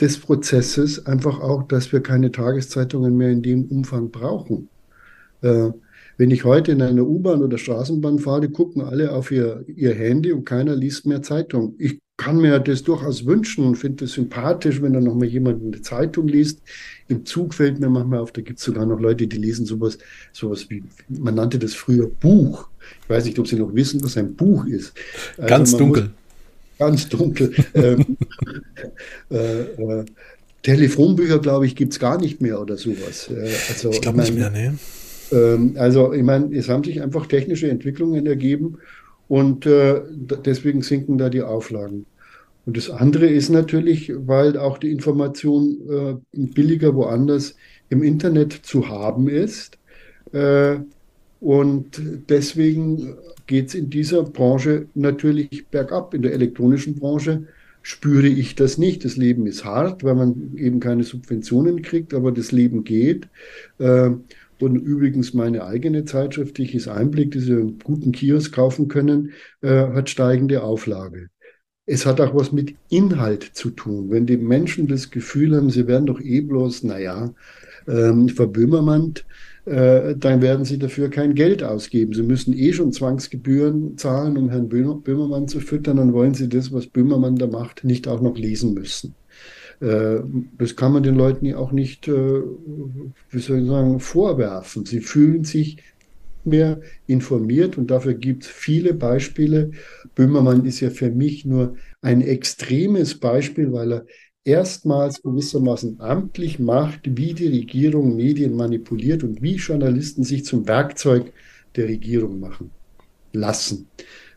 des 0.00 0.18
Prozesses 0.18 1.06
einfach 1.06 1.40
auch, 1.40 1.64
dass 1.64 1.92
wir 1.92 2.00
keine 2.00 2.32
Tageszeitungen 2.32 3.16
mehr 3.16 3.30
in 3.30 3.42
dem 3.42 3.66
Umfang 3.66 4.10
brauchen. 4.10 4.68
Äh, 5.42 5.70
wenn 6.16 6.30
ich 6.30 6.44
heute 6.44 6.72
in 6.72 6.82
einer 6.82 7.06
U-Bahn 7.06 7.42
oder 7.42 7.56
Straßenbahn 7.56 8.18
fahre, 8.18 8.50
gucken 8.50 8.82
alle 8.82 9.12
auf 9.12 9.30
ihr, 9.30 9.64
ihr 9.66 9.94
Handy 9.94 10.32
und 10.32 10.44
keiner 10.44 10.76
liest 10.76 11.06
mehr 11.06 11.22
Zeitung. 11.22 11.74
Ich 11.78 11.98
kann 12.18 12.36
mir 12.36 12.58
das 12.58 12.82
durchaus 12.82 13.24
wünschen 13.24 13.64
und 13.64 13.76
finde 13.76 14.04
es 14.04 14.12
sympathisch, 14.12 14.82
wenn 14.82 14.92
da 14.92 15.00
noch 15.00 15.14
mal 15.14 15.24
jemand 15.24 15.62
eine 15.62 15.80
Zeitung 15.80 16.28
liest. 16.28 16.60
Im 17.08 17.24
Zug 17.24 17.54
fällt 17.54 17.80
mir 17.80 17.88
manchmal 17.88 18.18
auf, 18.18 18.32
da 18.32 18.42
gibt 18.42 18.58
es 18.58 18.64
sogar 18.66 18.84
noch 18.84 19.00
Leute, 19.00 19.26
die 19.26 19.38
lesen 19.38 19.64
sowas, 19.64 19.96
sowas 20.34 20.68
wie, 20.68 20.82
man 21.08 21.36
nannte 21.36 21.58
das 21.58 21.72
früher 21.72 22.06
Buch. 22.06 22.68
Ich 23.02 23.08
weiß 23.08 23.24
nicht, 23.24 23.38
ob 23.38 23.48
Sie 23.48 23.56
noch 23.56 23.74
wissen, 23.74 24.04
was 24.04 24.18
ein 24.18 24.34
Buch 24.34 24.66
ist. 24.66 24.92
Also 25.38 25.48
ganz 25.48 25.74
dunkel. 25.74 26.02
Muss, 26.02 26.12
ganz 26.80 27.08
dunkel. 27.08 27.52
ähm, 27.74 28.16
äh, 29.30 29.60
äh, 29.60 30.04
Telefonbücher, 30.62 31.38
glaube 31.38 31.66
ich, 31.66 31.76
gibt 31.76 31.92
es 31.92 32.00
gar 32.00 32.20
nicht 32.20 32.40
mehr 32.40 32.60
oder 32.60 32.76
sowas. 32.76 33.30
Äh, 33.30 33.50
also, 33.68 33.90
ich 33.90 34.00
glaube 34.00 34.18
nicht 34.18 34.34
mehr, 34.34 34.50
ne? 34.50 34.78
Ähm, 35.30 35.74
also, 35.78 36.12
ich 36.12 36.22
meine, 36.22 36.54
es 36.56 36.68
haben 36.68 36.82
sich 36.82 37.00
einfach 37.00 37.26
technische 37.26 37.70
Entwicklungen 37.70 38.26
ergeben 38.26 38.78
und 39.28 39.66
äh, 39.66 40.00
deswegen 40.44 40.82
sinken 40.82 41.18
da 41.18 41.28
die 41.28 41.42
Auflagen. 41.42 42.06
Und 42.66 42.76
das 42.76 42.90
andere 42.90 43.26
ist 43.26 43.48
natürlich, 43.48 44.12
weil 44.14 44.56
auch 44.56 44.78
die 44.78 44.90
Information 44.90 45.78
äh, 45.88 46.14
billiger 46.32 46.94
woanders 46.94 47.56
im 47.88 48.02
Internet 48.02 48.52
zu 48.52 48.88
haben 48.88 49.28
ist. 49.28 49.78
Und 51.40 52.00
deswegen 52.28 53.16
geht 53.46 53.68
es 53.68 53.74
in 53.74 53.90
dieser 53.90 54.22
Branche 54.22 54.86
natürlich 54.94 55.66
bergab. 55.68 56.14
In 56.14 56.22
der 56.22 56.32
elektronischen 56.32 56.96
Branche 56.96 57.46
spüre 57.82 58.28
ich 58.28 58.54
das 58.54 58.78
nicht. 58.78 59.04
Das 59.04 59.16
Leben 59.16 59.46
ist 59.46 59.64
hart, 59.64 60.04
weil 60.04 60.14
man 60.14 60.54
eben 60.56 60.80
keine 60.80 61.02
Subventionen 61.02 61.82
kriegt, 61.82 62.12
aber 62.12 62.30
das 62.30 62.52
Leben 62.52 62.84
geht. 62.84 63.28
Äh, 63.78 64.10
und 64.60 64.76
übrigens 64.76 65.32
meine 65.32 65.64
eigene 65.64 66.04
Zeitschrift, 66.04 66.58
die 66.58 66.64
ich 66.64 66.90
Einblick, 66.90 67.30
die 67.30 67.40
Sie 67.40 67.52
im 67.52 67.78
guten 67.78 68.12
Kiosk 68.12 68.52
kaufen 68.54 68.88
können, 68.88 69.30
äh, 69.62 69.68
hat 69.68 70.10
steigende 70.10 70.62
Auflage. 70.62 71.30
Es 71.86 72.04
hat 72.04 72.20
auch 72.20 72.34
was 72.34 72.52
mit 72.52 72.74
Inhalt 72.90 73.42
zu 73.42 73.70
tun. 73.70 74.10
Wenn 74.10 74.26
die 74.26 74.36
Menschen 74.36 74.86
das 74.86 75.10
Gefühl 75.10 75.56
haben, 75.56 75.70
sie 75.70 75.86
werden 75.86 76.06
doch 76.06 76.20
eh 76.20 76.42
bloß, 76.42 76.84
naja, 76.84 77.34
ähm, 77.88 78.28
verböhmermannt, 78.28 79.24
äh, 79.66 80.16
dann 80.16 80.42
werden 80.42 80.64
sie 80.64 80.78
dafür 80.78 81.10
kein 81.10 81.34
Geld 81.34 81.62
ausgeben. 81.62 82.12
Sie 82.14 82.22
müssen 82.22 82.56
eh 82.56 82.72
schon 82.72 82.92
Zwangsgebühren 82.92 83.98
zahlen, 83.98 84.36
um 84.36 84.50
Herrn 84.50 84.68
Böhmermann 84.68 85.48
zu 85.48 85.60
füttern. 85.60 85.98
Dann 85.98 86.12
wollen 86.12 86.34
sie 86.34 86.48
das, 86.48 86.72
was 86.72 86.86
Böhmermann 86.86 87.36
da 87.36 87.46
macht, 87.46 87.84
nicht 87.84 88.08
auch 88.08 88.20
noch 88.20 88.36
lesen 88.36 88.74
müssen. 88.74 89.14
Äh, 89.80 90.20
das 90.58 90.76
kann 90.76 90.92
man 90.92 91.02
den 91.02 91.14
Leuten 91.14 91.46
ja 91.46 91.56
auch 91.56 91.72
nicht, 91.72 92.08
äh, 92.08 92.42
wie 93.30 93.38
soll 93.38 93.60
ich 93.60 93.66
sagen, 93.66 94.00
vorwerfen. 94.00 94.86
Sie 94.86 95.00
fühlen 95.00 95.44
sich 95.44 95.78
mehr 96.44 96.80
informiert 97.06 97.76
und 97.76 97.90
dafür 97.90 98.14
gibt 98.14 98.44
es 98.44 98.48
viele 98.48 98.94
Beispiele. 98.94 99.72
Böhmermann 100.14 100.64
ist 100.64 100.80
ja 100.80 100.90
für 100.90 101.10
mich 101.10 101.44
nur 101.44 101.76
ein 102.00 102.22
extremes 102.22 103.18
Beispiel, 103.20 103.72
weil 103.72 103.92
er 103.92 104.06
erstmals 104.44 105.22
gewissermaßen 105.22 106.00
amtlich 106.00 106.58
macht, 106.58 107.00
wie 107.04 107.34
die 107.34 107.48
Regierung 107.48 108.16
Medien 108.16 108.56
manipuliert 108.56 109.22
und 109.22 109.42
wie 109.42 109.56
Journalisten 109.56 110.24
sich 110.24 110.44
zum 110.44 110.66
Werkzeug 110.66 111.32
der 111.76 111.88
Regierung 111.88 112.40
machen 112.40 112.70
lassen. 113.32 113.86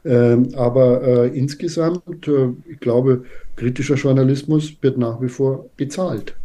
Ähm, 0.06 0.50
aber 0.56 1.02
äh, 1.02 1.38
insgesamt, 1.38 2.28
äh, 2.28 2.50
ich 2.70 2.80
glaube, 2.80 3.24
kritischer 3.56 3.96
Journalismus 3.96 4.76
wird 4.82 4.98
nach 4.98 5.22
wie 5.22 5.30
vor 5.30 5.70
bezahlt. 5.78 6.36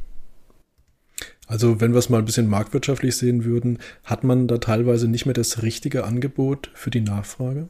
Also 1.49 1.81
wenn 1.81 1.93
wir 1.93 1.99
es 1.99 2.11
mal 2.11 2.19
ein 2.19 2.25
bisschen 2.25 2.49
marktwirtschaftlich 2.49 3.17
sehen 3.17 3.45
würden, 3.45 3.79
hat 4.05 4.23
man 4.23 4.47
da 4.47 4.59
teilweise 4.59 5.09
nicht 5.09 5.27
mehr 5.27 5.35
das 5.35 5.63
richtige 5.63 6.05
Angebot 6.05 6.71
für 6.75 6.91
die 6.91 7.01
Nachfrage? 7.01 7.69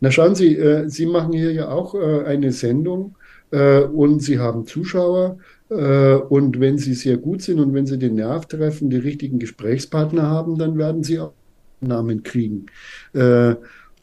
Na 0.00 0.10
schauen 0.10 0.34
Sie, 0.34 0.56
äh, 0.56 0.88
Sie 0.88 1.06
machen 1.06 1.32
hier 1.32 1.52
ja 1.52 1.68
auch 1.68 1.94
äh, 1.94 2.24
eine 2.24 2.52
Sendung 2.52 3.14
äh, 3.50 3.80
und 3.80 4.22
Sie 4.22 4.38
haben 4.38 4.66
Zuschauer. 4.66 5.38
Äh, 5.68 6.14
und 6.14 6.60
wenn 6.60 6.78
Sie 6.78 6.94
sehr 6.94 7.16
gut 7.16 7.42
sind 7.42 7.60
und 7.60 7.74
wenn 7.74 7.86
Sie 7.86 7.98
den 7.98 8.14
Nerv 8.14 8.46
treffen, 8.46 8.90
die 8.90 8.96
richtigen 8.96 9.38
Gesprächspartner 9.38 10.22
haben, 10.22 10.58
dann 10.58 10.78
werden 10.78 11.02
Sie 11.02 11.18
auch 11.18 11.32
Namen 11.80 12.22
kriegen. 12.22 12.66
Äh, 13.12 13.56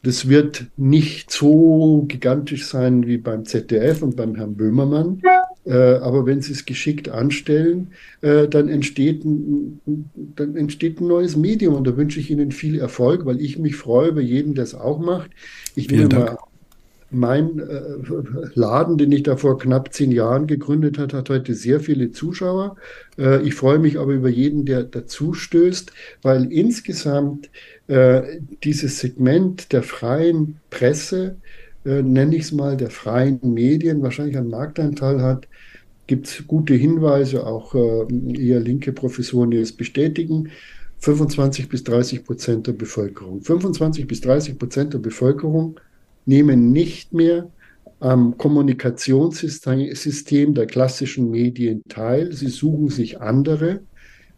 das 0.04 0.28
wird 0.28 0.66
nicht 0.76 1.30
so 1.30 2.04
gigantisch 2.06 2.66
sein 2.66 3.06
wie 3.06 3.16
beim 3.16 3.46
ZDF 3.46 4.02
und 4.02 4.16
beim 4.16 4.34
Herrn 4.34 4.54
Böhmermann. 4.54 5.22
Äh, 5.64 5.94
aber 5.94 6.26
wenn 6.26 6.42
sie 6.42 6.52
es 6.52 6.66
geschickt 6.66 7.08
anstellen, 7.08 7.88
äh, 8.20 8.46
dann, 8.46 8.68
entsteht 8.68 9.24
ein, 9.24 9.80
dann 10.36 10.56
entsteht 10.56 11.00
ein 11.00 11.06
neues 11.06 11.36
Medium. 11.36 11.74
Und 11.74 11.86
da 11.86 11.96
wünsche 11.96 12.20
ich 12.20 12.30
Ihnen 12.30 12.52
viel 12.52 12.78
Erfolg, 12.78 13.24
weil 13.24 13.40
ich 13.40 13.58
mich 13.58 13.76
freue 13.76 14.10
über 14.10 14.20
jeden, 14.20 14.54
der 14.54 14.64
es 14.64 14.74
auch 14.74 14.98
macht. 14.98 15.30
Ich 15.74 15.90
will 15.90 16.06
mal 16.08 16.36
mein 17.14 17.58
äh, 17.58 17.82
Laden, 18.54 18.98
den 18.98 19.12
ich 19.12 19.22
da 19.22 19.36
vor 19.36 19.58
knapp 19.58 19.92
zehn 19.92 20.12
Jahren 20.12 20.46
gegründet 20.46 20.98
hat, 20.98 21.12
hat 21.14 21.30
heute 21.30 21.54
sehr 21.54 21.80
viele 21.80 22.10
Zuschauer. 22.10 22.76
Äh, 23.18 23.42
ich 23.42 23.54
freue 23.54 23.78
mich 23.78 23.98
aber 23.98 24.12
über 24.12 24.28
jeden, 24.28 24.64
der 24.64 24.84
dazu 24.84 25.32
stößt, 25.32 25.92
weil 26.22 26.52
insgesamt 26.52 27.50
äh, 27.86 28.40
dieses 28.62 29.00
Segment 29.00 29.72
der 29.72 29.82
freien 29.82 30.56
Presse, 30.70 31.36
äh, 31.84 32.02
nenne 32.02 32.36
ich 32.36 32.42
es 32.42 32.52
mal, 32.52 32.76
der 32.76 32.90
freien 32.90 33.40
Medien, 33.42 34.02
wahrscheinlich 34.02 34.36
einen 34.36 34.50
Marktanteil 34.50 35.22
hat, 35.22 35.48
gibt 36.06 36.26
es 36.26 36.46
gute 36.46 36.74
Hinweise, 36.74 37.46
auch 37.46 37.74
äh, 37.74 38.06
eher 38.38 38.60
linke 38.60 38.92
Professoren, 38.92 39.50
die 39.50 39.58
es 39.58 39.72
bestätigen. 39.72 40.50
25 40.98 41.68
bis 41.68 41.84
30 41.84 42.24
Prozent 42.24 42.66
der 42.66 42.72
Bevölkerung. 42.72 43.42
25 43.42 44.06
bis 44.06 44.20
30 44.22 44.58
Prozent 44.58 44.94
der 44.94 44.98
Bevölkerung 44.98 45.78
nehmen 46.26 46.72
nicht 46.72 47.12
mehr 47.12 47.50
am 48.00 48.36
Kommunikationssystem 48.36 50.54
der 50.54 50.66
klassischen 50.66 51.30
Medien 51.30 51.82
teil. 51.88 52.32
Sie 52.32 52.48
suchen 52.48 52.88
sich 52.88 53.20
andere. 53.20 53.80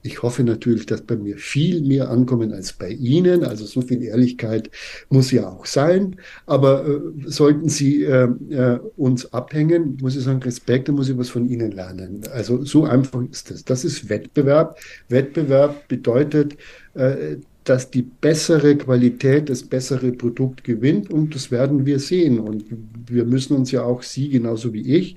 Ich 0.03 0.23
hoffe 0.23 0.45
natürlich, 0.45 0.87
dass 0.87 1.03
bei 1.03 1.17
mir 1.17 1.37
viel 1.37 1.83
mehr 1.83 2.11
ankommen 2.11 2.53
als 2.53 2.73
bei 2.73 2.91
Ihnen. 2.91 3.43
Also 3.43 3.65
so 3.65 3.81
viel 3.81 4.05
Ehrlichkeit 4.05 4.71
muss 5.09 5.33
ja 5.33 5.49
auch 5.49 5.67
sein. 5.67 6.17
Aber 6.47 6.87
äh, 6.87 7.01
sollten 7.25 7.69
Sie 7.69 8.05
äh, 8.05 8.29
äh, 8.51 8.79
uns 8.97 9.33
abhängen, 9.33 9.99
muss 10.01 10.17
ich 10.17 10.23
sagen, 10.23 10.43
Respekt, 10.43 10.89
da 10.89 10.93
muss 10.93 11.09
ich 11.09 11.19
was 11.19 11.31
von 11.31 11.47
Ihnen 11.47 11.73
lernen. 11.73 12.21
Also 12.33 12.65
so 12.65 12.85
einfach 12.85 13.23
ist 13.31 13.51
das. 13.51 13.65
Das 13.65 13.85
ist 13.85 14.09
Wettbewerb. 14.09 14.79
Wettbewerb 15.09 15.89
bedeutet, 15.89 16.57
äh, 16.95 17.39
dass 17.69 17.91
die 17.91 18.03
bessere 18.03 18.77
Qualität, 18.77 19.51
das 19.51 19.63
bessere 19.63 20.13
Produkt 20.13 20.65
gewinnt 20.65 21.11
und 21.11 21.35
das 21.35 21.51
werden 21.51 21.85
wir 21.85 21.99
sehen. 21.99 22.39
Und 22.39 22.65
wir 23.09 23.25
müssen 23.25 23.57
uns 23.57 23.71
ja 23.73 23.83
auch, 23.83 24.03
Sie 24.03 24.29
genauso 24.29 24.73
wie 24.73 24.95
ich, 24.95 25.17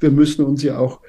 wir 0.00 0.10
müssen 0.10 0.44
uns 0.44 0.62
ja 0.62 0.78
auch 0.78 1.00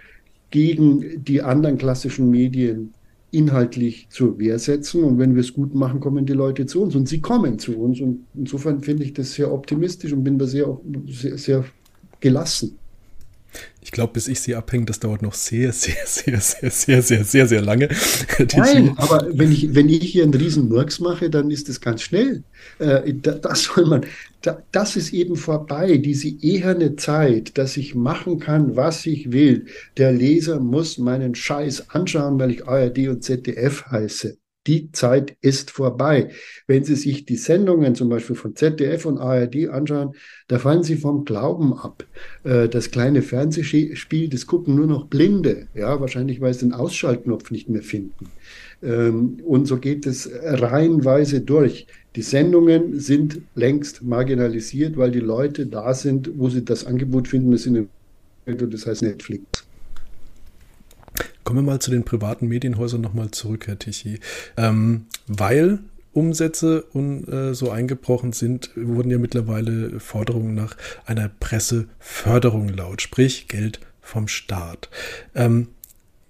gegen 0.49 1.23
die 1.23 1.41
anderen 1.41 1.77
klassischen 1.77 2.29
Medien 2.29 2.93
inhaltlich 3.31 4.07
zur 4.09 4.37
Wehr 4.37 4.59
setzen. 4.59 5.03
Und 5.03 5.17
wenn 5.17 5.33
wir 5.33 5.41
es 5.41 5.53
gut 5.53 5.73
machen, 5.73 6.01
kommen 6.01 6.25
die 6.25 6.33
Leute 6.33 6.65
zu 6.65 6.81
uns 6.81 6.95
und 6.95 7.07
sie 7.07 7.21
kommen 7.21 7.57
zu 7.57 7.77
uns. 7.77 8.01
Und 8.01 8.25
insofern 8.35 8.81
finde 8.81 9.05
ich 9.05 9.13
das 9.13 9.33
sehr 9.33 9.51
optimistisch 9.51 10.11
und 10.11 10.23
bin 10.23 10.37
da 10.37 10.45
sehr, 10.45 10.77
sehr, 11.07 11.37
sehr 11.37 11.65
gelassen. 12.19 12.77
Ich 13.81 13.91
glaube, 13.91 14.13
bis 14.13 14.27
ich 14.27 14.39
sie 14.39 14.55
abhänge, 14.55 14.85
das 14.85 14.99
dauert 14.99 15.21
noch 15.21 15.33
sehr, 15.33 15.73
sehr, 15.73 15.95
sehr, 16.05 16.39
sehr, 16.39 16.69
sehr, 16.69 17.01
sehr, 17.01 17.23
sehr, 17.23 17.47
sehr 17.47 17.61
lange. 17.61 17.89
Nein, 18.55 18.93
aber 18.97 19.27
wenn 19.33 19.51
ich, 19.51 19.73
wenn 19.73 19.89
ich 19.89 20.03
hier 20.03 20.23
einen 20.23 20.33
riesen 20.33 20.69
Murks 20.69 20.99
mache, 20.99 21.29
dann 21.29 21.49
ist 21.51 21.67
das 21.67 21.81
ganz 21.81 22.01
schnell. 22.03 22.43
Äh, 22.79 23.13
das 23.13 23.63
soll 23.63 23.85
man, 23.87 24.05
das 24.71 24.95
ist 24.95 25.13
eben 25.13 25.35
vorbei, 25.35 25.97
diese 25.97 26.29
eherne 26.29 26.95
Zeit, 26.95 27.57
dass 27.57 27.77
ich 27.77 27.95
machen 27.95 28.39
kann, 28.39 28.75
was 28.75 29.05
ich 29.05 29.31
will. 29.31 29.65
Der 29.97 30.11
Leser 30.11 30.59
muss 30.59 30.97
meinen 30.97 31.35
Scheiß 31.35 31.89
anschauen, 31.89 32.39
weil 32.39 32.51
ich 32.51 32.67
ARD 32.67 33.07
und 33.07 33.23
ZDF 33.23 33.85
heiße. 33.87 34.37
Die 34.67 34.91
Zeit 34.91 35.35
ist 35.41 35.71
vorbei. 35.71 36.29
Wenn 36.67 36.83
Sie 36.83 36.95
sich 36.95 37.25
die 37.25 37.35
Sendungen 37.35 37.95
zum 37.95 38.09
Beispiel 38.09 38.35
von 38.35 38.55
ZDF 38.55 39.05
und 39.05 39.17
ARD 39.17 39.69
anschauen, 39.69 40.13
da 40.47 40.59
fallen 40.59 40.83
Sie 40.83 40.97
vom 40.97 41.25
Glauben 41.25 41.73
ab. 41.73 42.05
Äh, 42.43 42.69
das 42.69 42.91
kleine 42.91 43.23
Fernsehspiel, 43.23 44.29
das 44.29 44.45
gucken 44.45 44.75
nur 44.75 44.85
noch 44.85 45.07
Blinde. 45.07 45.67
Ja, 45.73 45.99
wahrscheinlich, 45.99 46.41
weil 46.41 46.53
sie 46.53 46.65
den 46.67 46.73
Ausschaltknopf 46.73 47.49
nicht 47.49 47.69
mehr 47.69 47.81
finden. 47.81 48.29
Ähm, 48.83 49.37
und 49.43 49.65
so 49.65 49.77
geht 49.77 50.05
es 50.05 50.29
reihenweise 50.31 51.41
durch. 51.41 51.87
Die 52.15 52.21
Sendungen 52.21 52.99
sind 52.99 53.41
längst 53.55 54.03
marginalisiert, 54.03 54.95
weil 54.95 55.09
die 55.09 55.19
Leute 55.19 55.65
da 55.65 55.95
sind, 55.95 56.31
wo 56.37 56.49
sie 56.49 56.63
das 56.63 56.85
Angebot 56.85 57.27
finden, 57.27 57.51
das, 57.51 57.65
in 57.65 57.87
das 58.45 58.85
heißt 58.85 59.01
Netflix. 59.01 59.65
Kommen 61.51 61.65
wir 61.65 61.73
mal 61.73 61.81
zu 61.81 61.91
den 61.91 62.05
privaten 62.05 62.47
Medienhäusern 62.47 63.01
nochmal 63.01 63.31
zurück, 63.31 63.67
Herr 63.67 63.77
Tichy. 63.77 64.21
Ähm, 64.55 65.07
weil 65.27 65.79
Umsätze 66.13 66.83
und 66.93 67.27
äh, 67.27 67.53
so 67.53 67.69
eingebrochen 67.69 68.31
sind, 68.31 68.69
wurden 68.77 69.11
ja 69.11 69.17
mittlerweile 69.17 69.99
Forderungen 69.99 70.55
nach 70.55 70.77
einer 71.05 71.27
Presseförderung 71.27 72.69
laut, 72.69 73.01
sprich 73.01 73.49
Geld 73.49 73.81
vom 74.01 74.29
Staat. 74.29 74.87
Ähm, 75.35 75.67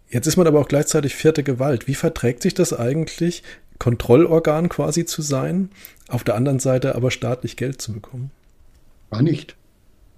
jetzt 0.09 0.25
ist 0.25 0.37
man 0.37 0.47
aber 0.47 0.59
auch 0.59 0.67
gleichzeitig 0.67 1.13
vierte 1.13 1.43
Gewalt. 1.43 1.87
Wie 1.87 1.93
verträgt 1.93 2.41
sich 2.41 2.55
das 2.55 2.73
eigentlich, 2.73 3.43
Kontrollorgan 3.77 4.69
quasi 4.69 5.05
zu 5.05 5.21
sein, 5.21 5.69
auf 6.07 6.23
der 6.23 6.33
anderen 6.33 6.57
Seite 6.57 6.95
aber 6.95 7.11
staatlich 7.11 7.57
Geld 7.57 7.79
zu 7.79 7.93
bekommen? 7.93 8.31
War 9.11 9.21
nicht. 9.21 9.55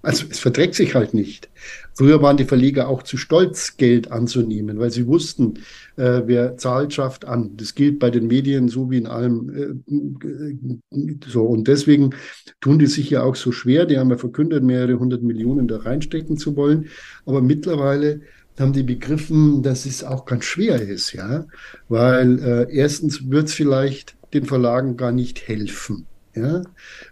Also 0.04 0.26
es 0.30 0.38
verträgt 0.38 0.74
sich 0.74 0.94
halt 0.94 1.14
nicht. 1.14 1.48
Früher 1.94 2.20
waren 2.20 2.36
die 2.36 2.44
Verleger 2.44 2.88
auch 2.88 3.02
zu 3.02 3.16
stolz, 3.16 3.76
Geld 3.78 4.12
anzunehmen, 4.12 4.78
weil 4.78 4.90
sie 4.90 5.06
wussten, 5.06 5.54
äh, 5.96 6.22
wer 6.26 6.56
zahlt, 6.58 6.92
schafft 6.92 7.24
an. 7.24 7.56
Das 7.56 7.74
gilt 7.74 7.98
bei 7.98 8.10
den 8.10 8.26
Medien 8.26 8.68
so 8.68 8.90
wie 8.90 8.98
in 8.98 9.06
allem 9.06 9.82
äh, 9.90 11.18
so. 11.26 11.44
Und 11.44 11.68
deswegen 11.68 12.10
tun 12.60 12.78
die 12.78 12.86
sich 12.86 13.08
ja 13.10 13.22
auch 13.22 13.34
so 13.34 13.50
schwer. 13.50 13.86
Die 13.86 13.98
haben 13.98 14.10
ja 14.10 14.18
verkündet, 14.18 14.62
mehrere 14.62 14.98
hundert 14.98 15.22
Millionen 15.22 15.68
da 15.68 15.78
reinstecken 15.78 16.36
zu 16.36 16.54
wollen. 16.54 16.86
Aber 17.24 17.40
mittlerweile 17.40 18.20
haben 18.58 18.72
die 18.72 18.82
begriffen, 18.82 19.62
dass 19.62 19.86
es 19.86 20.04
auch 20.04 20.26
ganz 20.26 20.44
schwer 20.44 20.80
ist, 20.80 21.12
ja, 21.12 21.46
weil 21.88 22.38
äh, 22.38 22.66
erstens 22.72 23.30
wird 23.30 23.48
es 23.48 23.54
vielleicht 23.54 24.16
den 24.32 24.44
Verlagen 24.44 24.96
gar 24.96 25.12
nicht 25.12 25.48
helfen. 25.48 26.06
Ja, 26.34 26.62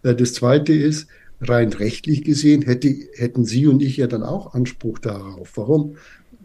äh, 0.02 0.14
das 0.14 0.34
Zweite 0.34 0.72
ist, 0.72 1.08
rein 1.48 1.72
rechtlich 1.72 2.24
gesehen 2.24 2.62
hätte, 2.62 2.94
hätten 3.14 3.44
Sie 3.44 3.66
und 3.66 3.82
ich 3.82 3.96
ja 3.96 4.06
dann 4.06 4.22
auch 4.22 4.54
Anspruch 4.54 4.98
darauf. 4.98 5.56
Warum? 5.56 5.96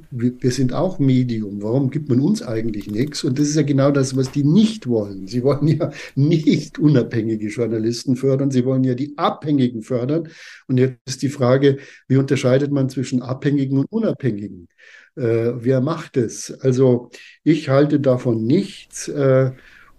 Wir, 0.09 0.31
wir 0.39 0.51
sind 0.51 0.73
auch 0.73 0.99
Medium. 0.99 1.61
Warum 1.61 1.89
gibt 1.89 2.07
man 2.09 2.21
uns 2.21 2.41
eigentlich 2.41 2.89
nichts? 2.89 3.23
Und 3.23 3.39
das 3.39 3.49
ist 3.49 3.55
ja 3.55 3.63
genau 3.63 3.91
das, 3.91 4.15
was 4.15 4.31
die 4.31 4.43
nicht 4.43 4.87
wollen. 4.87 5.27
Sie 5.27 5.43
wollen 5.43 5.67
ja 5.67 5.91
nicht 6.15 6.79
unabhängige 6.79 7.47
Journalisten 7.47 8.15
fördern. 8.15 8.49
Sie 8.49 8.63
wollen 8.63 8.83
ja 8.83 8.93
die 8.93 9.17
Abhängigen 9.17 9.81
fördern. 9.81 10.29
Und 10.67 10.77
jetzt 10.77 10.97
ist 11.05 11.21
die 11.23 11.29
Frage, 11.29 11.77
wie 12.07 12.17
unterscheidet 12.17 12.71
man 12.71 12.89
zwischen 12.89 13.21
Abhängigen 13.21 13.79
und 13.79 13.91
Unabhängigen? 13.91 14.69
Äh, 15.15 15.53
wer 15.55 15.81
macht 15.81 16.15
es? 16.15 16.51
Also 16.61 17.09
ich 17.43 17.69
halte 17.69 17.99
davon 17.99 18.45
nichts. 18.45 19.09
Äh, 19.09 19.51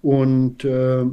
und 0.02 0.64
äh, 0.64 1.04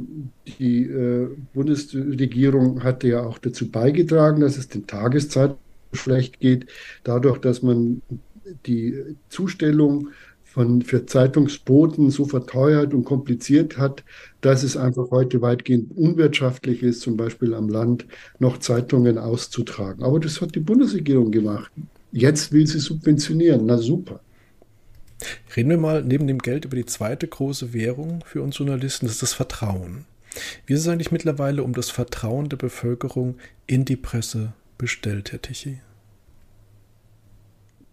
die 0.58 0.84
äh, 0.84 1.28
Bundesregierung 1.54 2.84
hatte 2.84 3.08
ja 3.08 3.22
auch 3.24 3.38
dazu 3.38 3.70
beigetragen, 3.70 4.40
dass 4.40 4.56
es 4.56 4.68
den 4.68 4.86
Tageszeitungen 4.86 5.58
schlecht 5.92 6.40
geht, 6.40 6.66
dadurch, 7.04 7.38
dass 7.38 7.62
man 7.62 8.02
die 8.66 8.94
Zustellung 9.28 10.08
von, 10.44 10.82
für 10.82 11.04
Zeitungsboten 11.04 12.10
so 12.10 12.24
verteuert 12.24 12.94
und 12.94 13.04
kompliziert 13.04 13.76
hat, 13.76 14.04
dass 14.40 14.62
es 14.62 14.76
einfach 14.76 15.10
heute 15.10 15.42
weitgehend 15.42 15.96
unwirtschaftlich 15.96 16.82
ist, 16.82 17.00
zum 17.00 17.16
Beispiel 17.16 17.54
am 17.54 17.68
Land 17.68 18.06
noch 18.38 18.58
Zeitungen 18.58 19.18
auszutragen. 19.18 20.02
Aber 20.02 20.20
das 20.20 20.40
hat 20.40 20.54
die 20.54 20.60
Bundesregierung 20.60 21.30
gemacht. 21.30 21.70
Jetzt 22.12 22.52
will 22.52 22.66
sie 22.66 22.78
subventionieren. 22.78 23.66
Na 23.66 23.76
super. 23.76 24.20
Reden 25.56 25.70
wir 25.70 25.78
mal 25.78 26.02
neben 26.02 26.26
dem 26.26 26.38
Geld 26.38 26.64
über 26.64 26.76
die 26.76 26.86
zweite 26.86 27.26
große 27.26 27.72
Währung 27.72 28.22
für 28.26 28.42
uns 28.42 28.58
Journalisten, 28.58 29.06
das 29.06 29.14
ist 29.14 29.22
das 29.22 29.32
Vertrauen. 29.32 30.04
Wie 30.66 30.74
ist 30.74 30.80
es 30.80 30.88
eigentlich 30.88 31.12
mittlerweile 31.12 31.62
um 31.62 31.72
das 31.72 31.90
Vertrauen 31.90 32.48
der 32.48 32.58
Bevölkerung 32.58 33.36
in 33.66 33.84
die 33.84 33.96
Presse 33.96 34.52
bestellt, 34.76 35.32
Herr 35.32 35.40
Tichy? 35.40 35.78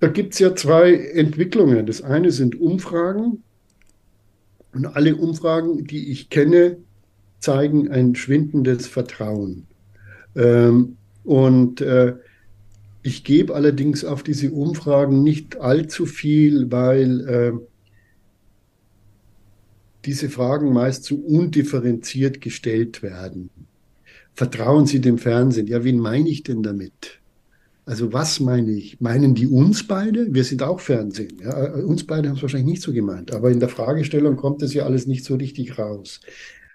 Da 0.01 0.09
gibt 0.09 0.33
es 0.33 0.39
ja 0.39 0.53
zwei 0.53 0.93
Entwicklungen. 0.93 1.85
Das 1.85 2.01
eine 2.01 2.31
sind 2.31 2.59
Umfragen. 2.59 3.41
Und 4.73 4.85
alle 4.85 5.15
Umfragen, 5.15 5.85
die 5.85 6.11
ich 6.11 6.29
kenne, 6.29 6.77
zeigen 7.39 7.89
ein 7.89 8.15
schwindendes 8.15 8.87
Vertrauen. 8.87 9.67
Ähm, 10.35 10.97
und 11.23 11.79
äh, 11.79 12.15
ich 13.03 13.25
gebe 13.25 13.53
allerdings 13.53 14.05
auf 14.05 14.23
diese 14.23 14.51
Umfragen 14.51 15.23
nicht 15.23 15.57
allzu 15.57 16.05
viel, 16.05 16.71
weil 16.71 17.27
äh, 17.27 17.51
diese 20.05 20.29
Fragen 20.29 20.73
meist 20.73 21.03
zu 21.03 21.23
undifferenziert 21.23 22.41
gestellt 22.41 23.03
werden. 23.03 23.49
Vertrauen 24.33 24.87
Sie 24.87 24.99
dem 24.99 25.17
Fernsehen? 25.17 25.67
Ja, 25.67 25.83
wen 25.83 25.99
meine 25.99 26.29
ich 26.29 26.43
denn 26.43 26.63
damit? 26.63 27.19
Also 27.85 28.13
was 28.13 28.39
meine 28.39 28.71
ich? 28.71 29.01
Meinen 29.01 29.35
die 29.35 29.47
uns 29.47 29.85
beide? 29.85 30.33
Wir 30.33 30.45
sind 30.45 30.63
auch 30.63 30.79
Fernsehen. 30.79 31.39
Ja? 31.41 31.73
Uns 31.73 32.07
beide 32.07 32.29
haben 32.29 32.37
es 32.37 32.41
wahrscheinlich 32.41 32.71
nicht 32.71 32.81
so 32.81 32.93
gemeint, 32.93 33.33
aber 33.33 33.51
in 33.51 33.59
der 33.59 33.69
Fragestellung 33.69 34.37
kommt 34.37 34.61
es 34.61 34.73
ja 34.73 34.85
alles 34.85 35.05
nicht 35.05 35.25
so 35.25 35.35
richtig 35.35 35.77
raus. 35.77 36.21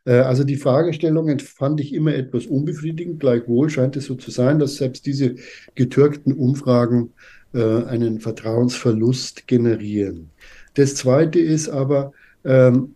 Äh, 0.09 0.21
also 0.21 0.43
die 0.43 0.57
Fragestellungen 0.57 1.39
fand 1.39 1.81
ich 1.81 1.93
immer 1.93 2.15
etwas 2.15 2.47
unbefriedigend. 2.47 3.21
Gleichwohl 3.21 3.69
scheint 3.69 3.97
es 3.97 4.07
so 4.07 4.15
zu 4.15 4.31
sein, 4.31 4.59
dass 4.59 4.77
selbst 4.77 5.07
diese 5.07 5.37
getürkten 5.75 6.33
Umfragen 6.33 7.13
äh, 7.53 7.85
einen 7.85 8.21
Vertrauensverlust 8.21 9.47
generieren. 9.47 10.31
Das 10.75 10.95
Zweite 10.95 11.39
ist 11.39 11.69
aber, 11.69 12.13
ähm, 12.45 12.95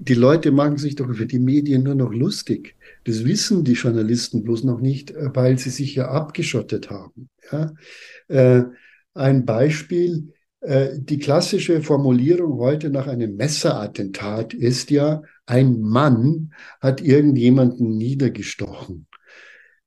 die 0.00 0.14
Leute 0.14 0.52
machen 0.52 0.78
sich 0.78 0.96
doch 0.96 1.08
über 1.08 1.24
die 1.24 1.38
Medien 1.40 1.82
nur 1.84 1.94
noch 1.94 2.12
lustig. 2.12 2.74
Das 3.04 3.24
wissen 3.24 3.64
die 3.64 3.72
Journalisten 3.72 4.42
bloß 4.42 4.64
noch 4.64 4.80
nicht, 4.80 5.12
äh, 5.12 5.30
weil 5.34 5.58
sie 5.58 5.70
sich 5.70 5.94
ja 5.94 6.08
abgeschottet 6.08 6.90
haben. 6.90 7.28
Ja? 7.52 7.72
Äh, 8.28 8.64
ein 9.14 9.44
Beispiel, 9.44 10.32
die 10.60 11.18
klassische 11.18 11.82
Formulierung 11.82 12.58
heute 12.58 12.90
nach 12.90 13.06
einem 13.06 13.36
Messerattentat 13.36 14.54
ist 14.54 14.90
ja, 14.90 15.22
ein 15.46 15.80
Mann 15.80 16.52
hat 16.80 17.00
irgendjemanden 17.00 17.96
niedergestochen. 17.96 19.06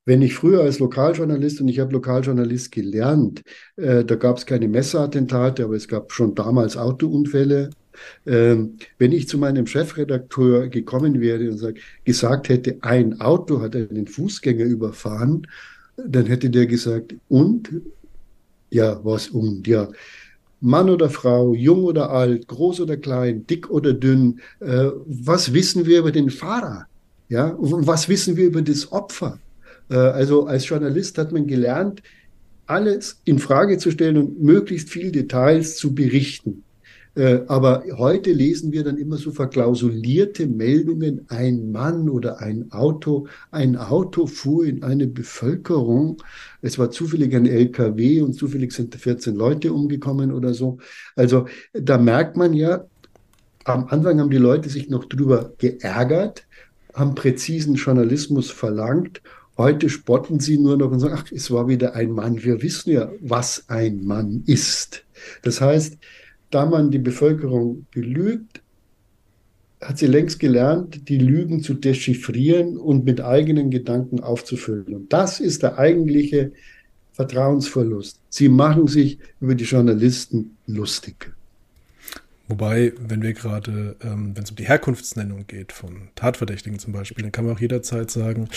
Wenn 0.04 0.24
ich 0.24 0.34
früher 0.34 0.62
als 0.62 0.80
Lokaljournalist, 0.80 1.62
und 1.62 1.68
ich 1.68 1.80
habe 1.80 1.94
Lokaljournalist 1.94 2.72
gelernt, 2.72 3.44
äh, 3.76 4.04
da 4.04 4.16
gab 4.16 4.38
es 4.38 4.46
keine 4.46 4.68
Messerattentate, 4.68 5.64
aber 5.64 5.76
es 5.76 5.88
gab 5.88 6.12
schon 6.12 6.34
damals 6.34 6.76
Autounfälle. 6.76 7.70
Ähm, 8.26 8.78
wenn 8.98 9.12
ich 9.12 9.28
zu 9.28 9.38
meinem 9.38 9.68
Chefredakteur 9.68 10.70
gekommen 10.70 11.22
wäre 11.22 11.50
und 11.52 11.58
sag, 11.60 11.76
gesagt 12.04 12.50
hätte, 12.50 12.78
ein 12.82 13.22
Auto 13.22 13.62
hat 13.62 13.76
einen 13.76 14.08
Fußgänger 14.08 14.66
überfahren, 14.66 15.46
dann 15.98 16.26
hätte 16.26 16.50
der 16.50 16.66
gesagt, 16.66 17.16
und? 17.28 17.70
Ja, 18.72 19.04
was 19.04 19.30
und? 19.30 19.68
Ja, 19.68 19.90
Mann 20.62 20.90
oder 20.90 21.10
Frau, 21.10 21.54
jung 21.56 21.84
oder 21.84 22.12
alt, 22.12 22.48
groß 22.48 22.82
oder 22.82 22.96
klein, 22.96 23.46
dick 23.48 23.70
oder 23.70 23.94
dünn, 23.94 24.40
äh, 24.60 24.90
was 25.06 25.54
wissen 25.54 25.86
wir 25.86 26.00
über 26.00 26.12
den 26.12 26.30
Fahrer? 26.30 26.86
Ja, 27.30 27.56
was 27.58 28.08
wissen 28.08 28.38
wir 28.38 28.46
über 28.46 28.62
das 28.62 28.92
Opfer? 28.92 29.40
Äh, 29.90 29.96
also 29.96 30.46
als 30.46 30.70
Journalist 30.70 31.18
hat 31.18 31.32
man 31.32 31.48
gelernt, 31.48 32.04
alles 32.68 33.20
in 33.26 33.40
Frage 33.40 33.78
zu 33.80 33.92
stellen 33.92 34.18
und 34.18 34.42
möglichst 34.42 34.90
viel 34.90 35.12
Details 35.12 35.76
zu 35.78 35.94
berichten. 35.94 36.64
Äh, 37.16 37.42
aber 37.48 37.84
heute 37.98 38.32
lesen 38.32 38.72
wir 38.72 38.84
dann 38.84 38.98
immer 38.98 39.18
so 39.18 39.32
verklausulierte 39.32 40.48
Meldungen, 40.48 41.26
ein 41.30 41.72
Mann 41.72 42.10
oder 42.10 42.40
ein 42.40 42.72
Auto, 42.72 43.28
ein 43.52 43.76
Auto 43.76 44.28
fuhr 44.28 44.66
in 44.66 44.84
eine 44.84 45.08
Bevölkerung, 45.08 46.22
es 46.62 46.80
war 46.80 46.92
zufällig 46.92 47.36
ein 47.36 47.46
LKW 47.46 48.22
und 48.22 48.34
zufällig 48.34 48.72
sind 48.72 48.96
14 48.96 49.36
Leute 49.36 49.74
umgekommen 49.74 50.32
oder 50.32 50.54
so. 50.54 50.78
Also 51.16 51.48
da 51.74 51.98
merkt 51.98 52.38
man 52.38 52.54
ja, 52.54 52.86
am 53.66 53.88
Anfang 53.88 54.20
haben 54.20 54.30
die 54.30 54.38
Leute 54.38 54.70
sich 54.70 54.90
noch 54.90 55.06
drüber 55.06 55.54
geärgert, 55.58 56.48
haben 56.94 57.16
präzisen 57.16 57.76
Journalismus 57.76 58.50
verlangt 58.50 59.22
Heute 59.58 59.90
spotten 59.90 60.40
sie 60.40 60.58
nur 60.58 60.78
noch 60.78 60.92
und 60.92 61.00
sagen, 61.00 61.16
ach, 61.16 61.32
es 61.32 61.52
war 61.52 61.68
wieder 61.68 61.94
ein 61.94 62.12
Mann. 62.12 62.44
Wir 62.44 62.64
wissen 62.64 62.92
ja, 62.92 63.12
was 63.20 63.66
ein 63.68 64.04
Mann 64.04 64.44
ist. 64.48 65.04
Das 65.44 65.62
heißt, 65.62 65.98
da 66.52 66.66
man 66.66 66.92
die 66.92 67.00
Bevölkerung 67.00 67.86
belügt, 67.92 68.62
hat 69.82 69.98
sie 69.98 70.08
längst 70.08 70.40
gelernt, 70.40 71.10
die 71.10 71.18
Lügen 71.18 71.64
zu 71.64 71.74
dechiffrieren 71.74 72.78
und 72.78 73.04
mit 73.04 73.22
eigenen 73.22 73.72
Gedanken 73.72 74.20
aufzufüllen. 74.20 74.94
Und 74.94 75.12
das 75.12 75.40
ist 75.40 75.64
der 75.64 75.80
eigentliche 75.80 76.52
Vertrauensverlust. 77.14 78.20
Sie 78.30 78.48
machen 78.48 78.88
sich 78.88 79.18
über 79.40 79.56
die 79.56 79.64
Journalisten 79.64 80.58
lustig. 80.68 81.34
Wobei, 82.48 82.94
wenn 83.00 83.22
wir 83.22 83.34
gerade, 83.34 83.96
ähm, 84.02 84.36
wenn 84.36 84.44
es 84.44 84.52
um 84.52 84.58
die 84.58 84.68
Herkunftsnennung 84.68 85.48
geht, 85.48 85.72
von 85.72 86.10
Tatverdächtigen 86.16 86.80
zum 86.80 86.94
Beispiel, 86.94 87.24
dann 87.24 87.32
kann 87.32 87.46
man 87.46 87.56
auch 87.56 87.62
jederzeit 87.62 88.12
sagen, 88.12 88.50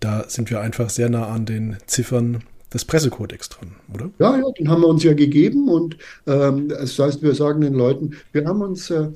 da 0.00 0.28
sind 0.28 0.50
wir 0.50 0.60
einfach 0.60 0.90
sehr 0.90 1.08
nah 1.08 1.28
an 1.28 1.46
den 1.46 1.76
Ziffern 1.86 2.42
des 2.72 2.84
Pressekodex 2.84 3.48
dran, 3.48 3.72
oder? 3.92 4.10
Ja, 4.18 4.38
ja, 4.38 4.50
den 4.52 4.68
haben 4.68 4.82
wir 4.82 4.88
uns 4.88 5.02
ja 5.02 5.14
gegeben 5.14 5.68
und 5.68 5.96
ähm, 6.26 6.68
das 6.68 6.98
heißt, 6.98 7.22
wir 7.22 7.34
sagen 7.34 7.60
den 7.60 7.74
Leuten, 7.74 8.16
wir 8.32 8.44
haben 8.46 8.62
uns 8.62 8.90
äh, 8.90 9.08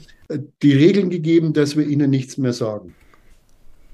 die 0.63 0.73
Regeln 0.73 1.11
gegeben, 1.11 1.53
dass 1.53 1.77
wir 1.77 1.87
ihnen 1.87 2.11
nichts 2.11 2.37
mehr 2.37 2.53
sagen. 2.53 2.95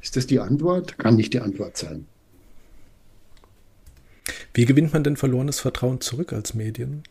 Ist 0.02 0.16
das 0.16 0.26
die 0.26 0.40
Antwort? 0.40 0.98
Kann 0.98 1.16
nicht 1.16 1.34
die 1.34 1.40
Antwort 1.40 1.76
sein. 1.76 2.06
Wie 4.54 4.64
gewinnt 4.64 4.92
man 4.92 5.04
denn 5.04 5.16
verlorenes 5.16 5.60
Vertrauen 5.60 6.00
zurück 6.00 6.32
als 6.32 6.54
Medien? 6.54 7.02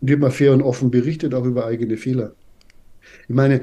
Indem 0.00 0.20
man 0.20 0.32
fair 0.32 0.52
und 0.52 0.62
offen 0.62 0.90
berichtet, 0.90 1.34
auch 1.34 1.44
über 1.44 1.66
eigene 1.66 1.96
Fehler. 1.96 2.34
Ich 3.28 3.34
meine, 3.34 3.60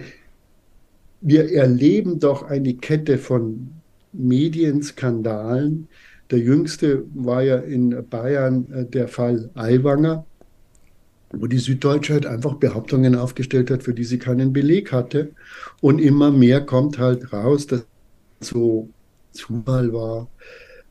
wir 1.21 1.51
erleben 1.51 2.19
doch 2.19 2.43
eine 2.43 2.75
Kette 2.75 3.17
von 3.17 3.71
Medienskandalen, 4.13 5.87
der 6.31 6.39
jüngste 6.39 7.03
war 7.13 7.41
ja 7.41 7.57
in 7.57 8.07
Bayern 8.09 8.71
äh, 8.71 8.85
der 8.85 9.07
Fall 9.07 9.49
Aiwanger, 9.55 10.25
wo 11.31 11.47
die 11.47 11.57
Süddeutsche 11.57 12.13
halt 12.13 12.25
einfach 12.25 12.55
Behauptungen 12.55 13.15
aufgestellt 13.15 13.71
hat, 13.71 13.83
für 13.83 13.93
die 13.93 14.03
sie 14.03 14.19
keinen 14.19 14.53
Beleg 14.53 14.91
hatte. 14.91 15.31
Und 15.81 15.99
immer 15.99 16.31
mehr 16.31 16.61
kommt 16.61 16.97
halt 16.99 17.33
raus, 17.33 17.67
dass 17.67 17.85
so 18.39 18.89
Zufall 19.31 19.93
war, 19.93 20.27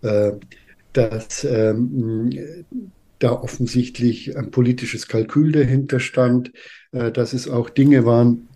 äh, 0.03 0.33
dass 0.93 1.45
ähm, 1.45 2.31
da 3.19 3.33
offensichtlich 3.33 4.37
ein 4.37 4.51
politisches 4.51 5.09
Kalkül 5.09 5.53
dahinter 5.53 6.01
stand, 6.01 6.53
äh, 6.93 7.11
dass 7.11 7.33
es 7.33 7.49
auch 7.49 7.69
Dinge 7.71 8.05
waren, 8.05 8.49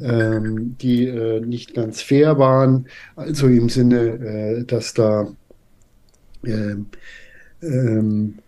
ähm, 0.00 0.76
die 0.80 1.10
nicht 1.44 1.74
ganz 1.74 2.00
fair 2.00 2.38
waren. 2.38 2.86
Also 3.16 3.46
im 3.48 3.68
Sinne, 3.68 4.64
dass 4.66 4.94
da 4.94 5.28
ähm, 6.44 6.86
ähm, 7.62 8.38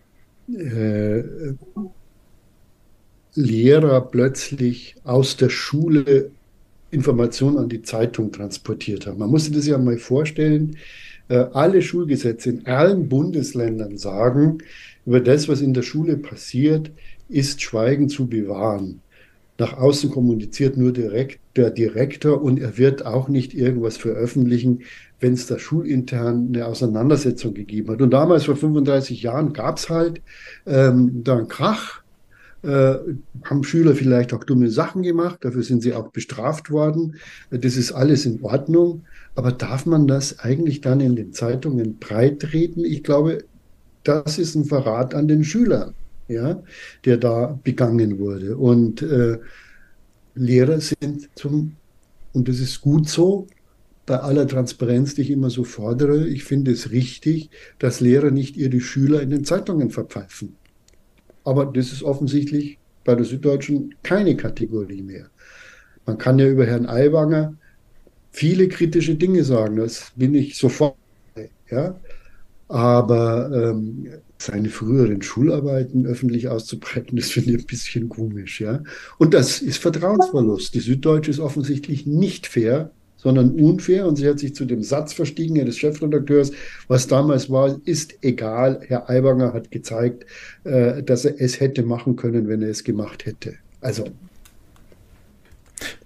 äh, 0.47 1.23
Lehrer 3.35 4.01
plötzlich 4.01 4.95
aus 5.03 5.35
der 5.37 5.49
Schule 5.49 6.31
Informationen 6.91 7.57
an 7.57 7.69
die 7.69 7.81
Zeitung 7.81 8.31
transportiert 8.31 9.05
haben. 9.05 9.19
Man 9.19 9.29
muss 9.29 9.45
sich 9.45 9.53
das 9.53 9.67
ja 9.67 9.77
mal 9.77 9.97
vorstellen. 9.97 10.77
Äh, 11.27 11.45
alle 11.53 11.81
Schulgesetze 11.81 12.51
in 12.51 12.65
allen 12.65 13.09
Bundesländern 13.09 13.97
sagen, 13.97 14.59
über 15.05 15.19
das, 15.19 15.47
was 15.49 15.61
in 15.61 15.73
der 15.73 15.81
Schule 15.81 16.17
passiert, 16.17 16.91
ist 17.27 17.61
Schweigen 17.61 18.09
zu 18.09 18.27
bewahren. 18.27 19.01
Nach 19.57 19.77
außen 19.77 20.11
kommuniziert 20.11 20.75
nur 20.75 20.91
direkt 20.91 21.39
der 21.55 21.69
Direktor 21.69 22.41
und 22.41 22.59
er 22.59 22.77
wird 22.77 23.05
auch 23.05 23.29
nicht 23.29 23.53
irgendwas 23.53 23.95
veröffentlichen, 23.95 24.81
wenn 25.21 25.33
es 25.33 25.47
da 25.47 25.57
schulintern 25.57 26.49
eine 26.49 26.65
Auseinandersetzung 26.65 27.53
gegeben 27.53 27.91
hat. 27.91 28.01
Und 28.01 28.11
damals 28.11 28.43
vor 28.43 28.57
35 28.57 29.21
Jahren 29.21 29.53
gab 29.53 29.77
es 29.77 29.89
halt 29.89 30.21
ähm, 30.65 31.23
da 31.23 31.37
einen 31.37 31.47
Krach. 31.47 32.01
Äh, 32.63 32.95
haben 33.45 33.63
Schüler 33.63 33.95
vielleicht 33.95 34.33
auch 34.33 34.43
dumme 34.43 34.69
Sachen 34.69 35.03
gemacht, 35.03 35.45
dafür 35.45 35.63
sind 35.63 35.83
sie 35.83 35.93
auch 35.93 36.09
bestraft 36.09 36.69
worden. 36.71 37.15
Das 37.49 37.77
ist 37.77 37.93
alles 37.93 38.25
in 38.25 38.41
Ordnung. 38.41 39.03
Aber 39.35 39.51
darf 39.51 39.85
man 39.85 40.07
das 40.07 40.39
eigentlich 40.39 40.81
dann 40.81 40.99
in 40.99 41.15
den 41.15 41.31
Zeitungen 41.31 41.97
breitreden? 41.97 42.83
Ich 42.83 43.03
glaube, 43.03 43.45
das 44.03 44.37
ist 44.37 44.55
ein 44.55 44.65
Verrat 44.65 45.13
an 45.13 45.27
den 45.27 45.43
Schülern 45.43 45.93
ja, 46.27 46.61
der 47.05 47.17
da 47.17 47.59
begangen 47.63 48.19
wurde. 48.19 48.57
Und 48.57 49.01
äh, 49.01 49.39
Lehrer 50.35 50.79
sind 50.79 51.29
zum, 51.35 51.75
und 52.33 52.47
das 52.47 52.59
ist 52.59 52.81
gut 52.81 53.07
so, 53.07 53.47
bei 54.05 54.19
aller 54.19 54.47
Transparenz, 54.47 55.15
die 55.15 55.21
ich 55.21 55.31
immer 55.31 55.49
so 55.49 55.63
fordere, 55.63 56.27
ich 56.27 56.43
finde 56.43 56.71
es 56.71 56.91
richtig, 56.91 57.49
dass 57.79 58.01
Lehrer 58.01 58.31
nicht 58.31 58.55
ihre 58.55 58.79
Schüler 58.79 59.21
in 59.21 59.31
den 59.31 59.45
Zeitungen 59.45 59.89
verpfeifen. 59.89 60.55
Aber 61.43 61.65
das 61.65 61.91
ist 61.91 62.03
offensichtlich 62.03 62.77
bei 63.03 63.15
der 63.15 63.25
Süddeutschen 63.25 63.95
keine 64.03 64.35
Kategorie 64.35 65.01
mehr. 65.01 65.29
Man 66.05 66.17
kann 66.17 66.37
ja 66.37 66.47
über 66.47 66.65
Herrn 66.65 66.87
Aiwanger 66.87 67.55
viele 68.31 68.67
kritische 68.67 69.15
Dinge 69.15 69.43
sagen, 69.43 69.77
das 69.77 70.11
bin 70.15 70.35
ich 70.35 70.57
sofort. 70.57 70.95
Ja? 71.69 71.99
Aber 72.67 73.51
ähm, 73.53 74.07
seine 74.37 74.69
früheren 74.69 75.21
Schularbeiten 75.21 76.05
öffentlich 76.05 76.49
auszubreiten, 76.49 77.17
das 77.17 77.31
finde 77.31 77.51
ich 77.51 77.59
ein 77.59 77.65
bisschen 77.65 78.09
komisch, 78.09 78.61
ja. 78.61 78.83
Und 79.17 79.33
das 79.33 79.61
ist 79.61 79.77
Vertrauensverlust. 79.77 80.73
Die 80.73 80.79
Süddeutsche 80.79 81.31
ist 81.31 81.39
offensichtlich 81.39 82.05
nicht 82.05 82.47
fair, 82.47 82.91
sondern 83.25 83.51
unfair 83.51 84.05
und 84.05 84.17
sie 84.17 84.27
hat 84.27 84.37
sich 84.37 84.53
zu 84.53 84.65
dem 84.65 84.83
Satz 84.83 85.13
verstiegen, 85.13 85.65
des 85.65 85.77
Chefredakteurs, 85.77 86.51
was 86.87 87.07
damals 87.07 87.49
war, 87.49 87.79
ist 87.85 88.19
egal. 88.21 88.81
Herr 88.85 89.09
Aiwanger 89.09 89.53
hat 89.53 89.71
gezeigt, 89.71 90.25
äh, 90.63 91.01
dass 91.01 91.25
er 91.25 91.41
es 91.41 91.59
hätte 91.59 91.81
machen 91.83 92.17
können, 92.17 92.47
wenn 92.47 92.61
er 92.61 92.69
es 92.69 92.83
gemacht 92.83 93.25
hätte. 93.25 93.55
Also 93.81 94.05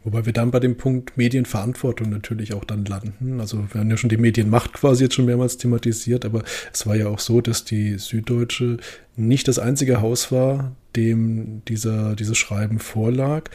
Wobei 0.04 0.26
wir 0.26 0.34
dann 0.34 0.52
bei 0.52 0.60
dem 0.60 0.78
Punkt 0.78 1.18
Medienverantwortung 1.18 2.10
natürlich 2.10 2.54
auch 2.54 2.64
dann 2.64 2.86
landen. 2.86 3.40
Also 3.42 3.58
wir 3.72 3.82
haben 3.82 3.90
ja 3.90 3.98
schon 3.98 4.10
die 4.10 4.18
Medienmacht 4.18 4.74
quasi 4.74 5.04
jetzt 5.04 5.16
schon 5.16 5.26
mehrmals 5.26 5.58
thematisiert, 5.58 6.24
aber 6.24 6.44
es 6.72 6.88
war 6.88 6.96
ja 6.96 7.08
auch 7.08 7.20
so, 7.20 7.42
dass 7.42 7.66
die 7.66 7.98
Süddeutsche 7.98 8.78
nicht 9.18 9.48
das 9.50 9.60
einzige 9.60 10.02
Haus 10.02 10.32
war, 10.32 10.76
dem 10.96 11.64
dieser, 11.68 12.16
dieses 12.16 12.38
Schreiben 12.38 12.80
vorlag. 12.80 13.50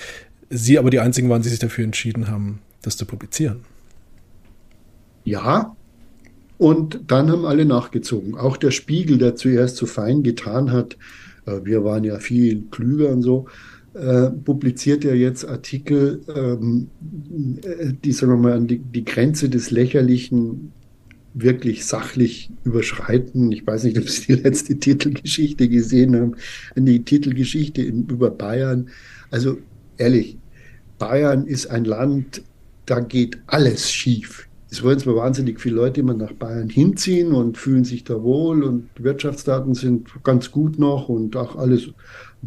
Sie 0.51 0.79
aber 0.79 0.91
die 0.91 1.01
einzigen 1.01 1.31
waren, 1.31 1.43
die 1.43 1.49
sich 1.49 1.59
dafür 1.59 1.85
entschieden 1.85 2.29
haben, 2.29 2.61
das 2.83 2.99
zu 2.99 3.07
publizieren. 3.07 3.61
Ja, 5.25 5.75
und 6.59 7.01
dann 7.09 7.31
haben 7.31 7.47
alle 7.47 7.65
nachgezogen. 7.65 8.37
Auch 8.37 8.59
der 8.59 8.71
Spiegel, 8.71 9.17
der 9.17 9.35
zuerst 9.35 9.77
so 9.77 9.87
fein 9.87 10.23
getan 10.23 10.71
hat, 10.71 10.97
äh, 11.47 11.61
wir 11.65 11.85
waren 11.85 12.05
ja 12.05 12.19
viel 12.19 12.65
klüger 12.71 13.09
und 13.09 13.23
so, 13.23 13.47
äh, 13.95 14.31
publiziert 14.31 15.05
er 15.05 15.15
jetzt 15.15 15.47
Artikel, 15.49 16.21
ähm, 16.35 16.89
die, 17.01 18.13
sagen 18.13 18.33
wir 18.33 18.37
mal, 18.37 18.61
die, 18.63 18.79
die 18.79 19.05
Grenze 19.05 19.49
des 19.49 19.71
Lächerlichen 19.71 20.73
wirklich 21.35 21.85
sachlich 21.85 22.51
überschreiten. 22.65 23.51
Ich 23.53 23.67
weiß 23.67 23.85
nicht, 23.85 23.99
ob 23.99 24.09
Sie 24.09 24.37
die 24.37 24.43
letzte 24.43 24.77
Titelgeschichte 24.79 25.69
gesehen 25.69 26.17
haben, 26.17 26.37
die 26.77 27.05
Titelgeschichte 27.05 27.83
in, 27.83 28.07
über 28.07 28.31
Bayern. 28.31 28.89
Also 29.31 29.59
ehrlich, 29.97 30.39
Bayern 30.99 31.47
ist 31.47 31.67
ein 31.71 31.85
Land, 31.85 32.43
da 32.87 33.01
geht 33.01 33.39
alles 33.47 33.93
schief. 33.93 34.49
Es 34.71 34.83
wollen 34.83 34.99
zwar 34.99 35.17
wahnsinnig 35.17 35.61
viele 35.61 35.77
Leute 35.77 36.01
immer 36.01 36.15
nach 36.15 36.33
Bayern 36.33 36.69
hinziehen 36.69 37.33
und 37.33 37.59
fühlen 37.59 37.85
sich 37.85 38.03
da 38.03 38.23
wohl 38.23 38.65
und 38.65 38.89
Wirtschaftsdaten 38.99 39.75
sind 39.75 40.09
ganz 40.25 40.51
gut 40.51 40.81
noch 40.81 41.09
und 41.09 41.37
auch 41.37 41.57
alles, 41.57 41.91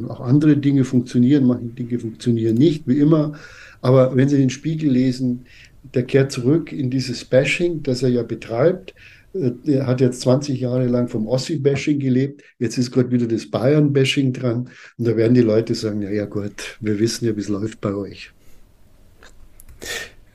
auch 0.08 0.22
andere 0.22 0.58
Dinge 0.58 0.84
funktionieren, 0.84 1.46
manche 1.46 1.68
Dinge 1.68 2.00
funktionieren 2.00 2.56
nicht, 2.56 2.88
wie 2.88 3.00
immer. 3.00 3.34
Aber 3.82 4.16
wenn 4.16 4.30
Sie 4.30 4.38
den 4.38 4.50
Spiegel 4.50 4.92
lesen, 4.92 5.46
der 5.94 6.04
kehrt 6.04 6.32
zurück 6.32 6.72
in 6.72 6.90
dieses 6.90 7.26
Bashing, 7.26 7.84
das 7.84 8.04
er 8.04 8.10
ja 8.10 8.24
betreibt. 8.24 8.94
Äh, 9.34 9.52
er 9.66 9.88
hat 9.88 10.02
jetzt 10.02 10.22
20 10.22 10.60
Jahre 10.60 10.88
lang 10.88 11.08
vom 11.08 11.28
Ossi-Bashing 11.28 12.00
gelebt. 12.00 12.44
Jetzt 12.60 12.78
ist 12.78 12.92
gerade 12.92 13.12
wieder 13.12 13.28
das 13.28 13.50
Bayern-Bashing 13.50 14.34
dran. 14.34 14.70
Und 14.98 15.08
da 15.08 15.16
werden 15.16 15.34
die 15.34 15.42
Leute 15.42 15.76
sagen, 15.76 16.02
ja, 16.02 16.10
ja 16.10 16.26
gut, 16.26 16.78
wir 16.80 17.00
wissen 17.00 17.26
ja, 17.26 17.36
wie 17.36 17.42
es 17.42 17.50
läuft 17.50 17.82
bei 17.82 17.94
euch. 17.94 18.32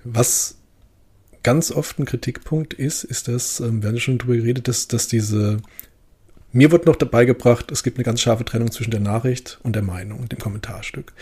Was 0.04 0.56
ganz 1.42 1.70
oft 1.72 1.98
ein 1.98 2.04
Kritikpunkt 2.04 2.74
ist, 2.74 3.04
ist 3.04 3.28
das, 3.28 3.60
ähm, 3.60 3.82
wir 3.82 3.88
haben 3.88 3.98
schon 3.98 4.18
darüber 4.18 4.36
geredet, 4.36 4.68
dass, 4.68 4.88
dass 4.88 5.08
diese 5.08 5.58
mir 6.52 6.70
wird 6.70 6.86
noch 6.86 6.96
dabei 6.96 7.24
gebracht, 7.24 7.72
es 7.72 7.82
gibt 7.82 7.96
eine 7.96 8.04
ganz 8.04 8.20
scharfe 8.20 8.44
Trennung 8.44 8.70
zwischen 8.70 8.90
der 8.90 9.00
Nachricht 9.00 9.58
und 9.62 9.74
der 9.74 9.82
Meinung 9.82 10.28
dem 10.28 10.38
Kommentarstück. 10.38 11.12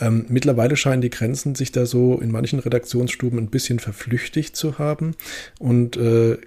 Ähm, 0.00 0.26
mittlerweile 0.28 0.76
scheinen 0.76 1.02
die 1.02 1.10
Grenzen 1.10 1.54
sich 1.54 1.72
da 1.72 1.86
so 1.86 2.18
in 2.20 2.30
manchen 2.30 2.58
Redaktionsstuben 2.58 3.38
ein 3.38 3.50
bisschen 3.50 3.78
verflüchtigt 3.78 4.56
zu 4.56 4.78
haben 4.78 5.14
und 5.58 5.96
äh, 5.96 6.38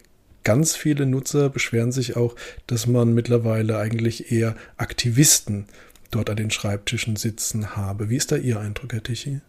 ganz 0.44 0.76
viele 0.76 1.06
Nutzer 1.06 1.50
beschweren 1.50 1.92
sich 1.92 2.16
auch, 2.18 2.36
dass 2.68 2.88
man 2.88 3.14
mittlerweile 3.14 3.78
eigentlich 3.78 4.32
eher 4.32 4.56
Aktivisten 4.78 5.66
dort 6.10 6.30
an 6.30 6.36
den 6.36 6.52
Schreibtischen 6.52 7.16
sitzen 7.16 7.76
habe. 7.76 8.10
Wie 8.10 8.18
ist 8.18 8.32
da 8.32 8.36
Ihr 8.38 8.60
Eindruck, 8.60 8.94
Herr 8.94 9.04
Tichy? 9.04 9.42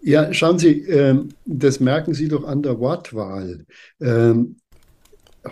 Ja, 0.00 0.32
schauen 0.32 0.58
Sie, 0.58 0.82
ähm, 0.82 1.30
das 1.44 1.80
merken 1.80 2.14
Sie 2.14 2.28
doch 2.28 2.44
an 2.44 2.62
der 2.62 2.78
Wortwahl. 2.78 3.64
Ähm, 4.00 4.56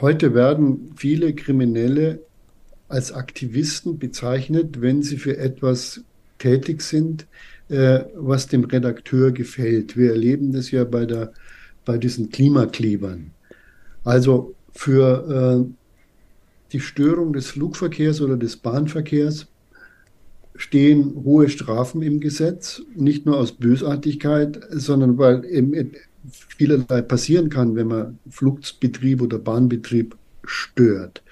Heute 0.01 0.34
werden 0.34 0.92
viele 0.97 1.34
Kriminelle 1.34 2.20
als 2.88 3.12
Aktivisten 3.12 3.99
bezeichnet, 3.99 4.80
wenn 4.80 5.03
sie 5.03 5.16
für 5.16 5.36
etwas 5.38 6.03
tätig 6.38 6.82
sind, 6.82 7.26
äh, 7.68 8.01
was 8.14 8.47
dem 8.47 8.64
Redakteur 8.64 9.32
gefällt. 9.32 9.97
Wir 9.97 10.11
erleben 10.11 10.53
das 10.53 10.70
ja 10.70 10.84
bei, 10.84 11.07
der, 11.07 11.32
bei 11.84 11.99
diesen 11.99 12.30
Klimaklebern. 12.30 13.30
Also 14.05 14.55
für 14.72 15.66
äh, 15.66 15.74
die 16.72 16.80
Störung 16.80 17.32
des 17.32 17.49
Flugverkehrs 17.49 18.20
oder 18.20 18.36
des 18.36 18.57
Bahnverkehrs 18.57 19.47
stehen 20.57 21.14
hohe 21.24 21.49
Strafen 21.49 22.03
im 22.03 22.20
Gesetz, 22.20 22.82
nicht 22.94 23.26
nur 23.26 23.38
aus 23.38 23.53
Bösartigkeit, 23.53 24.61
sondern 24.70 25.18
weil 25.18 25.44
im, 25.44 25.92
vielerlei 26.31 27.03
passieren 27.03 27.49
kann, 27.49 27.77
wenn 27.77 27.89
man 27.89 28.18
Flugbetrieb 28.29 29.22
oder 29.22 29.39
Bahnbetrieb 29.39 30.16
stört. 30.45 31.22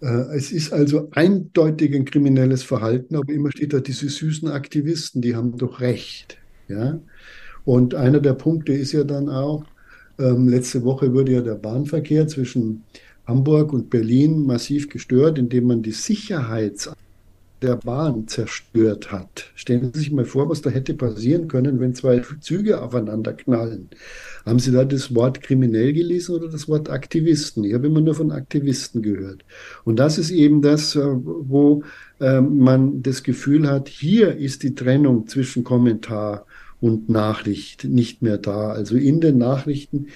Äh, 0.00 0.36
es 0.36 0.52
ist 0.52 0.72
also 0.72 1.08
eindeutig 1.12 1.94
ein 1.94 2.04
kriminelles 2.04 2.62
Verhalten, 2.62 3.16
aber 3.16 3.32
immer 3.32 3.50
steht 3.50 3.72
da 3.72 3.80
diese 3.80 4.08
süßen 4.08 4.48
Aktivisten, 4.48 5.22
die 5.22 5.34
haben 5.34 5.56
doch 5.56 5.80
recht. 5.80 6.38
Ja? 6.68 7.00
Und 7.64 7.94
einer 7.94 8.20
der 8.20 8.34
Punkte 8.34 8.72
ist 8.72 8.92
ja 8.92 9.04
dann 9.04 9.28
auch, 9.28 9.64
ähm, 10.18 10.48
letzte 10.48 10.82
Woche 10.84 11.12
wurde 11.12 11.32
ja 11.32 11.40
der 11.40 11.56
Bahnverkehr 11.56 12.26
zwischen 12.28 12.84
Hamburg 13.26 13.72
und 13.72 13.90
Berlin 13.90 14.46
massiv 14.46 14.88
gestört, 14.88 15.38
indem 15.38 15.66
man 15.66 15.82
die 15.82 15.92
Sicherheits 15.92 16.90
der 17.62 17.76
Bahn 17.76 18.28
zerstört 18.28 19.10
hat. 19.10 19.50
Stellen 19.54 19.92
Sie 19.92 20.00
sich 20.00 20.12
mal 20.12 20.24
vor, 20.24 20.48
was 20.48 20.60
da 20.60 20.70
hätte 20.70 20.94
passieren 20.94 21.48
können, 21.48 21.80
wenn 21.80 21.94
zwei 21.94 22.22
Züge 22.40 22.82
aufeinander 22.82 23.32
knallen. 23.32 23.88
Haben 24.44 24.58
Sie 24.58 24.72
da 24.72 24.84
das 24.84 25.14
Wort 25.14 25.42
kriminell 25.42 25.92
gelesen 25.92 26.34
oder 26.34 26.48
das 26.48 26.68
Wort 26.68 26.90
Aktivisten? 26.90 27.64
Ich 27.64 27.74
habe 27.74 27.86
immer 27.86 28.00
nur 28.00 28.14
von 28.14 28.30
Aktivisten 28.30 29.02
gehört. 29.02 29.44
Und 29.84 29.98
das 29.98 30.18
ist 30.18 30.30
eben 30.30 30.60
das, 30.60 30.96
äh, 30.96 31.00
wo 31.04 31.82
ähm, 32.20 32.58
man 32.58 33.02
das 33.02 33.22
Gefühl 33.22 33.68
hat, 33.68 33.88
hier 33.88 34.36
ist 34.36 34.62
die 34.62 34.74
Trennung 34.74 35.26
zwischen 35.26 35.64
Kommentar 35.64 36.46
und 36.80 37.08
Nachricht 37.08 37.84
nicht 37.84 38.22
mehr 38.22 38.38
da. 38.38 38.70
Also 38.70 38.96
in 38.96 39.20
den 39.20 39.38
Nachrichten 39.38 40.08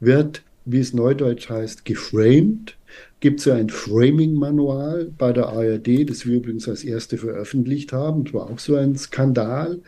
wird, 0.00 0.42
wie 0.64 0.80
es 0.80 0.94
neudeutsch 0.94 1.50
heißt, 1.50 1.84
geframed 1.84 2.76
gibt 3.20 3.40
es 3.40 3.46
ja 3.46 3.54
ein 3.54 3.70
Framing-Manual 3.70 5.12
bei 5.16 5.32
der 5.32 5.48
ARD, 5.48 6.08
das 6.08 6.26
wir 6.26 6.36
übrigens 6.36 6.68
als 6.68 6.84
erste 6.84 7.18
veröffentlicht 7.18 7.92
haben. 7.92 8.24
Das 8.24 8.34
war 8.34 8.50
auch 8.50 8.58
so 8.58 8.76
ein 8.76 8.96
Skandal 8.96 9.80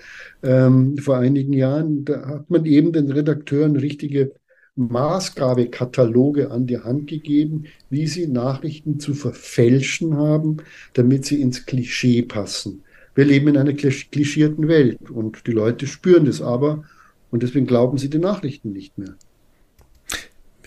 ähm, 0.43 0.97
vor 0.99 1.19
einigen 1.19 1.53
Jahren. 1.53 2.05
Da 2.05 2.27
hat 2.27 2.51
man 2.51 2.65
eben 2.65 2.93
den 2.93 3.11
Redakteuren 3.11 3.77
richtige 3.77 4.33
Maßgabekataloge 4.77 6.51
an 6.51 6.67
die 6.67 6.79
Hand 6.79 7.09
gegeben, 7.09 7.65
wie 7.91 8.07
sie 8.07 8.29
Nachrichten 8.29 9.01
zu 9.01 9.13
verfälschen 9.13 10.17
haben, 10.17 10.59
damit 10.93 11.27
sie 11.27 11.41
ins 11.41 11.67
Klischee 11.67 12.23
passen. 12.23 12.83
Wir 13.15 13.25
leben 13.25 13.49
in 13.49 13.57
einer 13.57 13.73
klischierten 13.73 14.69
Welt 14.69 15.11
und 15.11 15.47
die 15.49 15.53
Leute 15.53 15.89
spüren 15.89 16.27
das 16.27 16.41
aber 16.41 16.85
und 17.31 17.43
deswegen 17.43 17.67
glauben 17.67 17.99
sie 17.99 18.09
die 18.09 18.21
Nachrichten 18.21 18.73
nicht 18.73 18.97
mehr. 18.97 19.17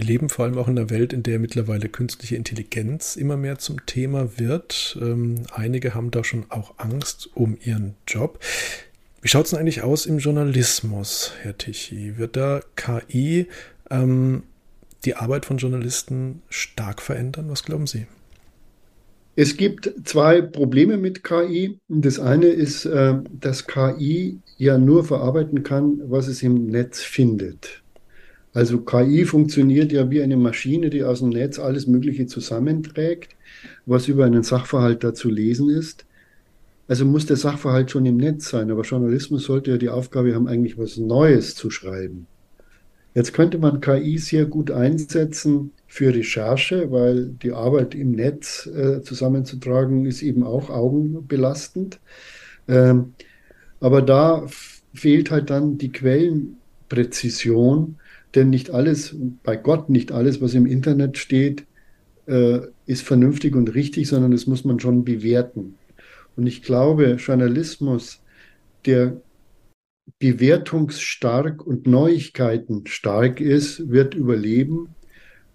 Wir 0.02 0.08
leben 0.08 0.30
vor 0.30 0.46
allem 0.46 0.58
auch 0.58 0.68
in 0.68 0.80
einer 0.80 0.90
Welt, 0.90 1.14
in 1.14 1.22
der 1.22 1.38
mittlerweile 1.38 1.88
künstliche 1.88 2.36
Intelligenz 2.36 3.16
immer 3.16 3.38
mehr 3.38 3.60
zum 3.60 3.86
Thema 3.86 4.40
wird. 4.40 4.98
Ähm, 5.00 5.44
einige 5.54 5.94
haben 5.94 6.10
da 6.10 6.24
schon 6.24 6.48
auch 6.50 6.74
Angst 6.78 7.30
um 7.36 7.56
ihren 7.64 7.94
Job. 8.08 8.40
Wie 9.22 9.28
schaut 9.28 9.46
es 9.46 9.52
denn 9.52 9.60
eigentlich 9.60 9.84
aus 9.84 10.08
im 10.08 10.18
Journalismus, 10.18 11.34
Herr 11.44 11.56
Tichy? 11.56 12.18
Wird 12.18 12.36
da 12.36 12.62
KI 12.76 13.46
ähm, 13.92 14.42
die 15.06 15.14
Arbeit 15.14 15.46
von 15.46 15.58
Journalisten 15.58 16.42
stark 16.50 17.00
verändern? 17.00 17.46
Was 17.50 17.62
glauben 17.62 17.86
Sie? 17.86 18.08
Es 19.36 19.56
gibt 19.56 19.94
zwei 20.04 20.42
Probleme 20.42 20.98
mit 20.98 21.24
KI. 21.24 21.78
Das 21.90 22.18
eine 22.18 22.48
ist, 22.48 22.86
äh, 22.86 23.20
dass 23.40 23.68
KI 23.68 24.40
ja 24.58 24.80
nur 24.80 25.04
verarbeiten 25.04 25.62
kann, 25.62 26.02
was 26.06 26.28
es 26.28 26.42
im 26.42 26.66
Netz 26.66 27.02
findet. 27.02 27.82
Also 28.54 28.82
KI 28.82 29.26
funktioniert 29.26 29.92
ja 29.92 30.10
wie 30.10 30.22
eine 30.22 30.38
Maschine, 30.38 30.90
die 30.90 31.04
aus 31.04 31.20
dem 31.20 31.30
Netz 31.30 31.58
alles 31.58 31.88
Mögliche 31.88 32.26
zusammenträgt, 32.26 33.36
was 33.86 34.08
über 34.08 34.26
einen 34.26 34.44
Sachverhalt 34.44 35.04
da 35.04 35.14
zu 35.14 35.30
lesen 35.30 35.70
ist. 35.70 36.06
Also 36.88 37.06
muss 37.06 37.26
der 37.26 37.38
Sachverhalt 37.38 37.92
schon 37.92 38.06
im 38.06 38.18
Netz 38.18 38.50
sein, 38.50 38.70
aber 38.70 38.82
Journalismus 38.82 39.46
sollte 39.46 39.72
ja 39.72 39.78
die 39.78 39.88
Aufgabe 39.88 40.36
haben, 40.36 40.48
eigentlich 40.48 40.78
was 40.78 40.98
Neues 40.98 41.56
zu 41.56 41.70
schreiben. 41.70 42.28
Jetzt 43.14 43.34
könnte 43.34 43.58
man 43.58 43.82
KI 43.82 44.18
sehr 44.18 44.46
gut 44.46 44.72
einsetzen 44.72 45.72
für 45.88 46.14
Recherche, 46.14 46.92
weil 46.92 47.28
die 47.28 47.52
Arbeit 47.52 47.96
im 47.96 48.12
Netz 48.12 48.68
äh, 48.68 49.02
zusammenzutragen 49.02 50.06
ist 50.06 50.22
eben 50.22 50.44
auch 50.44 50.70
augenbelastend. 50.70 52.00
Ähm, 52.68 53.14
aber 53.80 54.02
da 54.02 54.46
fehlt 54.94 55.32
halt 55.32 55.50
dann 55.50 55.78
die 55.78 55.92
Quellenpräzision 55.92 57.98
denn 58.36 58.50
nicht 58.50 58.72
alles, 58.72 59.16
bei 59.44 59.56
Gott 59.56 59.90
nicht 59.90 60.12
alles, 60.12 60.42
was 60.42 60.54
im 60.54 60.66
Internet 60.66 61.18
steht, 61.18 61.66
äh, 62.28 62.60
ist 62.86 63.04
vernünftig 63.04 63.56
und 63.56 63.74
richtig, 63.74 64.08
sondern 64.08 64.32
das 64.32 64.48
muss 64.48 64.64
man 64.64 64.80
schon 64.80 65.04
bewerten. 65.04 65.76
Und 66.36 66.48
ich 66.48 66.64
glaube, 66.64 67.18
Journalismus, 67.20 68.22
der 68.86 69.22
bewertungsstark 70.20 71.66
und 71.66 71.88
Neuigkeiten 71.88 72.86
stark 72.88 73.40
ist, 73.40 73.90
wird 73.90 74.14
überleben. 74.14 74.90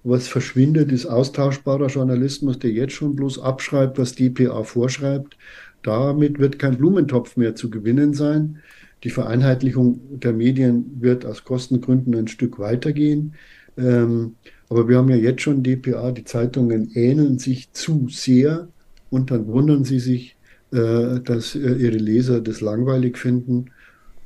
Was 0.04 0.28
verschwindet, 0.28 0.92
ist 0.92 1.06
austauschbarer 1.06 1.88
Journalismus, 1.88 2.58
der 2.58 2.70
jetzt 2.70 2.92
schon 2.92 3.16
bloß 3.16 3.40
abschreibt, 3.40 3.98
was 3.98 4.14
die 4.14 4.30
PA 4.30 4.62
vorschreibt. 4.62 5.36
Damit 5.82 6.38
wird 6.38 6.58
kein 6.58 6.76
Blumentopf 6.76 7.36
mehr 7.36 7.54
zu 7.54 7.70
gewinnen 7.70 8.14
sein. 8.14 8.62
Die 9.06 9.10
Vereinheitlichung 9.10 10.00
der 10.18 10.32
Medien 10.32 11.00
wird 11.00 11.24
aus 11.24 11.44
Kostengründen 11.44 12.12
ein 12.16 12.26
Stück 12.26 12.58
weitergehen. 12.58 13.34
Ähm, 13.78 14.34
aber 14.68 14.88
wir 14.88 14.96
haben 14.98 15.08
ja 15.10 15.14
jetzt 15.14 15.42
schon 15.42 15.62
DPA, 15.62 16.10
die 16.10 16.24
Zeitungen 16.24 16.90
ähneln 16.92 17.38
sich 17.38 17.70
zu 17.70 18.08
sehr 18.10 18.66
und 19.08 19.30
dann 19.30 19.46
wundern 19.46 19.84
sie 19.84 20.00
sich, 20.00 20.36
äh, 20.72 21.20
dass 21.20 21.54
äh, 21.54 21.74
ihre 21.74 21.98
Leser 21.98 22.40
das 22.40 22.60
langweilig 22.60 23.16
finden. 23.16 23.66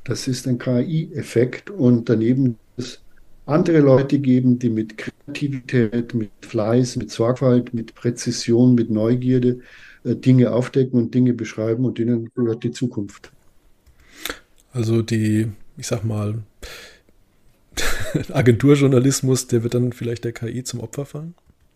Das 0.02 0.26
ist 0.26 0.48
ein 0.48 0.56
KI-Effekt 0.56 1.68
und 1.68 2.08
daneben 2.08 2.56
es 2.78 3.02
andere 3.44 3.80
Leute 3.80 4.18
geben, 4.18 4.58
die 4.58 4.70
mit 4.70 4.96
Kreativität, 4.96 6.14
mit 6.14 6.30
Fleiß, 6.40 6.96
mit 6.96 7.10
Sorgfalt, 7.10 7.74
mit 7.74 7.94
Präzision, 7.94 8.74
mit 8.76 8.88
Neugierde 8.88 9.58
äh, 10.04 10.16
Dinge 10.16 10.52
aufdecken 10.52 10.98
und 10.98 11.14
Dinge 11.14 11.34
beschreiben 11.34 11.84
und 11.84 11.98
denen 11.98 12.30
gehört 12.34 12.64
die 12.64 12.70
Zukunft. 12.70 13.30
Also 14.72 15.02
die, 15.02 15.48
ich 15.76 15.86
sag 15.86 16.04
mal, 16.04 16.42
Agenturjournalismus, 18.32 19.46
der 19.46 19.62
wird 19.62 19.74
dann 19.74 19.92
vielleicht 19.92 20.24
der 20.24 20.32
KI 20.32 20.64
zum 20.64 20.80
Opfer 20.80 21.06
fallen? 21.06 21.34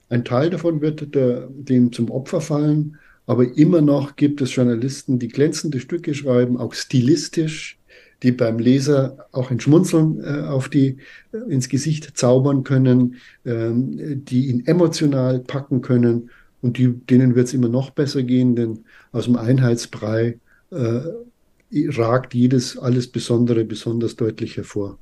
Ein 0.09 0.25
Teil 0.25 0.51
davon 0.51 0.81
wird 0.81 1.15
der, 1.15 1.49
dem 1.51 1.93
zum 1.93 2.11
Opfer 2.11 2.41
fallen, 2.41 2.99
aber 3.27 3.57
immer 3.57 3.81
noch 3.81 4.17
gibt 4.17 4.41
es 4.43 4.55
Journalisten, 4.55 5.19
die 5.19 5.29
glänzende 5.29 5.81
Stücke 5.81 6.15
schreiben, 6.15 6.59
auch 6.59 6.75
stilistisch, 6.75 7.79
die 8.23 8.33
beim 8.33 8.59
Leser 8.59 9.27
auch 9.33 9.51
ein 9.51 9.61
Schmunzeln 9.61 10.23
äh, 10.23 10.43
auf 10.43 10.69
die, 10.69 10.99
äh, 11.33 11.39
ins 11.53 11.69
Gesicht 11.69 12.17
zaubern 12.17 12.65
können, 12.65 13.17
ähm, 13.45 14.25
die 14.25 14.49
ihn 14.49 14.67
emotional 14.67 15.41
packen 15.41 15.83
können 15.83 16.31
und 16.63 16.79
die, 16.79 16.89
denen 16.89 17.35
wird 17.35 17.49
es 17.49 17.55
immer 17.55 17.69
noch 17.69 17.91
besser 17.91 18.23
gehen, 18.23 18.57
denn 18.57 18.85
aus 19.13 19.25
dem 19.25 19.37
Einheitsbrei 19.37 20.39
äh, 20.71 21.01
ragt 21.73 22.35
jedes 22.35 22.79
alles 22.79 23.09
Besondere 23.09 23.65
besonders 23.65 24.17
deutlich 24.17 24.57
hervor. 24.57 24.99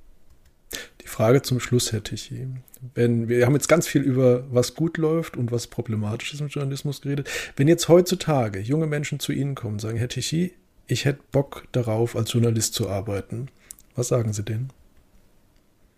Die 1.02 1.08
Frage 1.08 1.42
zum 1.42 1.60
Schluss 1.60 1.92
hätte 1.92 2.14
ich 2.14 2.32
eben. 2.32 2.62
Wenn, 2.94 3.28
wir 3.28 3.46
haben 3.46 3.54
jetzt 3.54 3.68
ganz 3.68 3.86
viel 3.86 4.02
über 4.02 4.44
was 4.50 4.74
gut 4.74 4.98
läuft 4.98 5.36
und 5.36 5.52
was 5.52 5.66
problematisch 5.66 6.32
ist 6.32 6.40
im 6.40 6.48
Journalismus 6.48 7.00
geredet. 7.00 7.28
Wenn 7.56 7.68
jetzt 7.68 7.88
heutzutage 7.88 8.60
junge 8.60 8.86
Menschen 8.86 9.20
zu 9.20 9.32
Ihnen 9.32 9.54
kommen 9.54 9.74
und 9.74 9.80
sagen, 9.80 9.98
Herr 9.98 10.08
Tichy, 10.08 10.52
ich 10.86 11.04
hätte 11.04 11.20
Bock 11.30 11.64
darauf, 11.72 12.16
als 12.16 12.32
Journalist 12.32 12.74
zu 12.74 12.88
arbeiten, 12.88 13.48
was 13.94 14.08
sagen 14.08 14.32
Sie 14.32 14.42
denen? 14.42 14.70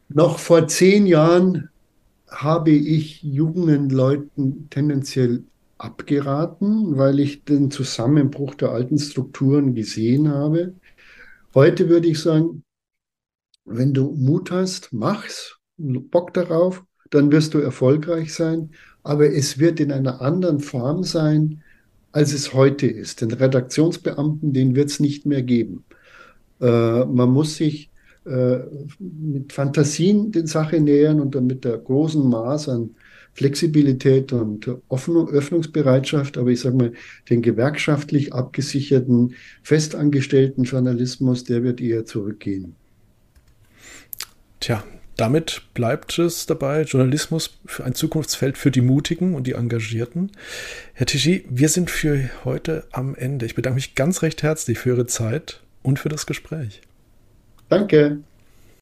Noch 0.09 0.39
vor 0.39 0.69
zehn 0.69 1.07
Jahren 1.07 1.71
habe 2.29 2.71
ich 2.71 3.23
jungen 3.23 3.91
Leuten 3.91 4.69
tendenziell 4.71 5.45
abgeraten, 5.79 6.97
weil 6.97 7.21
ich 7.21 7.45
den 7.45 7.71
Zusammenbruch 7.71 8.55
der 8.55 8.71
alten 8.71 8.99
Strukturen 8.99 9.75
gesehen 9.75 10.29
habe. 10.29 10.75
Heute 11.55 11.89
würde 11.89 12.09
ich 12.09 12.21
sagen, 12.21 12.65
wenn 13.65 13.95
du 13.95 14.13
Mut 14.13 14.51
hast, 14.51 14.93
mach's, 14.93 15.59
Bock 15.77 16.35
darauf, 16.35 16.85
dann 17.11 17.33
wirst 17.33 17.55
du 17.55 17.59
erfolgreich 17.59 18.35
sein, 18.35 18.71
aber 19.03 19.31
es 19.33 19.59
wird 19.59 19.81
in 19.81 19.93
einer 19.93 20.21
anderen 20.21 20.61
Form 20.61 21.05
sein, 21.05 21.63
als 22.13 22.33
es 22.33 22.55
heute 22.55 22.87
ist. 22.87 23.21
Den 23.21 23.33
Redaktionsbeamten, 23.33 24.53
den 24.53 24.75
wird 24.77 24.91
es 24.91 25.01
nicht 25.01 25.27
mehr 25.27 25.43
geben. 25.43 25.85
Äh, 26.61 27.05
man 27.05 27.31
muss 27.31 27.57
sich 27.57 27.91
äh, 28.25 28.59
mit 28.99 29.53
Fantasien 29.53 30.33
den 30.33 30.47
Sache 30.47 30.81
nähern 30.81 31.21
und 31.21 31.35
dann 31.35 31.47
mit 31.47 31.65
der 31.65 31.77
großen 31.79 32.27
Maß 32.29 32.69
an 32.69 32.91
Flexibilität 33.35 34.33
und 34.33 34.71
Offen 34.89 35.17
Öffnungsbereitschaft, 35.29 36.39
aber 36.39 36.51
ich 36.51 36.61
sage 36.61 36.77
mal, 36.77 36.93
den 37.29 37.43
gewerkschaftlich 37.43 38.33
abgesicherten, 38.33 39.35
festangestellten 39.63 40.65
Journalismus, 40.65 41.45
der 41.45 41.63
wird 41.63 41.81
eher 41.81 42.05
zurückgehen. 42.05 42.77
Tja, 44.61 44.83
damit 45.17 45.63
bleibt 45.75 46.19
es 46.19 46.47
dabei, 46.47 46.83
Journalismus 46.83 47.59
für 47.67 47.85
ein 47.85 47.95
Zukunftsfeld 47.95 48.59
für 48.59 48.71
die 48.71 48.81
Mutigen 48.81 49.35
und 49.35 49.47
die 49.47 49.53
Engagierten. 49.53 50.33
Herr 50.93 51.07
Tichy, 51.07 51.45
wir 51.49 51.69
sind 51.69 51.91
für 51.91 52.31
heute 52.45 52.87
am 52.91 53.15
Ende. 53.15 53.47
Ich 53.47 53.55
bedanke 53.55 53.77
mich 53.77 53.95
ganz 53.95 54.23
recht 54.23 54.43
herzlich 54.43 54.79
für 54.79 54.91
Ihre 54.91 55.07
Zeit 55.07 55.61
und 55.83 55.99
für 55.99 56.09
das 56.09 56.27
Gespräch. 56.27 56.83
Danke. 57.69 58.19